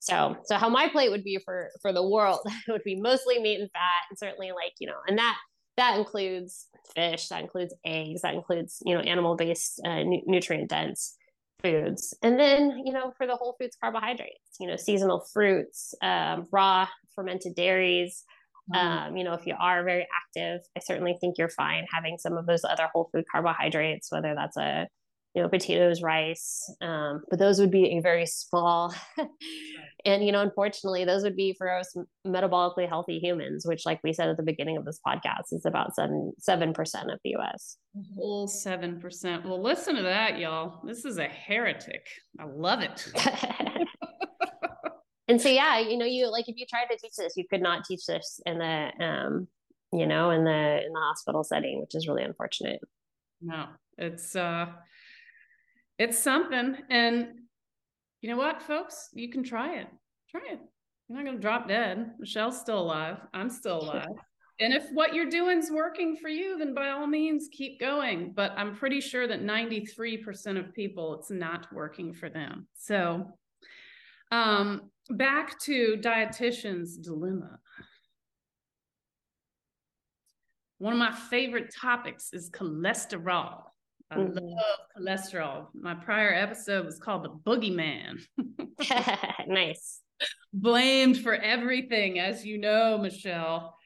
So 0.00 0.36
so 0.44 0.56
how 0.56 0.68
my 0.68 0.88
plate 0.88 1.10
would 1.10 1.24
be 1.24 1.38
for 1.44 1.70
for 1.80 1.92
the 1.92 2.06
world 2.06 2.40
would 2.68 2.84
be 2.84 3.00
mostly 3.00 3.38
meat 3.38 3.60
and 3.60 3.70
fat 3.72 4.08
and 4.10 4.18
certainly 4.18 4.52
like 4.52 4.72
you 4.78 4.86
know 4.86 4.98
and 5.06 5.18
that 5.18 5.36
that 5.80 5.98
includes 5.98 6.66
fish, 6.94 7.28
that 7.28 7.42
includes 7.42 7.74
eggs, 7.84 8.20
that 8.22 8.34
includes, 8.34 8.82
you 8.84 8.94
know, 8.94 9.00
animal 9.00 9.34
based, 9.34 9.80
uh, 9.84 10.02
nu- 10.02 10.22
nutrient 10.26 10.68
dense 10.68 11.16
foods. 11.62 12.14
And 12.22 12.38
then, 12.38 12.82
you 12.84 12.92
know, 12.92 13.12
for 13.16 13.26
the 13.26 13.36
whole 13.36 13.56
foods 13.58 13.76
carbohydrates, 13.80 14.56
you 14.60 14.66
know, 14.66 14.76
seasonal 14.76 15.24
fruits, 15.32 15.94
um, 16.02 16.46
raw 16.52 16.86
fermented 17.14 17.54
dairies. 17.54 18.24
Mm-hmm. 18.72 18.86
Um, 18.86 19.16
you 19.16 19.24
know, 19.24 19.32
if 19.32 19.46
you 19.46 19.54
are 19.58 19.82
very 19.82 20.06
active, 20.14 20.60
I 20.76 20.80
certainly 20.80 21.16
think 21.20 21.38
you're 21.38 21.48
fine 21.48 21.86
having 21.90 22.18
some 22.18 22.36
of 22.36 22.46
those 22.46 22.62
other 22.64 22.88
whole 22.92 23.08
food 23.12 23.24
carbohydrates, 23.30 24.12
whether 24.12 24.34
that's 24.34 24.56
a 24.56 24.86
you 25.34 25.42
know 25.42 25.48
potatoes 25.48 26.02
rice 26.02 26.72
um, 26.80 27.22
but 27.30 27.38
those 27.38 27.60
would 27.60 27.70
be 27.70 27.96
a 27.96 28.00
very 28.00 28.26
small 28.26 28.94
and 30.04 30.24
you 30.24 30.32
know 30.32 30.42
unfortunately 30.42 31.04
those 31.04 31.22
would 31.22 31.36
be 31.36 31.54
for 31.56 31.70
us 31.70 31.94
metabolically 32.26 32.88
healthy 32.88 33.18
humans 33.18 33.64
which 33.66 33.86
like 33.86 34.00
we 34.02 34.12
said 34.12 34.28
at 34.28 34.36
the 34.36 34.42
beginning 34.42 34.76
of 34.76 34.84
this 34.84 34.98
podcast 35.06 35.52
is 35.52 35.64
about 35.64 35.94
seven 35.94 36.32
seven 36.38 36.72
percent 36.72 37.10
of 37.10 37.18
the 37.24 37.36
us 37.36 37.76
whole 38.14 38.46
seven 38.46 39.00
percent. 39.00 39.44
Well 39.44 39.62
listen 39.62 39.96
to 39.96 40.02
that 40.02 40.38
y'all. 40.38 40.80
This 40.84 41.04
is 41.04 41.18
a 41.18 41.26
heretic. 41.26 42.06
I 42.38 42.44
love 42.44 42.80
it. 42.80 43.06
And 45.28 45.40
so 45.40 45.48
yeah 45.48 45.78
you 45.78 45.96
know 45.96 46.06
you 46.06 46.28
like 46.28 46.48
if 46.48 46.56
you 46.56 46.66
tried 46.66 46.86
to 46.86 46.96
teach 46.96 47.14
this 47.16 47.36
you 47.36 47.44
could 47.48 47.62
not 47.62 47.84
teach 47.84 48.04
this 48.04 48.40
in 48.46 48.58
the 48.58 48.90
um 49.00 49.46
you 49.92 50.04
know 50.04 50.30
in 50.30 50.42
the 50.42 50.84
in 50.84 50.92
the 50.92 50.98
hospital 50.98 51.44
setting 51.44 51.80
which 51.80 51.94
is 51.94 52.08
really 52.08 52.24
unfortunate. 52.24 52.80
No 53.40 53.66
it's 53.96 54.34
uh 54.34 54.66
it's 56.00 56.18
something. 56.18 56.76
And 56.88 57.28
you 58.22 58.30
know 58.30 58.38
what, 58.38 58.62
folks? 58.62 59.10
You 59.12 59.28
can 59.30 59.44
try 59.44 59.76
it. 59.76 59.86
Try 60.30 60.40
it. 60.50 60.58
You're 61.08 61.18
not 61.18 61.26
going 61.26 61.36
to 61.36 61.42
drop 61.42 61.68
dead. 61.68 62.12
Michelle's 62.18 62.58
still 62.58 62.78
alive. 62.78 63.18
I'm 63.34 63.50
still 63.50 63.82
alive. 63.82 64.06
and 64.60 64.72
if 64.72 64.84
what 64.94 65.12
you're 65.12 65.28
doing 65.28 65.58
is 65.58 65.70
working 65.70 66.16
for 66.16 66.28
you, 66.30 66.56
then 66.56 66.72
by 66.72 66.88
all 66.88 67.06
means, 67.06 67.48
keep 67.52 67.78
going. 67.78 68.32
But 68.34 68.52
I'm 68.56 68.74
pretty 68.74 69.02
sure 69.02 69.28
that 69.28 69.42
93% 69.42 70.58
of 70.58 70.72
people, 70.72 71.18
it's 71.18 71.30
not 71.30 71.70
working 71.70 72.14
for 72.14 72.30
them. 72.30 72.66
So, 72.74 73.26
um, 74.32 74.90
back 75.10 75.60
to 75.60 75.98
dietitian's 76.00 76.96
dilemma. 76.96 77.58
One 80.78 80.94
of 80.94 80.98
my 80.98 81.12
favorite 81.12 81.74
topics 81.78 82.30
is 82.32 82.48
cholesterol. 82.48 83.64
I 84.10 84.16
mm-hmm. 84.16 84.38
love 84.38 84.78
cholesterol. 84.98 85.66
My 85.74 85.94
prior 85.94 86.34
episode 86.34 86.84
was 86.84 86.98
called 86.98 87.24
The 87.24 87.30
Boogeyman. 87.30 88.20
nice. 89.46 90.00
Blamed 90.52 91.18
for 91.18 91.34
everything, 91.34 92.18
as 92.18 92.44
you 92.44 92.58
know, 92.58 92.98
Michelle. 92.98 93.76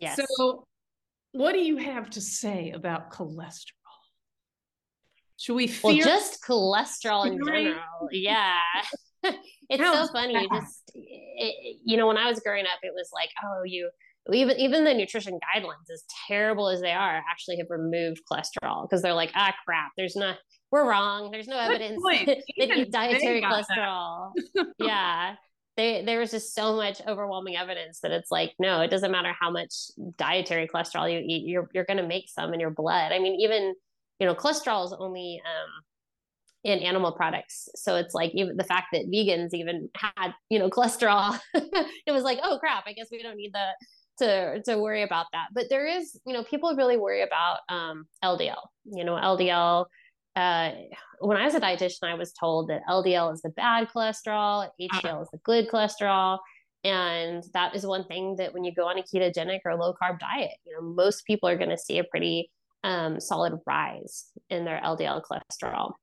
Yes. 0.00 0.18
So, 0.38 0.66
what 1.32 1.52
do 1.52 1.58
you 1.58 1.76
have 1.76 2.10
to 2.10 2.20
say 2.20 2.70
about 2.70 3.10
cholesterol? 3.12 3.72
Should 5.36 5.54
we 5.54 5.66
fear? 5.66 5.92
Well, 5.92 5.96
just 5.96 6.42
cholesterol 6.42 7.26
in 7.26 7.38
general. 7.44 8.08
Yeah. 8.10 8.58
it's 9.22 9.82
How's 9.82 10.06
so 10.06 10.12
funny. 10.12 10.32
That? 10.32 10.48
Just, 10.60 10.90
it, 10.94 11.76
you 11.84 11.98
know, 11.98 12.06
when 12.06 12.16
I 12.16 12.28
was 12.28 12.40
growing 12.40 12.64
up, 12.64 12.78
it 12.82 12.92
was 12.94 13.10
like, 13.12 13.28
oh, 13.44 13.62
you 13.64 13.90
even 14.32 14.56
even 14.58 14.84
the 14.84 14.94
nutrition 14.94 15.34
guidelines 15.34 15.90
as 15.92 16.04
terrible 16.26 16.68
as 16.68 16.80
they 16.80 16.92
are 16.92 17.22
actually 17.30 17.56
have 17.58 17.66
removed 17.70 18.20
cholesterol 18.30 18.82
because 18.82 19.02
they're 19.02 19.14
like 19.14 19.30
ah 19.34 19.54
crap 19.64 19.92
there's 19.96 20.16
not 20.16 20.36
we're 20.70 20.88
wrong 20.88 21.30
there's 21.30 21.46
no 21.46 21.58
evidence 21.58 22.02
that 22.58 22.90
dietary 22.90 23.42
cholesterol. 23.42 24.32
Yeah. 24.78 25.34
They, 25.76 26.02
there 26.02 26.20
was 26.20 26.30
just 26.30 26.54
so 26.54 26.74
much 26.74 27.02
overwhelming 27.06 27.54
evidence 27.54 28.00
that 28.00 28.10
it's 28.10 28.30
like 28.30 28.52
no 28.58 28.80
it 28.80 28.90
doesn't 28.90 29.12
matter 29.12 29.34
how 29.38 29.50
much 29.50 29.72
dietary 30.16 30.66
cholesterol 30.66 31.12
you 31.12 31.18
eat 31.18 31.46
you're, 31.46 31.68
you're 31.74 31.84
going 31.84 31.98
to 31.98 32.06
make 32.06 32.30
some 32.30 32.54
in 32.54 32.60
your 32.60 32.70
blood. 32.70 33.12
I 33.12 33.18
mean 33.18 33.38
even 33.40 33.74
you 34.18 34.26
know 34.26 34.34
cholesterol 34.34 34.86
is 34.86 34.94
only 34.98 35.42
um, 35.44 35.84
in 36.64 36.80
animal 36.80 37.12
products. 37.12 37.68
So 37.76 37.94
it's 37.94 38.12
like 38.12 38.32
even 38.34 38.56
the 38.56 38.64
fact 38.64 38.88
that 38.92 39.06
vegans 39.06 39.54
even 39.54 39.88
had, 39.94 40.32
you 40.50 40.58
know, 40.58 40.68
cholesterol, 40.68 41.38
it 41.54 42.10
was 42.10 42.24
like, 42.24 42.40
oh 42.42 42.58
crap, 42.58 42.84
I 42.86 42.92
guess 42.92 43.06
we 43.12 43.22
don't 43.22 43.36
need 43.36 43.52
the 43.52 43.68
to 44.18 44.62
to 44.62 44.78
worry 44.78 45.02
about 45.02 45.26
that. 45.32 45.48
But 45.54 45.66
there 45.70 45.86
is, 45.86 46.18
you 46.26 46.32
know, 46.32 46.44
people 46.44 46.74
really 46.76 46.96
worry 46.96 47.22
about 47.22 47.58
um, 47.68 48.06
LDL. 48.24 48.66
You 48.84 49.04
know, 49.04 49.14
LDL. 49.14 49.86
Uh, 50.34 50.72
when 51.20 51.38
I 51.38 51.46
was 51.46 51.54
a 51.54 51.60
dietitian, 51.60 52.04
I 52.04 52.14
was 52.14 52.32
told 52.32 52.68
that 52.68 52.82
LDL 52.88 53.32
is 53.32 53.40
the 53.40 53.48
bad 53.48 53.88
cholesterol, 53.88 54.68
HDL 54.78 55.22
is 55.22 55.28
the 55.32 55.38
good 55.44 55.68
cholesterol, 55.68 56.38
and 56.84 57.42
that 57.54 57.74
is 57.74 57.86
one 57.86 58.04
thing 58.04 58.36
that 58.36 58.52
when 58.52 58.62
you 58.62 58.72
go 58.72 58.86
on 58.86 58.98
a 58.98 59.02
ketogenic 59.02 59.60
or 59.64 59.74
low 59.76 59.94
carb 59.94 60.18
diet, 60.18 60.52
you 60.66 60.74
know, 60.74 60.82
most 60.82 61.24
people 61.26 61.48
are 61.48 61.56
going 61.56 61.70
to 61.70 61.78
see 61.78 61.98
a 61.98 62.04
pretty 62.04 62.50
um, 62.84 63.18
solid 63.18 63.58
rise 63.66 64.26
in 64.50 64.64
their 64.64 64.80
LDL 64.84 65.22
cholesterol. 65.22 65.94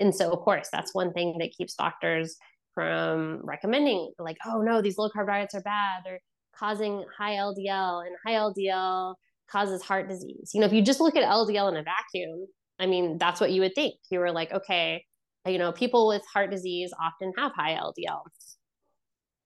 And 0.00 0.14
so, 0.14 0.30
of 0.30 0.38
course, 0.40 0.68
that's 0.72 0.94
one 0.94 1.12
thing 1.12 1.36
that 1.38 1.52
keeps 1.52 1.74
doctors 1.74 2.36
from 2.74 3.40
recommending, 3.42 4.12
like, 4.18 4.36
oh 4.46 4.62
no, 4.62 4.80
these 4.80 4.96
low 4.96 5.10
carb 5.10 5.26
diets 5.26 5.54
are 5.54 5.60
bad. 5.60 6.02
They're 6.04 6.20
causing 6.58 7.04
high 7.16 7.34
LDL, 7.34 8.06
and 8.06 8.16
high 8.26 8.34
LDL 8.34 9.14
causes 9.50 9.82
heart 9.82 10.08
disease. 10.08 10.50
You 10.54 10.60
know, 10.60 10.66
if 10.66 10.72
you 10.72 10.82
just 10.82 11.00
look 11.00 11.16
at 11.16 11.24
LDL 11.24 11.70
in 11.70 11.76
a 11.76 11.82
vacuum, 11.82 12.46
I 12.78 12.86
mean, 12.86 13.18
that's 13.18 13.40
what 13.40 13.50
you 13.50 13.62
would 13.62 13.74
think. 13.74 13.94
You 14.10 14.20
were 14.20 14.32
like, 14.32 14.52
okay, 14.52 15.04
you 15.46 15.58
know, 15.58 15.72
people 15.72 16.08
with 16.08 16.22
heart 16.32 16.50
disease 16.50 16.92
often 17.00 17.32
have 17.36 17.52
high 17.52 17.74
LDL. 17.74 18.22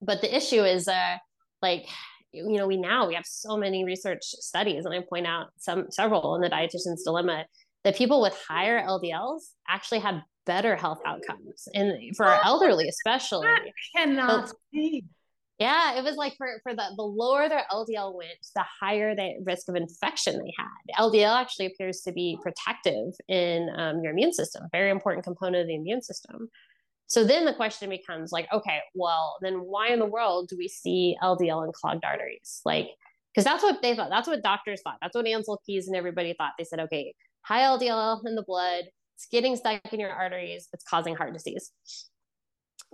But 0.01 0.21
the 0.21 0.35
issue 0.35 0.63
is, 0.63 0.89
uh, 0.89 1.17
like, 1.61 1.87
you 2.33 2.57
know, 2.57 2.67
we 2.67 2.77
now 2.77 3.07
we 3.07 3.15
have 3.15 3.27
so 3.27 3.57
many 3.57 3.85
research 3.85 4.23
studies, 4.23 4.85
and 4.85 4.95
I 4.95 5.01
point 5.09 5.27
out 5.27 5.49
some 5.59 5.87
several 5.91 6.35
in 6.35 6.41
the 6.41 6.51
dietitian's 6.51 7.05
dilemma 7.05 7.45
that 7.85 7.97
people 7.97 8.21
with 8.21 8.35
higher 8.49 8.81
LDLs 8.81 9.43
actually 9.69 10.01
have 10.01 10.23
better 10.47 10.75
health 10.75 11.01
outcomes, 11.05 11.69
and 11.75 12.17
for 12.17 12.27
our 12.27 12.41
elderly 12.45 12.89
especially. 12.89 13.47
That 13.47 13.61
cannot 13.95 14.53
be 14.73 15.05
yeah, 15.59 15.97
it 15.99 16.05
was 16.05 16.17
like 16.17 16.35
for, 16.37 16.61
for 16.63 16.75
the, 16.75 16.83
the 16.97 17.03
lower 17.03 17.49
their 17.49 17.65
LDL 17.71 18.15
went, 18.15 18.39
the 18.55 18.65
higher 18.81 19.15
the 19.15 19.35
risk 19.45 19.69
of 19.69 19.77
infection 19.77 20.35
they 20.35 20.53
had. 20.59 21.03
LDL 21.03 21.41
actually 21.41 21.67
appears 21.67 22.01
to 22.01 22.13
be 22.13 22.39
protective 22.43 23.13
in 23.29 23.69
um, 23.77 24.01
your 24.03 24.13
immune 24.13 24.33
system, 24.33 24.65
very 24.73 24.91
important 24.91 25.25
component 25.25 25.63
of 25.63 25.69
the 25.69 25.75
immune 25.75 26.03
system. 26.03 26.49
So 27.07 27.25
then 27.25 27.45
the 27.45 27.53
question 27.53 27.91
becomes 27.91 28.33
like, 28.33 28.49
okay, 28.53 28.79
well, 28.95 29.37
then 29.43 29.57
why 29.57 29.89
in 29.89 29.99
the 29.99 30.07
world 30.07 30.49
do 30.49 30.57
we 30.57 30.67
see 30.69 31.17
LDL 31.23 31.67
in 31.67 31.73
clogged 31.73 32.05
arteries? 32.05 32.63
Like, 32.65 32.89
because 33.33 33.45
that's 33.45 33.63
what 33.63 33.83
they 33.83 33.95
thought. 33.95 34.11
That's 34.11 34.29
what 34.29 34.43
doctors 34.43 34.81
thought. 34.83 34.97
That's 35.01 35.15
what 35.15 35.27
Ancel 35.27 35.59
Keys 35.67 35.89
and 35.89 35.97
everybody 35.97 36.35
thought. 36.37 36.53
They 36.59 36.65
said, 36.65 36.81
okay, 36.81 37.15
high 37.43 37.61
LDL 37.61 38.23
in 38.27 38.35
the 38.35 38.43
blood, 38.43 38.85
it's 39.17 39.27
getting 39.31 39.57
stuck 39.57 39.93
in 39.93 40.01
your 40.01 40.11
arteries, 40.11 40.69
it's 40.73 40.85
causing 40.85 41.15
heart 41.15 41.33
disease. 41.33 41.73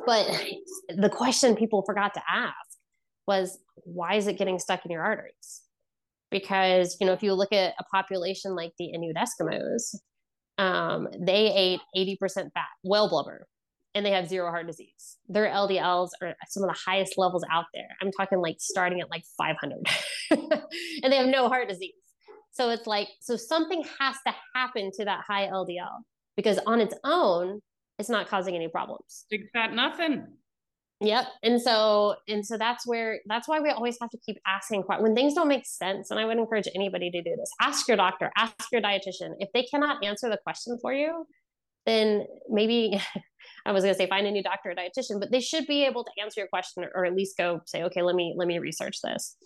But 0.07 0.27
the 0.97 1.09
question 1.09 1.57
people 1.57 1.83
forgot 1.87 2.15
to 2.15 2.23
ask 2.31 2.55
was, 3.27 3.59
why 3.85 4.15
is 4.15 4.27
it 4.27 4.39
getting 4.39 4.59
stuck 4.59 4.85
in 4.85 4.91
your 4.91 5.03
arteries? 5.03 5.63
Because, 6.31 6.97
you 7.01 7.07
know, 7.07 7.13
if 7.13 7.23
you 7.23 7.33
look 7.35 7.53
at 7.53 7.75
a 7.79 7.85
population 7.85 8.55
like 8.55 8.73
the 8.79 8.87
Inuit 8.87 9.17
Eskimos, 9.17 9.95
um, 10.59 11.09
they 11.19 11.81
ate 11.95 12.19
80% 12.21 12.51
fat, 12.53 12.67
whale 12.83 13.09
blubber, 13.09 13.47
and 13.95 14.05
they 14.05 14.11
have 14.11 14.29
zero 14.29 14.51
heart 14.51 14.67
disease. 14.67 15.17
Their 15.29 15.47
LDLs 15.47 16.11
are 16.21 16.35
some 16.49 16.65
of 16.65 16.69
the 16.69 16.79
highest 16.85 17.17
levels 17.17 17.45
out 17.51 17.67
there. 17.73 17.89
I'm 18.03 18.11
talking 18.13 18.41
like 18.41 18.57
starting 18.59 19.01
at 19.01 19.11
like 19.11 19.25
500, 19.39 19.79
and 21.03 21.13
they 21.13 21.17
have 21.17 21.29
no 21.29 21.49
heart 21.49 21.69
disease. 21.69 21.95
So 22.53 22.71
it's 22.71 22.87
like, 22.87 23.09
so 23.21 23.37
something 23.37 23.85
has 24.01 24.17
to 24.27 24.35
happen 24.55 24.91
to 24.99 25.05
that 25.05 25.23
high 25.27 25.47
LDL 25.47 26.03
because 26.37 26.59
on 26.67 26.81
its 26.81 26.95
own, 27.05 27.61
it's 27.99 28.09
not 28.09 28.29
causing 28.29 28.55
any 28.55 28.69
problems. 28.69 29.27
Big 29.31 29.51
fat 29.53 29.73
nothing. 29.73 30.27
Yep. 31.01 31.27
And 31.45 31.63
so, 31.63 32.17
and 32.27 32.45
so 32.45 32.57
that's 32.57 32.87
where, 32.87 33.21
that's 33.27 33.47
why 33.47 33.61
we 33.61 33.71
always 33.71 33.99
have 34.01 34.11
to 34.11 34.19
keep 34.19 34.39
asking 34.47 34.83
when 34.83 35.15
things 35.15 35.35
don't 35.35 35.47
make 35.47 35.65
sense. 35.65 36.11
And 36.11 36.19
I 36.19 36.25
would 36.25 36.39
encourage 36.39 36.67
anybody 36.75 37.11
to 37.11 37.23
do 37.23 37.37
this. 37.37 37.51
Ask 37.61 37.87
your 37.87 37.97
doctor, 37.97 38.33
ask 38.37 38.55
your 38.73 38.83
dietitian. 38.83 39.35
If 39.39 39.51
they 39.55 39.63
cannot 39.63 40.05
answer 40.05 40.29
the 40.29 40.39
question 40.43 40.77
for 40.83 40.93
you, 40.93 41.25
then 41.87 42.27
maybe 42.49 43.01
I 43.67 43.73
was 43.73 43.85
going 43.85 43.95
to 43.95 43.99
say 43.99 44.09
find 44.09 44.27
a 44.27 44.31
new 44.31 44.43
doctor 44.43 44.71
or 44.71 44.75
dietitian, 44.75 45.21
but 45.21 45.31
they 45.31 45.41
should 45.41 45.67
be 45.67 45.85
able 45.85 46.03
to 46.03 46.11
answer 46.21 46.41
your 46.41 46.49
question 46.49 46.85
or 46.95 47.05
at 47.05 47.15
least 47.15 47.37
go 47.37 47.61
say, 47.67 47.85
okay, 47.85 48.03
let 48.03 48.17
me, 48.17 48.35
let 48.37 48.49
me 48.49 48.59
research 48.59 48.99
this. 49.03 49.37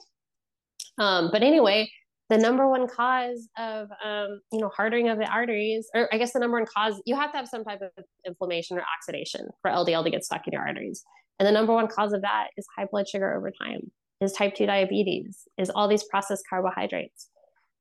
Um, 0.99 1.29
but 1.33 1.43
anyway, 1.43 1.91
the 2.33 2.39
number 2.39 2.66
one 2.66 2.89
cause 2.89 3.47
of 3.59 3.89
um, 4.03 4.41
you 4.51 4.59
know 4.59 4.70
hardening 4.74 5.11
of 5.11 5.18
the 5.18 5.26
arteries 5.26 5.87
or 5.95 6.09
i 6.14 6.16
guess 6.16 6.33
the 6.33 6.39
number 6.39 6.57
one 6.57 6.66
cause 6.66 7.01
you 7.05 7.14
have 7.14 7.30
to 7.30 7.37
have 7.37 7.47
some 7.47 7.62
type 7.62 7.80
of 7.83 8.05
inflammation 8.26 8.78
or 8.78 8.85
oxidation 8.97 9.47
for 9.61 9.70
ldl 9.70 10.03
to 10.03 10.11
get 10.11 10.24
stuck 10.24 10.47
in 10.47 10.53
your 10.55 10.66
arteries. 10.66 11.05
And 11.39 11.47
the 11.47 11.53
number 11.53 11.74
one 11.74 11.89
cause 11.89 12.12
of 12.12 12.22
that 12.22 12.49
is 12.57 12.66
high 12.76 12.87
blood 12.91 13.09
sugar 13.09 13.35
over 13.37 13.51
time 13.51 13.91
is 14.20 14.33
type 14.33 14.55
2 14.55 14.66
diabetes 14.66 15.49
is 15.59 15.70
all 15.70 15.89
these 15.89 16.05
processed 16.05 16.45
carbohydrates. 16.49 17.28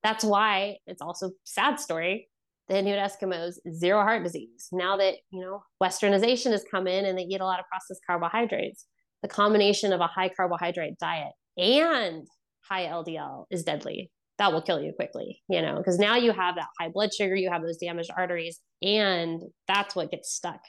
That's 0.04 0.24
why 0.24 0.78
it's 0.88 1.02
also 1.02 1.32
sad 1.44 1.80
story 1.80 2.28
the 2.68 2.78
Inuit 2.78 3.00
Eskimos 3.00 3.56
zero 3.74 4.02
heart 4.02 4.24
disease. 4.24 4.68
Now 4.72 4.98
that 4.98 5.16
you 5.32 5.42
know 5.42 5.64
westernization 5.82 6.52
has 6.52 6.66
come 6.70 6.88
in 6.88 7.06
and 7.06 7.18
they 7.18 7.24
eat 7.24 7.42
a 7.42 7.46
lot 7.46 7.60
of 7.60 7.66
processed 7.68 8.02
carbohydrates, 8.06 8.86
the 9.22 9.28
combination 9.28 9.94
of 9.94 10.02
a 10.02 10.08
high 10.08 10.30
carbohydrate 10.30 10.98
diet 11.00 11.34
and 11.58 12.28
high 12.68 12.88
LDL 12.88 13.46
is 13.52 13.64
deadly 13.64 14.10
that 14.42 14.52
will 14.52 14.62
kill 14.64 14.82
you 14.82 14.92
quickly, 14.92 15.40
you 15.48 15.62
know, 15.62 15.78
because 15.78 16.00
now 16.00 16.16
you 16.16 16.32
have 16.32 16.56
that 16.56 16.66
high 16.80 16.90
blood 16.90 17.14
sugar, 17.14 17.36
you 17.36 17.52
have 17.52 17.62
those 17.62 17.78
damaged 17.78 18.10
arteries, 18.18 18.60
and 18.82 19.40
that's 19.68 19.96
what 19.96 20.10
gets 20.10 20.34
stuck. 20.34 20.60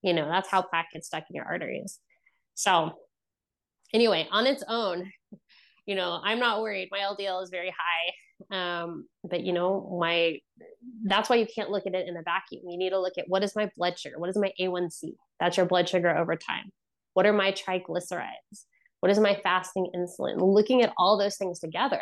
You 0.00 0.14
know, 0.14 0.28
that's 0.28 0.48
how 0.48 0.62
plaque 0.62 0.92
gets 0.92 1.08
stuck 1.08 1.24
in 1.28 1.34
your 1.34 1.44
arteries. 1.44 1.98
So, 2.54 2.92
anyway, 3.92 4.28
on 4.30 4.46
its 4.46 4.62
own, 4.68 5.10
you 5.86 5.96
know, 5.96 6.20
I'm 6.22 6.38
not 6.38 6.60
worried. 6.62 6.90
My 6.92 7.00
LDL 7.00 7.42
is 7.42 7.50
very 7.50 7.74
high. 7.76 8.84
Um, 8.84 9.06
but 9.28 9.40
you 9.42 9.52
know, 9.52 9.98
my 10.00 10.38
that's 11.04 11.28
why 11.28 11.36
you 11.36 11.46
can't 11.52 11.68
look 11.68 11.88
at 11.88 11.96
it 11.96 12.08
in 12.08 12.16
a 12.16 12.22
vacuum. 12.22 12.62
You 12.68 12.78
need 12.78 12.90
to 12.90 13.00
look 13.00 13.18
at 13.18 13.24
what 13.26 13.42
is 13.42 13.56
my 13.56 13.68
blood 13.76 13.98
sugar? 13.98 14.20
What 14.20 14.30
is 14.30 14.38
my 14.38 14.52
A1C? 14.60 15.14
That's 15.40 15.56
your 15.56 15.66
blood 15.66 15.88
sugar 15.88 16.16
over 16.16 16.36
time. 16.36 16.70
What 17.14 17.26
are 17.26 17.32
my 17.32 17.50
triglycerides? 17.50 18.66
What 19.00 19.10
is 19.10 19.18
my 19.18 19.34
fasting 19.42 19.90
insulin? 19.96 20.36
Looking 20.40 20.82
at 20.82 20.92
all 20.96 21.18
those 21.18 21.36
things 21.36 21.58
together 21.58 22.00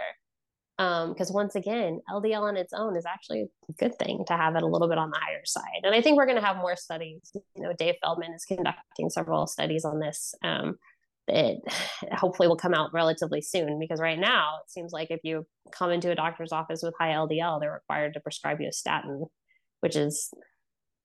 because 0.79 1.31
um, 1.31 1.35
once 1.35 1.57
again 1.57 2.01
ldl 2.09 2.43
on 2.43 2.57
its 2.57 2.73
own 2.73 2.97
is 2.97 3.05
actually 3.05 3.43
a 3.43 3.73
good 3.79 3.99
thing 3.99 4.25
to 4.25 4.35
have 4.35 4.55
it 4.55 4.63
a 4.63 4.67
little 4.67 4.89
bit 4.89 4.97
on 4.97 5.11
the 5.11 5.19
higher 5.19 5.45
side. 5.45 5.83
And 5.83 5.95
i 5.95 6.01
think 6.01 6.17
we're 6.17 6.27
going 6.27 6.41
to 6.41 6.47
have 6.47 6.57
more 6.57 6.77
studies. 6.77 7.33
You 7.57 7.63
know 7.65 7.73
dave 7.77 7.97
feldman 8.01 8.33
is 8.33 8.45
conducting 8.45 9.11
several 9.11 9.47
studies 9.47 9.85
on 9.85 9.99
this 9.99 10.35
um, 10.45 10.77
it 11.29 11.61
hopefully 12.13 12.49
will 12.49 12.57
come 12.57 12.75
out 12.75 12.93
relatively 12.93 13.41
soon 13.41 13.79
because 13.79 14.01
right 14.01 14.19
now 14.19 14.59
it 14.65 14.71
seems 14.71 14.93
like 14.93 15.11
if 15.11 15.21
you 15.23 15.47
come 15.73 15.91
into 15.91 16.11
a 16.11 16.15
doctor's 16.15 16.53
office 16.53 16.83
with 16.83 16.95
high 16.99 17.13
ldl 17.13 17.61
they're 17.61 17.73
required 17.73 18.15
to 18.15 18.21
prescribe 18.21 18.61
you 18.61 18.69
a 18.69 18.73
statin 18.73 19.27
which 19.81 19.97
is 19.97 20.31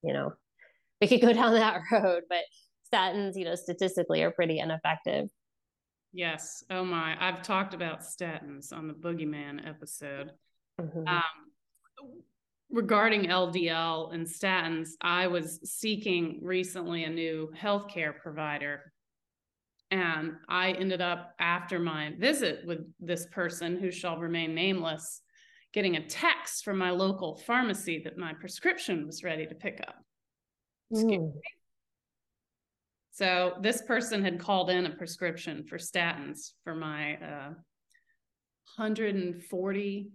you 0.04 0.14
know 0.14 0.34
we 1.02 1.08
could 1.08 1.22
go 1.22 1.34
down 1.34 1.54
that 1.54 1.82
road 1.92 2.24
but 2.30 2.44
statins 2.94 3.36
you 3.36 3.46
know 3.46 3.56
statistically 3.56 4.24
are 4.24 4.32
pretty 4.32 4.60
ineffective 4.60 5.30
Yes. 6.14 6.64
Oh 6.70 6.86
my. 6.86 7.18
I've 7.20 7.42
talked 7.42 7.74
about 7.74 8.02
statins 8.02 8.72
on 8.72 8.88
the 8.88 8.94
Boogeyman 8.94 9.68
episode. 9.68 10.32
Mm-hmm. 10.80 11.08
Um, 11.08 11.24
regarding 12.70 13.26
LDL 13.26 14.14
and 14.14 14.28
statins, 14.28 14.92
I 15.02 15.28
was 15.28 15.60
seeking 15.64 16.40
recently 16.42 17.04
a 17.04 17.10
new 17.10 17.52
healthcare 17.60 18.18
provider. 18.18 18.94
And 19.90 20.34
I 20.48 20.72
ended 20.72 21.02
up, 21.02 21.36
after 21.40 21.80
my 21.80 22.14
visit 22.18 22.66
with 22.66 22.80
this 23.00 23.28
person 23.28 23.78
who 23.78 23.92
shall 23.92 24.18
remain 24.18 24.56
nameless, 24.56 25.22
getting 25.72 25.98
a 25.98 26.08
text 26.08 26.64
from 26.64 26.78
my 26.78 26.90
local 26.92 27.36
pharmacy 27.36 28.02
that 28.04 28.18
my 28.18 28.34
prescription 28.34 29.06
was 29.06 29.24
ready 29.24 29.46
to 29.46 29.56
pick 29.56 29.80
up. 29.88 29.96
Mm. 30.92 31.34
So 33.14 33.54
this 33.62 33.84
person 33.84 34.24
had 34.24 34.40
called 34.40 34.72
in 34.72 34.88
a 34.88 34.90
prescription 34.90 35.64
for 35.64 35.78
statins 35.78 36.54
for 36.64 36.74
my 36.74 37.14
uh, 37.18 37.54
140 38.76 40.12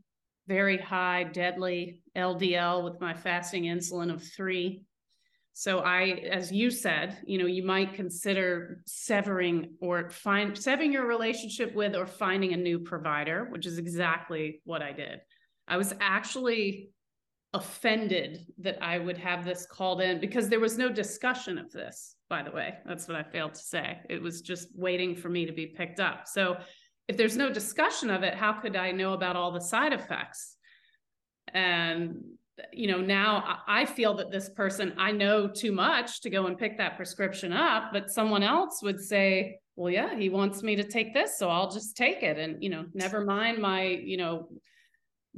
very 0.48 0.78
high 0.78 1.22
deadly 1.24 2.02
LDL 2.16 2.82
with 2.82 3.00
my 3.00 3.14
fasting 3.14 3.64
insulin 3.64 4.12
of 4.12 4.22
three. 4.22 4.82
So 5.52 5.80
I, 5.80 6.22
as 6.28 6.50
you 6.50 6.70
said, 6.70 7.18
you 7.24 7.38
know, 7.38 7.46
you 7.46 7.62
might 7.62 7.94
consider 7.94 8.82
severing 8.86 9.74
or 9.80 10.10
find 10.10 10.58
severing 10.58 10.92
your 10.92 11.06
relationship 11.06 11.74
with 11.76 11.94
or 11.94 12.06
finding 12.06 12.52
a 12.52 12.56
new 12.56 12.80
provider, 12.80 13.46
which 13.50 13.66
is 13.66 13.78
exactly 13.78 14.60
what 14.64 14.82
I 14.82 14.92
did. 14.92 15.20
I 15.68 15.76
was 15.76 15.94
actually 16.00 16.90
offended 17.54 18.46
that 18.58 18.82
I 18.82 18.98
would 18.98 19.18
have 19.18 19.44
this 19.44 19.66
called 19.66 20.02
in 20.02 20.20
because 20.20 20.48
there 20.48 20.60
was 20.60 20.76
no 20.76 20.90
discussion 20.90 21.58
of 21.58 21.72
this 21.72 22.16
by 22.28 22.42
the 22.42 22.50
way. 22.50 22.74
That's 22.84 23.08
what 23.08 23.16
I 23.16 23.22
failed 23.22 23.54
to 23.54 23.60
say. 23.60 24.00
It 24.08 24.20
was 24.20 24.42
just 24.42 24.68
waiting 24.74 25.16
for 25.16 25.28
me 25.28 25.46
to 25.46 25.52
be 25.52 25.66
picked 25.66 26.00
up. 26.00 26.26
So 26.26 26.58
if 27.08 27.16
there's 27.16 27.36
no 27.36 27.50
discussion 27.50 28.10
of 28.10 28.22
it, 28.22 28.34
how 28.34 28.52
could 28.52 28.76
I 28.76 28.92
know 28.92 29.14
about 29.14 29.36
all 29.36 29.50
the 29.50 29.60
side 29.60 29.92
effects? 29.92 30.56
And 31.54 32.22
you 32.72 32.88
know, 32.88 33.00
now 33.00 33.60
I 33.68 33.84
feel 33.84 34.14
that 34.14 34.32
this 34.32 34.48
person, 34.48 34.92
I 34.98 35.12
know 35.12 35.46
too 35.46 35.70
much 35.70 36.20
to 36.22 36.30
go 36.30 36.46
and 36.46 36.58
pick 36.58 36.76
that 36.78 36.96
prescription 36.96 37.52
up, 37.52 37.90
but 37.92 38.10
someone 38.10 38.42
else 38.42 38.82
would 38.82 39.00
say, 39.00 39.60
well, 39.76 39.92
yeah, 39.92 40.18
he 40.18 40.28
wants 40.28 40.64
me 40.64 40.74
to 40.74 40.82
take 40.82 41.14
this, 41.14 41.38
so 41.38 41.48
I'll 41.48 41.70
just 41.70 41.96
take 41.96 42.24
it. 42.24 42.36
And, 42.36 42.60
you 42.60 42.68
know, 42.68 42.86
never 42.94 43.24
mind 43.24 43.62
my, 43.62 43.82
you 43.82 44.16
know, 44.16 44.48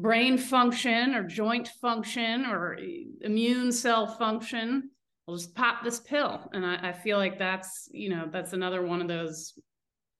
brain 0.00 0.38
function 0.38 1.14
or 1.14 1.22
joint 1.22 1.68
function 1.80 2.46
or 2.46 2.78
immune 3.22 3.72
cell 3.72 4.06
function 4.06 4.90
I'll 5.30 5.36
just 5.36 5.54
pop 5.54 5.84
this 5.84 6.00
pill. 6.00 6.50
And 6.52 6.66
I, 6.66 6.88
I 6.88 6.92
feel 6.92 7.16
like 7.16 7.38
that's, 7.38 7.88
you 7.92 8.08
know, 8.08 8.28
that's 8.32 8.52
another 8.52 8.84
one 8.84 9.00
of 9.00 9.06
those 9.06 9.54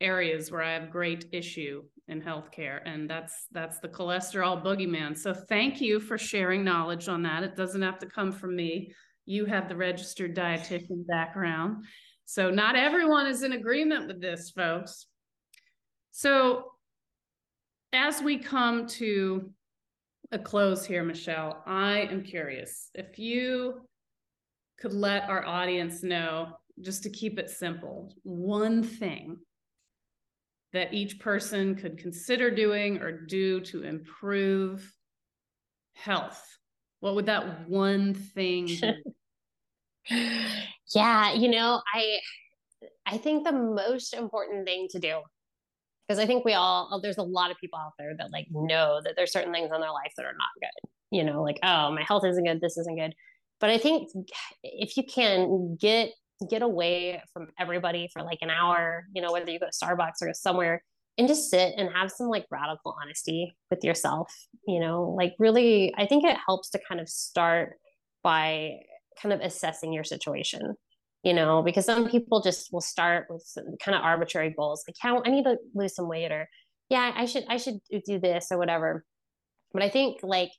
areas 0.01 0.53
where 0.53 0.63
I 0.63 0.75
have 0.75 0.93
great 0.93 1.27
issue 1.33 1.83
in 2.07 2.23
healthcare. 2.23 2.79
And 2.85 3.11
that's 3.11 3.49
that's 3.51 3.81
the 3.81 3.89
cholesterol 3.89 4.63
boogeyman. 4.63 5.19
So 5.19 5.35
thank 5.35 5.81
you 5.81 5.99
for 5.99 6.17
sharing 6.17 6.63
knowledge 6.63 7.09
on 7.09 7.25
that. 7.25 7.43
It 7.43 7.57
doesn't 7.57 7.83
have 7.83 7.99
to 7.99 8.07
come 8.07 8.31
from 8.31 8.55
me. 8.55 8.93
You 9.27 9.47
have 9.47 9.69
the 9.69 9.75
registered 9.75 10.37
dietitian 10.37 11.05
background. 11.09 11.85
So 12.25 12.49
not 12.49 12.77
everyone 12.77 13.27
is 13.27 13.43
in 13.43 13.53
agreement 13.53 14.07
with 14.07 14.21
this, 14.21 14.51
folks. 14.51 15.07
So 16.13 16.67
as 17.93 18.23
we 18.23 18.39
come 18.39 18.87
to 18.87 19.51
a 20.33 20.39
close 20.39 20.85
here, 20.85 21.03
Michelle, 21.03 21.63
I 21.67 22.01
am 22.11 22.23
curious 22.23 22.91
if 22.95 23.19
you 23.19 23.81
could 24.79 24.93
let 24.93 25.29
our 25.29 25.45
audience 25.45 26.03
know, 26.03 26.49
just 26.81 27.03
to 27.03 27.11
keep 27.11 27.39
it 27.39 27.51
simple, 27.51 28.15
one 28.23 28.83
thing 28.83 29.39
that 30.73 30.95
each 30.95 31.19
person 31.19 31.75
could 31.75 31.99
consider 31.99 32.51
doing 32.51 32.99
or 32.99 33.11
do 33.27 33.61
to 33.61 33.83
improve 33.83 34.91
health, 35.95 36.43
what 37.01 37.15
would 37.15 37.27
that 37.27 37.69
one 37.69 38.15
thing 38.15 38.69
yeah, 40.95 41.33
you 41.33 41.49
know, 41.49 41.83
I 41.95 42.19
I 43.05 43.19
think 43.19 43.45
the 43.45 43.53
most 43.53 44.15
important 44.15 44.65
thing 44.65 44.89
to 44.91 44.99
do 44.99 45.21
because 46.11 46.19
I 46.19 46.27
think 46.27 46.45
we 46.45 46.55
all 46.55 46.89
uh, 46.93 46.99
there's 46.99 47.19
a 47.19 47.23
lot 47.23 47.53
of 47.53 47.57
people 47.59 47.79
out 47.79 47.93
there 47.99 48.17
that 48.19 48.33
like 48.33 48.49
know 48.51 49.01
that 49.05 49.15
there's 49.17 49.33
certain 49.33 49.53
things 49.53 49.71
in 49.73 49.81
their 49.81 49.93
life 49.93 50.13
that 50.17 50.27
are 50.27 50.33
not 50.33 50.49
good. 50.61 50.91
You 51.13 51.25
know, 51.25 51.43
like 51.43 51.59
oh, 51.63 51.93
my 51.93 52.03
health 52.03 52.25
isn't 52.25 52.45
good, 52.45 52.61
this 52.61 52.77
isn't 52.77 52.97
good 52.97 53.15
but 53.61 53.71
i 53.71 53.79
think 53.79 54.11
if 54.65 54.97
you 54.97 55.05
can 55.05 55.77
get 55.79 56.11
get 56.49 56.63
away 56.63 57.23
from 57.33 57.49
everybody 57.59 58.09
for 58.13 58.23
like 58.23 58.39
an 58.41 58.51
hour 58.51 59.05
you 59.15 59.23
know 59.23 59.33
whether 59.33 59.51
you 59.51 59.61
go 59.61 59.67
to 59.67 59.87
starbucks 59.87 60.23
or 60.23 60.33
somewhere 60.35 60.83
and 61.19 61.29
just 61.29 61.51
sit 61.51 61.75
and 61.77 61.91
have 61.95 62.11
some 62.11 62.29
like 62.29 62.47
radical 62.51 62.97
honesty 63.01 63.55
with 63.71 63.85
yourself 63.85 64.33
you 64.67 64.81
know 64.81 65.15
like 65.17 65.35
really 65.39 65.93
i 65.99 66.07
think 66.07 66.25
it 66.25 66.37
helps 66.45 66.71
to 66.71 66.81
kind 66.89 67.01
of 67.01 67.09
start 67.09 67.75
by 68.25 68.73
kind 69.21 69.33
of 69.33 69.41
assessing 69.41 69.93
your 69.93 70.05
situation 70.05 70.75
you 71.23 71.33
know 71.35 71.63
because 71.63 71.85
some 71.85 72.09
people 72.09 72.41
just 72.41 72.73
will 72.73 72.81
start 72.81 73.27
with 73.29 73.43
some 73.45 73.77
kind 73.83 73.97
of 73.97 74.03
arbitrary 74.03 74.55
goals 74.57 74.85
like 74.89 74.97
how 75.01 75.23
i 75.25 75.31
need 75.31 75.45
to 75.45 75.57
lose 75.75 75.95
some 75.95 76.09
weight 76.09 76.33
or 76.33 76.49
yeah 76.89 77.13
i 77.15 77.25
should 77.25 77.45
i 77.49 77.57
should 77.57 77.79
do 78.07 78.19
this 78.19 78.49
or 78.51 78.59
whatever. 78.59 79.05
But 79.73 79.83
i 79.83 79.89
think 79.89 80.21
like 80.23 80.51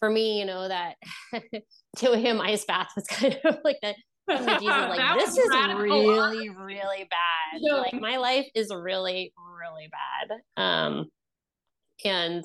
for 0.00 0.10
me 0.10 0.38
you 0.38 0.44
know 0.44 0.68
that 0.68 0.96
doing 1.96 2.20
him 2.20 2.40
ice 2.40 2.64
bath 2.64 2.90
was 2.96 3.06
kind 3.08 3.38
of 3.44 3.58
like 3.64 3.78
the 3.82 3.94
Jesus, 4.28 4.62
like 4.62 5.18
this 5.18 5.36
is 5.36 5.48
really 5.48 6.50
really 6.50 7.08
bad. 7.10 7.60
Yeah. 7.60 7.74
like 7.74 7.94
my 7.94 8.16
life 8.16 8.46
is 8.54 8.72
really 8.72 9.32
really 9.58 9.90
bad. 9.90 10.62
Um 10.62 11.06
and 12.04 12.44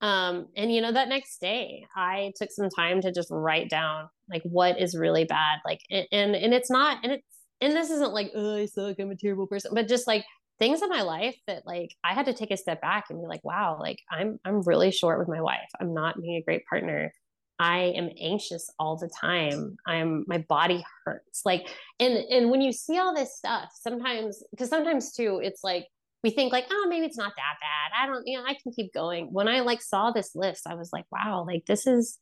um 0.00 0.46
and 0.56 0.72
you 0.72 0.80
know 0.80 0.92
that 0.92 1.08
next 1.08 1.40
day 1.40 1.84
i 1.96 2.32
took 2.36 2.50
some 2.52 2.70
time 2.70 3.00
to 3.00 3.12
just 3.12 3.28
write 3.30 3.68
down 3.68 4.08
like 4.30 4.42
what 4.42 4.80
is 4.80 4.96
really 4.96 5.24
bad 5.24 5.58
like 5.64 5.80
and 5.90 6.06
and, 6.12 6.54
it's 6.54 6.70
not 6.70 6.98
and 7.02 7.12
it's 7.12 7.26
and 7.60 7.74
this 7.74 7.90
isn't 7.90 8.12
like 8.12 8.30
oh 8.34 8.56
i 8.56 8.66
suck 8.66 8.96
i'm 8.98 9.10
a 9.10 9.16
terrible 9.16 9.46
person 9.46 9.70
but 9.74 9.88
just 9.88 10.06
like 10.06 10.24
things 10.58 10.82
in 10.82 10.88
my 10.88 11.02
life 11.02 11.36
that 11.46 11.66
like 11.66 11.94
i 12.04 12.12
had 12.12 12.26
to 12.26 12.32
take 12.32 12.50
a 12.50 12.56
step 12.56 12.80
back 12.80 13.06
and 13.10 13.20
be 13.20 13.26
like 13.26 13.44
wow 13.44 13.78
like 13.80 14.00
i'm 14.10 14.38
i'm 14.44 14.62
really 14.62 14.90
short 14.90 15.18
with 15.18 15.28
my 15.28 15.40
wife 15.40 15.68
i'm 15.80 15.94
not 15.94 16.20
being 16.20 16.36
a 16.36 16.42
great 16.42 16.62
partner 16.68 17.12
i 17.58 17.78
am 17.78 18.10
anxious 18.20 18.70
all 18.78 18.96
the 18.96 19.10
time 19.20 19.76
i'm 19.86 20.24
my 20.26 20.38
body 20.48 20.84
hurts 21.04 21.42
like 21.44 21.68
and 22.00 22.14
and 22.14 22.50
when 22.50 22.60
you 22.60 22.72
see 22.72 22.98
all 22.98 23.14
this 23.14 23.36
stuff 23.36 23.70
sometimes 23.72 24.42
because 24.50 24.68
sometimes 24.68 25.12
too 25.12 25.40
it's 25.42 25.62
like 25.62 25.86
we 26.22 26.30
think 26.30 26.52
like, 26.52 26.66
oh, 26.70 26.86
maybe 26.88 27.06
it's 27.06 27.16
not 27.16 27.32
that 27.36 27.56
bad. 27.60 28.02
I 28.02 28.06
don't, 28.06 28.26
you 28.26 28.38
know, 28.38 28.44
I 28.44 28.54
can 28.54 28.72
keep 28.72 28.92
going. 28.92 29.28
When 29.32 29.48
I 29.48 29.60
like 29.60 29.82
saw 29.82 30.10
this 30.10 30.34
list, 30.34 30.66
I 30.66 30.74
was 30.74 30.90
like, 30.92 31.04
wow, 31.12 31.44
like 31.46 31.64
this 31.66 31.86
is, 31.86 32.18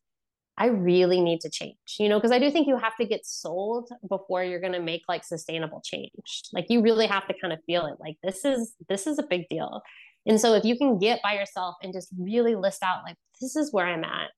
I 0.59 0.67
really 0.67 1.21
need 1.21 1.41
to 1.43 1.51
change, 1.51 1.77
you 1.99 2.09
know, 2.09 2.19
because 2.19 2.33
I 2.33 2.39
do 2.39 2.51
think 2.51 2.67
you 2.67 2.79
have 2.79 2.97
to 2.97 3.05
get 3.05 3.27
sold 3.27 3.91
before 4.09 4.43
you're 4.43 4.61
going 4.61 4.73
to 4.73 4.81
make 4.81 5.03
like 5.07 5.23
sustainable 5.23 5.83
change. 5.85 6.43
Like 6.53 6.67
you 6.71 6.81
really 6.81 7.07
have 7.07 7.27
to 7.29 7.35
kind 7.39 7.53
of 7.53 7.59
feel 7.67 7.85
it. 7.87 7.97
Like 8.01 8.17
this 8.23 8.45
is, 8.45 8.75
this 8.89 9.07
is 9.07 9.19
a 9.19 9.23
big 9.29 9.49
deal. 9.51 9.83
And 10.25 10.41
so 10.41 10.55
if 10.55 10.65
you 10.65 10.79
can 10.79 10.99
get 10.99 11.21
by 11.23 11.35
yourself 11.35 11.77
and 11.83 11.93
just 11.93 12.09
really 12.19 12.55
list 12.55 12.83
out 12.83 13.03
like, 13.05 13.17
this 13.41 13.55
is 13.55 13.73
where 13.73 13.87
I'm 13.87 14.03
at. 14.03 14.31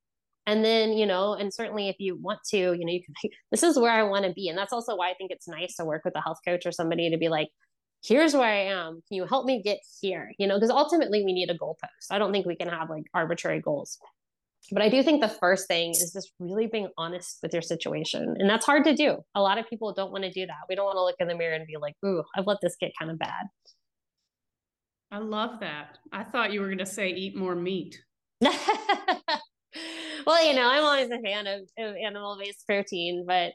And 0.47 0.65
then, 0.65 0.93
you 0.93 1.07
know, 1.07 1.35
and 1.35 1.53
certainly 1.53 1.89
if 1.89 1.97
you 1.99 2.17
want 2.17 2.41
to, 2.51 2.57
you 2.57 2.85
know, 2.85 2.93
you 2.93 3.03
can, 3.03 3.15
this 3.51 3.63
is 3.63 3.79
where 3.79 3.93
I 3.93 4.03
want 4.03 4.25
to 4.25 4.33
be. 4.33 4.49
And 4.49 4.59
that's 4.59 4.73
also 4.73 4.97
why 4.97 5.11
I 5.11 5.15
think 5.15 5.31
it's 5.31 5.47
nice 5.47 5.77
to 5.77 5.85
work 5.85 6.05
with 6.05 6.17
a 6.17 6.21
health 6.21 6.39
coach 6.45 6.67
or 6.67 6.73
somebody 6.73 7.11
to 7.11 7.19
be 7.19 7.29
like, 7.29 7.49
here's 8.05 8.35
where 8.35 8.49
I 8.49 8.67
am. 8.67 9.03
Can 9.09 9.17
you 9.17 9.25
help 9.25 9.47
me 9.47 9.63
get 9.63 9.79
here? 10.01 10.33
You 10.39 10.47
know, 10.47 10.57
because 10.57 10.71
ultimately 10.71 11.25
we 11.25 11.33
need 11.33 11.51
a 11.51 11.59
goalpost. 11.59 12.11
I 12.11 12.19
don't 12.19 12.33
think 12.33 12.47
we 12.47 12.57
can 12.57 12.69
have 12.69 12.91
like 12.91 13.05
arbitrary 13.15 13.61
goals. 13.61 13.99
But 14.71 14.83
I 14.83 14.89
do 14.89 15.03
think 15.03 15.23
the 15.23 15.29
first 15.29 15.67
thing 15.67 15.93
is 15.93 16.13
just 16.13 16.33
really 16.39 16.67
being 16.67 16.89
honest 16.99 17.39
with 17.43 17.53
your 17.53 17.63
situation. 17.63 18.37
And 18.39 18.51
that's 18.51 18.67
hard 18.67 18.85
to 18.85 18.95
do. 18.95 19.19
A 19.35 19.41
lot 19.41 19.59
of 19.59 19.69
people 19.69 19.95
don't 19.95 20.13
want 20.13 20.25
to 20.25 20.31
do 20.31 20.47
that. 20.47 20.57
We 20.69 20.75
don't 20.75 20.85
want 20.85 20.97
to 20.97 21.05
look 21.05 21.17
in 21.21 21.29
the 21.29 21.35
mirror 21.35 21.55
and 21.55 21.67
be 21.67 21.77
like, 21.81 21.95
ooh, 22.05 22.23
I've 22.37 22.47
let 22.47 22.59
this 22.61 22.77
get 22.79 22.93
kind 22.99 23.11
of 23.11 23.19
bad. 23.19 23.47
I 25.11 25.19
love 25.19 25.61
that. 25.61 25.99
I 26.13 26.25
thought 26.25 26.53
you 26.53 26.61
were 26.61 26.67
going 26.67 26.79
to 26.79 26.87
say 26.87 27.09
eat 27.09 27.35
more 27.35 27.55
meat. 27.55 27.99
well, 28.41 28.53
you 30.45 30.55
know, 30.55 30.69
I'm 30.69 30.85
always 30.85 31.11
a 31.11 31.19
fan 31.19 31.47
of, 31.47 31.63
of 31.79 31.97
animal 31.97 32.37
based 32.39 32.67
protein, 32.67 33.25
but 33.27 33.53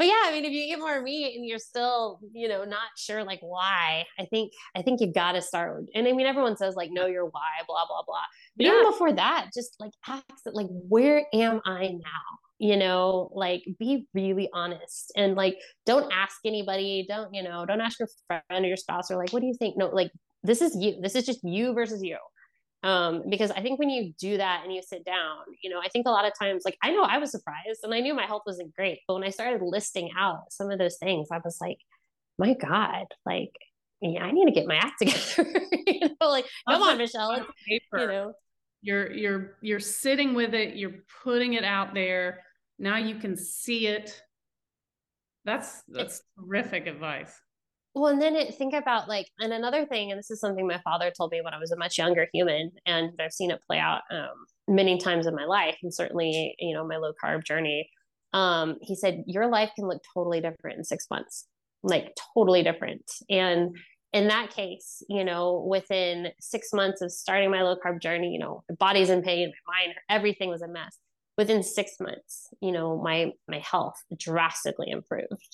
but 0.00 0.06
yeah, 0.06 0.22
I 0.24 0.32
mean, 0.32 0.46
if 0.46 0.52
you 0.52 0.62
eat 0.62 0.78
more 0.78 1.02
meat 1.02 1.36
and 1.36 1.44
you're 1.44 1.58
still, 1.58 2.20
you 2.32 2.48
know, 2.48 2.64
not 2.64 2.88
sure 2.96 3.22
like 3.22 3.40
why, 3.42 4.06
I 4.18 4.24
think 4.24 4.50
I 4.74 4.80
think 4.80 5.02
you've 5.02 5.12
got 5.12 5.32
to 5.32 5.42
start. 5.42 5.84
And 5.94 6.08
I 6.08 6.12
mean, 6.12 6.26
everyone 6.26 6.56
says 6.56 6.74
like 6.74 6.88
know 6.90 7.06
your 7.06 7.26
why, 7.26 7.50
blah 7.66 7.84
blah 7.86 8.00
blah. 8.06 8.24
But 8.60 8.66
yeah. 8.66 8.72
even 8.74 8.90
before 8.90 9.12
that, 9.12 9.48
just 9.54 9.76
like 9.80 9.92
ask 10.06 10.24
it, 10.44 10.54
like, 10.54 10.68
where 10.70 11.24
am 11.32 11.60
I 11.64 11.88
now? 11.88 12.24
You 12.58 12.76
know, 12.76 13.30
like 13.32 13.64
be 13.78 14.06
really 14.12 14.50
honest 14.52 15.12
and 15.16 15.34
like 15.34 15.56
don't 15.86 16.12
ask 16.12 16.36
anybody. 16.44 17.06
Don't 17.08 17.32
you 17.32 17.42
know? 17.42 17.64
Don't 17.64 17.80
ask 17.80 17.98
your 17.98 18.08
friend 18.26 18.64
or 18.64 18.68
your 18.68 18.76
spouse 18.76 19.10
or 19.10 19.16
like, 19.16 19.32
what 19.32 19.40
do 19.40 19.46
you 19.46 19.54
think? 19.58 19.78
No, 19.78 19.86
like 19.86 20.10
this 20.42 20.60
is 20.60 20.76
you. 20.76 21.00
This 21.00 21.14
is 21.14 21.24
just 21.24 21.40
you 21.42 21.72
versus 21.72 22.02
you 22.02 22.18
um, 22.82 23.24
because 23.28 23.50
I 23.50 23.60
think 23.60 23.78
when 23.78 23.90
you 23.90 24.12
do 24.18 24.38
that 24.38 24.62
and 24.64 24.72
you 24.72 24.82
sit 24.82 25.04
down, 25.04 25.38
you 25.62 25.68
know, 25.68 25.80
I 25.84 25.88
think 25.88 26.06
a 26.06 26.10
lot 26.10 26.24
of 26.24 26.32
times, 26.38 26.62
like 26.64 26.78
I 26.82 26.90
know 26.90 27.02
I 27.02 27.18
was 27.18 27.30
surprised 27.30 27.80
and 27.82 27.92
I 27.92 28.00
knew 28.00 28.14
my 28.14 28.26
health 28.26 28.42
wasn't 28.46 28.74
great, 28.74 29.00
but 29.06 29.14
when 29.14 29.24
I 29.24 29.30
started 29.30 29.62
listing 29.62 30.10
out 30.18 30.50
some 30.50 30.70
of 30.70 30.78
those 30.78 30.96
things, 30.96 31.28
I 31.30 31.40
was 31.44 31.58
like, 31.60 31.78
my 32.38 32.54
God, 32.54 33.06
like, 33.26 33.52
yeah, 34.00 34.24
I 34.24 34.30
need 34.30 34.46
to 34.46 34.52
get 34.52 34.66
my 34.66 34.76
act 34.76 34.98
together. 34.98 35.60
you 35.86 36.08
know, 36.20 36.28
like, 36.28 36.46
come 36.66 36.82
on, 36.82 36.96
Michelle, 36.96 37.32
it's, 37.32 37.46
you 37.66 37.80
know, 37.92 38.32
you're 38.82 39.12
you're 39.12 39.56
you're 39.60 39.80
sitting 39.80 40.34
with 40.34 40.54
it, 40.54 40.76
you're 40.76 41.04
putting 41.22 41.54
it 41.54 41.64
out 41.64 41.94
there. 41.94 42.42
Now 42.78 42.96
you 42.96 43.16
can 43.16 43.36
see 43.36 43.86
it. 43.86 44.22
That's 45.44 45.82
that's 45.88 46.22
terrific 46.38 46.86
advice. 46.86 47.32
Well, 47.94 48.06
and 48.12 48.22
then 48.22 48.36
it, 48.36 48.54
think 48.54 48.72
about 48.72 49.08
like, 49.08 49.26
and 49.40 49.52
another 49.52 49.84
thing, 49.84 50.12
and 50.12 50.18
this 50.18 50.30
is 50.30 50.40
something 50.40 50.66
my 50.66 50.80
father 50.84 51.10
told 51.10 51.32
me 51.32 51.40
when 51.42 51.54
I 51.54 51.58
was 51.58 51.72
a 51.72 51.76
much 51.76 51.98
younger 51.98 52.28
human, 52.32 52.70
and 52.86 53.10
I've 53.18 53.32
seen 53.32 53.50
it 53.50 53.60
play 53.66 53.78
out 53.78 54.02
um, 54.12 54.46
many 54.68 54.96
times 54.96 55.26
in 55.26 55.34
my 55.34 55.44
life, 55.44 55.76
and 55.82 55.92
certainly, 55.92 56.54
you 56.58 56.72
know, 56.72 56.86
my 56.86 56.98
low 56.98 57.12
carb 57.22 57.44
journey. 57.44 57.90
Um, 58.32 58.76
he 58.80 58.94
said, 58.94 59.24
Your 59.26 59.48
life 59.48 59.70
can 59.74 59.88
look 59.88 60.02
totally 60.14 60.40
different 60.40 60.78
in 60.78 60.84
six 60.84 61.06
months, 61.10 61.46
like 61.82 62.14
totally 62.34 62.62
different. 62.62 63.02
And 63.28 63.76
in 64.12 64.28
that 64.28 64.50
case, 64.50 65.02
you 65.08 65.24
know, 65.24 65.64
within 65.68 66.28
six 66.40 66.72
months 66.72 67.00
of 67.00 67.12
starting 67.12 67.50
my 67.50 67.62
low 67.62 67.76
carb 67.76 68.00
journey, 68.00 68.32
you 68.32 68.38
know, 68.38 68.64
my 68.68 68.74
body's 68.74 69.10
in 69.10 69.22
pain, 69.22 69.52
my 69.66 69.86
mind, 69.86 69.94
everything 70.08 70.50
was 70.50 70.62
a 70.62 70.68
mess. 70.68 70.98
Within 71.38 71.62
six 71.62 71.92
months, 72.00 72.48
you 72.60 72.72
know, 72.72 73.00
my 73.00 73.32
my 73.48 73.60
health 73.60 73.94
drastically 74.18 74.90
improved. 74.90 75.48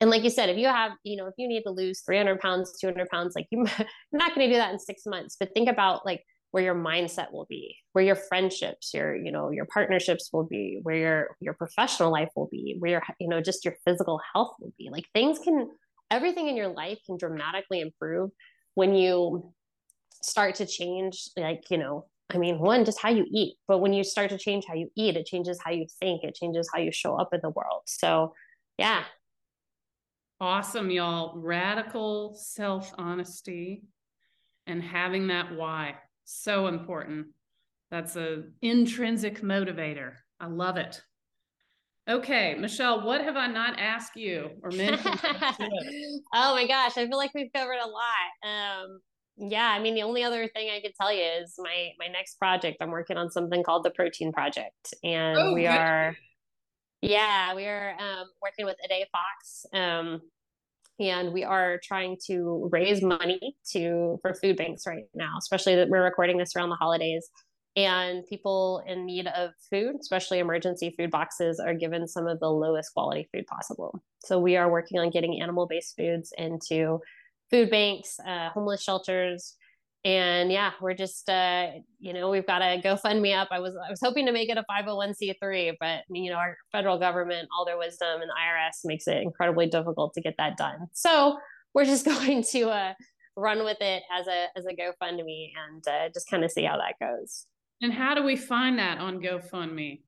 And 0.00 0.10
like 0.10 0.24
you 0.24 0.30
said 0.30 0.48
if 0.48 0.56
you 0.56 0.66
have 0.66 0.92
you 1.04 1.16
know 1.16 1.26
if 1.26 1.34
you 1.36 1.46
need 1.46 1.62
to 1.62 1.70
lose 1.70 2.00
300 2.00 2.40
pounds 2.40 2.76
200 2.80 3.08
pounds 3.08 3.34
like 3.36 3.46
you, 3.50 3.58
you're 3.78 3.86
not 4.12 4.34
going 4.34 4.48
to 4.48 4.54
do 4.54 4.58
that 4.58 4.72
in 4.72 4.78
six 4.78 5.02
months. 5.06 5.36
But 5.38 5.50
think 5.54 5.68
about 5.68 6.04
like 6.06 6.24
where 6.50 6.64
your 6.64 6.74
mindset 6.74 7.30
will 7.30 7.46
be 7.48 7.76
where 7.92 8.04
your 8.04 8.16
friendships 8.16 8.94
your 8.94 9.14
you 9.14 9.30
know 9.30 9.50
your 9.50 9.66
partnerships 9.66 10.30
will 10.32 10.44
be 10.44 10.80
where 10.82 10.96
your 10.96 11.36
your 11.40 11.52
professional 11.52 12.10
life 12.10 12.30
will 12.34 12.48
be 12.50 12.74
where 12.78 12.92
your 12.92 13.02
you 13.20 13.28
know 13.28 13.42
just 13.42 13.66
your 13.66 13.76
physical 13.84 14.20
health 14.32 14.54
will 14.60 14.72
be. 14.78 14.88
Like 14.90 15.04
things 15.14 15.38
can 15.38 15.68
everything 16.10 16.48
in 16.48 16.56
your 16.56 16.68
life 16.68 16.98
can 17.06 17.16
dramatically 17.16 17.80
improve 17.80 18.30
when 18.74 18.94
you 18.94 19.52
start 20.22 20.56
to 20.56 20.66
change 20.66 21.28
like 21.36 21.64
you 21.70 21.78
know 21.78 22.06
i 22.30 22.38
mean 22.38 22.58
one 22.58 22.84
just 22.84 23.00
how 23.00 23.08
you 23.08 23.24
eat 23.30 23.56
but 23.68 23.78
when 23.78 23.92
you 23.92 24.02
start 24.02 24.30
to 24.30 24.38
change 24.38 24.64
how 24.66 24.74
you 24.74 24.90
eat 24.96 25.16
it 25.16 25.26
changes 25.26 25.58
how 25.64 25.70
you 25.70 25.86
think 26.00 26.24
it 26.24 26.34
changes 26.34 26.68
how 26.72 26.80
you 26.80 26.90
show 26.90 27.14
up 27.14 27.32
in 27.32 27.40
the 27.42 27.50
world 27.50 27.82
so 27.86 28.34
yeah 28.78 29.04
Awesome, 30.40 30.88
y'all. 30.88 31.36
Radical 31.36 32.32
self 32.36 32.92
honesty 32.96 33.82
and 34.68 34.80
having 34.80 35.26
that 35.28 35.52
why. 35.56 35.96
So 36.26 36.68
important. 36.68 37.28
That's 37.90 38.14
a 38.14 38.44
intrinsic 38.62 39.42
motivator. 39.42 40.12
I 40.38 40.46
love 40.46 40.76
it. 40.76 41.02
Okay, 42.08 42.54
Michelle, 42.58 43.04
what 43.04 43.20
have 43.20 43.36
I 43.36 43.48
not 43.48 43.78
asked 43.78 44.16
you 44.16 44.50
or 44.62 44.70
mentioned? 44.70 45.20
oh 46.34 46.54
my 46.54 46.66
gosh, 46.66 46.96
I 46.96 47.06
feel 47.06 47.18
like 47.18 47.32
we've 47.34 47.52
covered 47.54 47.76
a 47.76 47.86
lot. 47.86 48.48
Um, 48.50 49.00
yeah, 49.36 49.68
I 49.68 49.78
mean, 49.78 49.94
the 49.94 50.02
only 50.02 50.24
other 50.24 50.48
thing 50.48 50.70
I 50.70 50.80
could 50.80 50.94
tell 50.98 51.12
you 51.12 51.22
is 51.22 51.54
my 51.58 51.90
my 51.98 52.08
next 52.08 52.38
project. 52.38 52.78
I'm 52.80 52.90
working 52.90 53.18
on 53.18 53.30
something 53.30 53.62
called 53.62 53.84
the 53.84 53.90
Protein 53.90 54.32
Project, 54.32 54.94
and 55.04 55.38
oh, 55.38 55.52
we 55.52 55.62
good. 55.62 55.68
are 55.68 56.16
yeah, 57.02 57.54
we 57.54 57.66
are 57.66 57.94
um, 58.00 58.26
working 58.42 58.64
with 58.64 58.76
Ede 58.84 59.06
Fox, 59.12 59.66
um, 59.74 60.20
and 60.98 61.32
we 61.32 61.44
are 61.44 61.78
trying 61.84 62.16
to 62.26 62.68
raise 62.72 63.02
money 63.02 63.54
to 63.72 64.18
for 64.22 64.32
food 64.34 64.56
banks 64.56 64.84
right 64.86 65.04
now, 65.14 65.34
especially 65.38 65.76
that 65.76 65.90
we're 65.90 66.02
recording 66.02 66.38
this 66.38 66.56
around 66.56 66.70
the 66.70 66.76
holidays. 66.76 67.28
And 67.78 68.26
people 68.26 68.82
in 68.88 69.06
need 69.06 69.28
of 69.28 69.52
food, 69.70 69.94
especially 70.00 70.40
emergency 70.40 70.92
food 70.98 71.12
boxes, 71.12 71.60
are 71.60 71.74
given 71.74 72.08
some 72.08 72.26
of 72.26 72.40
the 72.40 72.50
lowest 72.50 72.92
quality 72.92 73.28
food 73.32 73.46
possible. 73.46 74.02
So 74.18 74.40
we 74.40 74.56
are 74.56 74.68
working 74.68 74.98
on 74.98 75.10
getting 75.10 75.40
animal-based 75.40 75.94
foods 75.96 76.32
into 76.36 76.98
food 77.52 77.70
banks, 77.70 78.18
uh, 78.26 78.48
homeless 78.50 78.82
shelters, 78.82 79.54
and 80.04 80.52
yeah 80.52 80.70
we're 80.80 80.94
just 80.94 81.28
uh 81.28 81.66
you 81.98 82.12
know 82.12 82.30
we've 82.30 82.46
got 82.46 82.62
a 82.62 82.80
gofundme 82.80 83.36
up. 83.36 83.48
I 83.50 83.58
was 83.58 83.74
i 83.76 83.90
was 83.90 84.00
hoping 84.00 84.26
to 84.26 84.32
make 84.32 84.48
it 84.48 84.56
a 84.56 84.64
501c3 84.70 85.74
but 85.80 86.04
you 86.08 86.30
know 86.30 86.36
our 86.36 86.56
federal 86.70 87.00
government 87.00 87.48
all 87.52 87.64
their 87.64 87.76
wisdom 87.76 88.20
and 88.20 88.30
the 88.30 88.34
irs 88.40 88.78
makes 88.84 89.08
it 89.08 89.16
incredibly 89.16 89.66
difficult 89.66 90.14
to 90.14 90.20
get 90.20 90.34
that 90.38 90.56
done. 90.56 90.86
So 90.92 91.38
we're 91.74 91.84
just 91.84 92.04
going 92.14 92.44
to 92.52 92.68
uh 92.68 92.94
run 93.36 93.64
with 93.64 93.78
it 93.80 94.02
as 94.16 94.26
a 94.28 94.46
as 94.56 94.66
a 94.66 94.74
gofundme 94.74 95.50
and 95.68 95.86
uh, 95.88 96.08
just 96.14 96.30
kind 96.30 96.44
of 96.44 96.50
see 96.52 96.64
how 96.64 96.76
that 96.76 96.94
goes 97.00 97.46
and 97.82 97.92
how 97.92 98.14
do 98.14 98.22
we 98.22 98.36
find 98.36 98.78
that 98.78 98.98
on 98.98 99.20
gofundme 99.20 100.00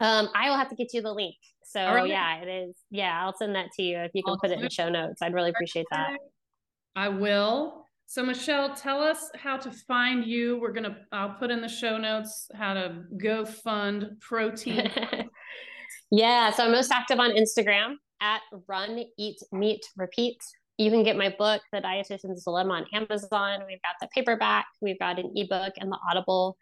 um 0.00 0.28
i 0.34 0.48
will 0.48 0.56
have 0.56 0.68
to 0.68 0.76
get 0.76 0.92
you 0.92 1.02
the 1.02 1.12
link 1.12 1.36
so 1.64 1.80
right. 1.80 2.08
yeah 2.08 2.36
it 2.38 2.48
is 2.48 2.76
yeah 2.90 3.22
i'll 3.22 3.36
send 3.36 3.54
that 3.54 3.66
to 3.74 3.82
you 3.82 3.98
if 3.98 4.10
you 4.14 4.22
can 4.22 4.32
I'll 4.32 4.38
put 4.38 4.50
it 4.50 4.54
in 4.54 4.62
the 4.62 4.70
show 4.70 4.88
notes 4.88 5.22
i'd 5.22 5.34
really 5.34 5.50
appreciate 5.50 5.86
that 5.90 6.16
i 6.94 7.08
will 7.08 7.86
So 8.08 8.22
Michelle, 8.22 8.72
tell 8.72 9.02
us 9.02 9.30
how 9.34 9.56
to 9.56 9.70
find 9.70 10.24
you. 10.24 10.60
We're 10.60 10.72
gonna 10.72 10.96
I'll 11.10 11.34
put 11.34 11.50
in 11.50 11.60
the 11.60 11.68
show 11.68 11.98
notes 11.98 12.48
how 12.54 12.72
to 12.74 13.02
go 13.16 13.44
fund 13.44 14.10
protein. 14.20 14.90
yeah, 16.12 16.52
so 16.52 16.64
I'm 16.64 16.70
most 16.70 16.92
active 16.92 17.18
on 17.18 17.32
Instagram 17.32 17.94
at 18.20 18.42
Run 18.68 19.04
Eat 19.18 19.38
Meat 19.52 19.84
Repeat. 19.96 20.38
You 20.78 20.90
can 20.90 21.02
get 21.02 21.16
my 21.16 21.34
book, 21.36 21.62
The 21.72 21.80
Dietitian's 21.80 22.44
Dilemma, 22.44 22.74
on 22.74 22.86
Amazon. 22.92 23.64
We've 23.66 23.82
got 23.82 23.96
the 24.00 24.08
paperback, 24.14 24.66
we've 24.80 24.98
got 24.98 25.18
an 25.18 25.32
ebook 25.34 25.72
and 25.78 25.90
the 25.90 25.98
Audible. 26.08 26.56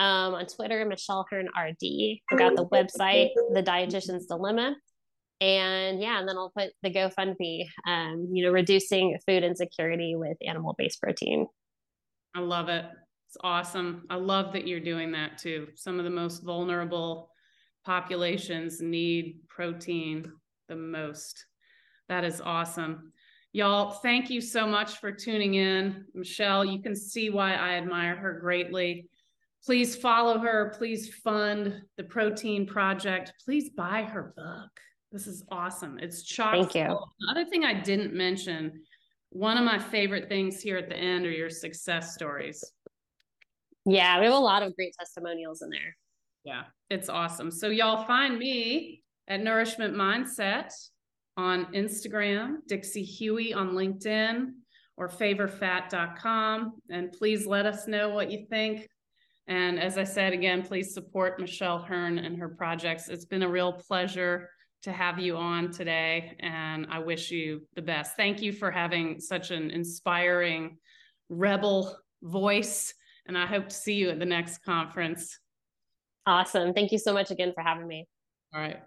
Um, 0.00 0.32
on 0.32 0.46
Twitter, 0.46 0.86
Michelle 0.86 1.26
Hurn 1.30 1.48
RD. 1.48 1.76
We've 1.82 2.20
got 2.38 2.56
the 2.56 2.64
website, 2.64 3.28
The 3.52 3.62
Dietitian's 3.62 4.24
Dilemma. 4.24 4.74
And 5.42 6.00
yeah 6.00 6.18
and 6.18 6.28
then 6.28 6.36
i'll 6.36 6.52
put 6.54 6.70
the 6.82 6.90
gofundme 6.90 7.66
um, 7.86 8.28
you 8.30 8.44
know 8.44 8.50
reducing 8.50 9.18
food 9.26 9.42
insecurity 9.42 10.14
with 10.14 10.38
animal 10.46 10.74
based 10.78 11.00
protein. 11.02 11.46
I 12.34 12.40
love 12.40 12.70
it. 12.70 12.86
It's 13.28 13.36
awesome. 13.42 14.06
I 14.08 14.16
love 14.16 14.54
that 14.54 14.66
you're 14.66 14.80
doing 14.80 15.12
that 15.12 15.36
too. 15.36 15.68
Some 15.74 15.98
of 15.98 16.04
the 16.04 16.10
most 16.10 16.44
vulnerable 16.44 17.30
populations 17.84 18.80
need 18.80 19.40
protein 19.48 20.32
the 20.68 20.76
most. 20.76 21.44
That 22.08 22.24
is 22.24 22.40
awesome. 22.40 23.12
Y'all 23.52 23.90
thank 23.90 24.30
you 24.30 24.40
so 24.40 24.66
much 24.66 24.96
for 24.96 25.12
tuning 25.12 25.54
in. 25.56 26.06
Michelle 26.14 26.64
you 26.64 26.80
can 26.80 26.96
see 26.96 27.28
why 27.28 27.52
i 27.52 27.72
admire 27.74 28.16
her 28.16 28.40
greatly 28.40 29.09
please 29.64 29.96
follow 29.96 30.38
her 30.38 30.74
please 30.76 31.14
fund 31.22 31.82
the 31.96 32.04
protein 32.04 32.66
project 32.66 33.32
please 33.44 33.70
buy 33.70 34.02
her 34.02 34.32
book 34.36 34.70
this 35.12 35.26
is 35.26 35.44
awesome. 35.50 35.98
It's 35.98 36.22
chock. 36.22 36.52
Thank 36.52 36.74
you. 36.74 36.98
Another 37.20 37.48
thing 37.48 37.64
I 37.64 37.74
didn't 37.74 38.14
mention, 38.14 38.82
one 39.30 39.58
of 39.58 39.64
my 39.64 39.78
favorite 39.78 40.28
things 40.28 40.60
here 40.60 40.76
at 40.76 40.88
the 40.88 40.96
end 40.96 41.26
are 41.26 41.32
your 41.32 41.50
success 41.50 42.14
stories. 42.14 42.62
Yeah, 43.86 44.18
we 44.20 44.26
have 44.26 44.34
a 44.34 44.38
lot 44.38 44.62
of 44.62 44.74
great 44.76 44.94
testimonials 44.98 45.62
in 45.62 45.70
there. 45.70 45.96
Yeah, 46.44 46.64
it's 46.90 47.08
awesome. 47.08 47.50
So 47.50 47.68
y'all 47.68 48.04
find 48.04 48.38
me 48.38 49.02
at 49.26 49.42
Nourishment 49.42 49.94
Mindset 49.94 50.72
on 51.36 51.72
Instagram, 51.72 52.58
Dixie 52.68 53.02
Huey 53.02 53.52
on 53.52 53.70
LinkedIn, 53.70 54.50
or 54.96 55.08
favorfat.com. 55.08 56.74
And 56.88 57.12
please 57.12 57.46
let 57.46 57.66
us 57.66 57.88
know 57.88 58.10
what 58.10 58.30
you 58.30 58.46
think. 58.48 58.88
And 59.46 59.80
as 59.80 59.98
I 59.98 60.04
said 60.04 60.32
again, 60.32 60.62
please 60.62 60.94
support 60.94 61.40
Michelle 61.40 61.78
Hurn 61.78 62.18
and 62.18 62.38
her 62.38 62.48
projects. 62.48 63.08
It's 63.08 63.24
been 63.24 63.42
a 63.42 63.48
real 63.48 63.72
pleasure 63.72 64.48
to 64.82 64.92
have 64.92 65.18
you 65.18 65.36
on 65.36 65.70
today, 65.70 66.36
and 66.40 66.86
I 66.90 67.00
wish 67.00 67.30
you 67.30 67.66
the 67.74 67.82
best. 67.82 68.16
Thank 68.16 68.40
you 68.40 68.52
for 68.52 68.70
having 68.70 69.20
such 69.20 69.50
an 69.50 69.70
inspiring 69.70 70.78
rebel 71.28 71.98
voice, 72.22 72.94
and 73.26 73.36
I 73.36 73.46
hope 73.46 73.68
to 73.68 73.74
see 73.74 73.94
you 73.94 74.10
at 74.10 74.18
the 74.18 74.24
next 74.24 74.58
conference. 74.64 75.38
Awesome. 76.26 76.72
Thank 76.72 76.92
you 76.92 76.98
so 76.98 77.12
much 77.12 77.30
again 77.30 77.52
for 77.54 77.62
having 77.62 77.86
me. 77.86 78.06
All 78.54 78.60
right. 78.60 78.80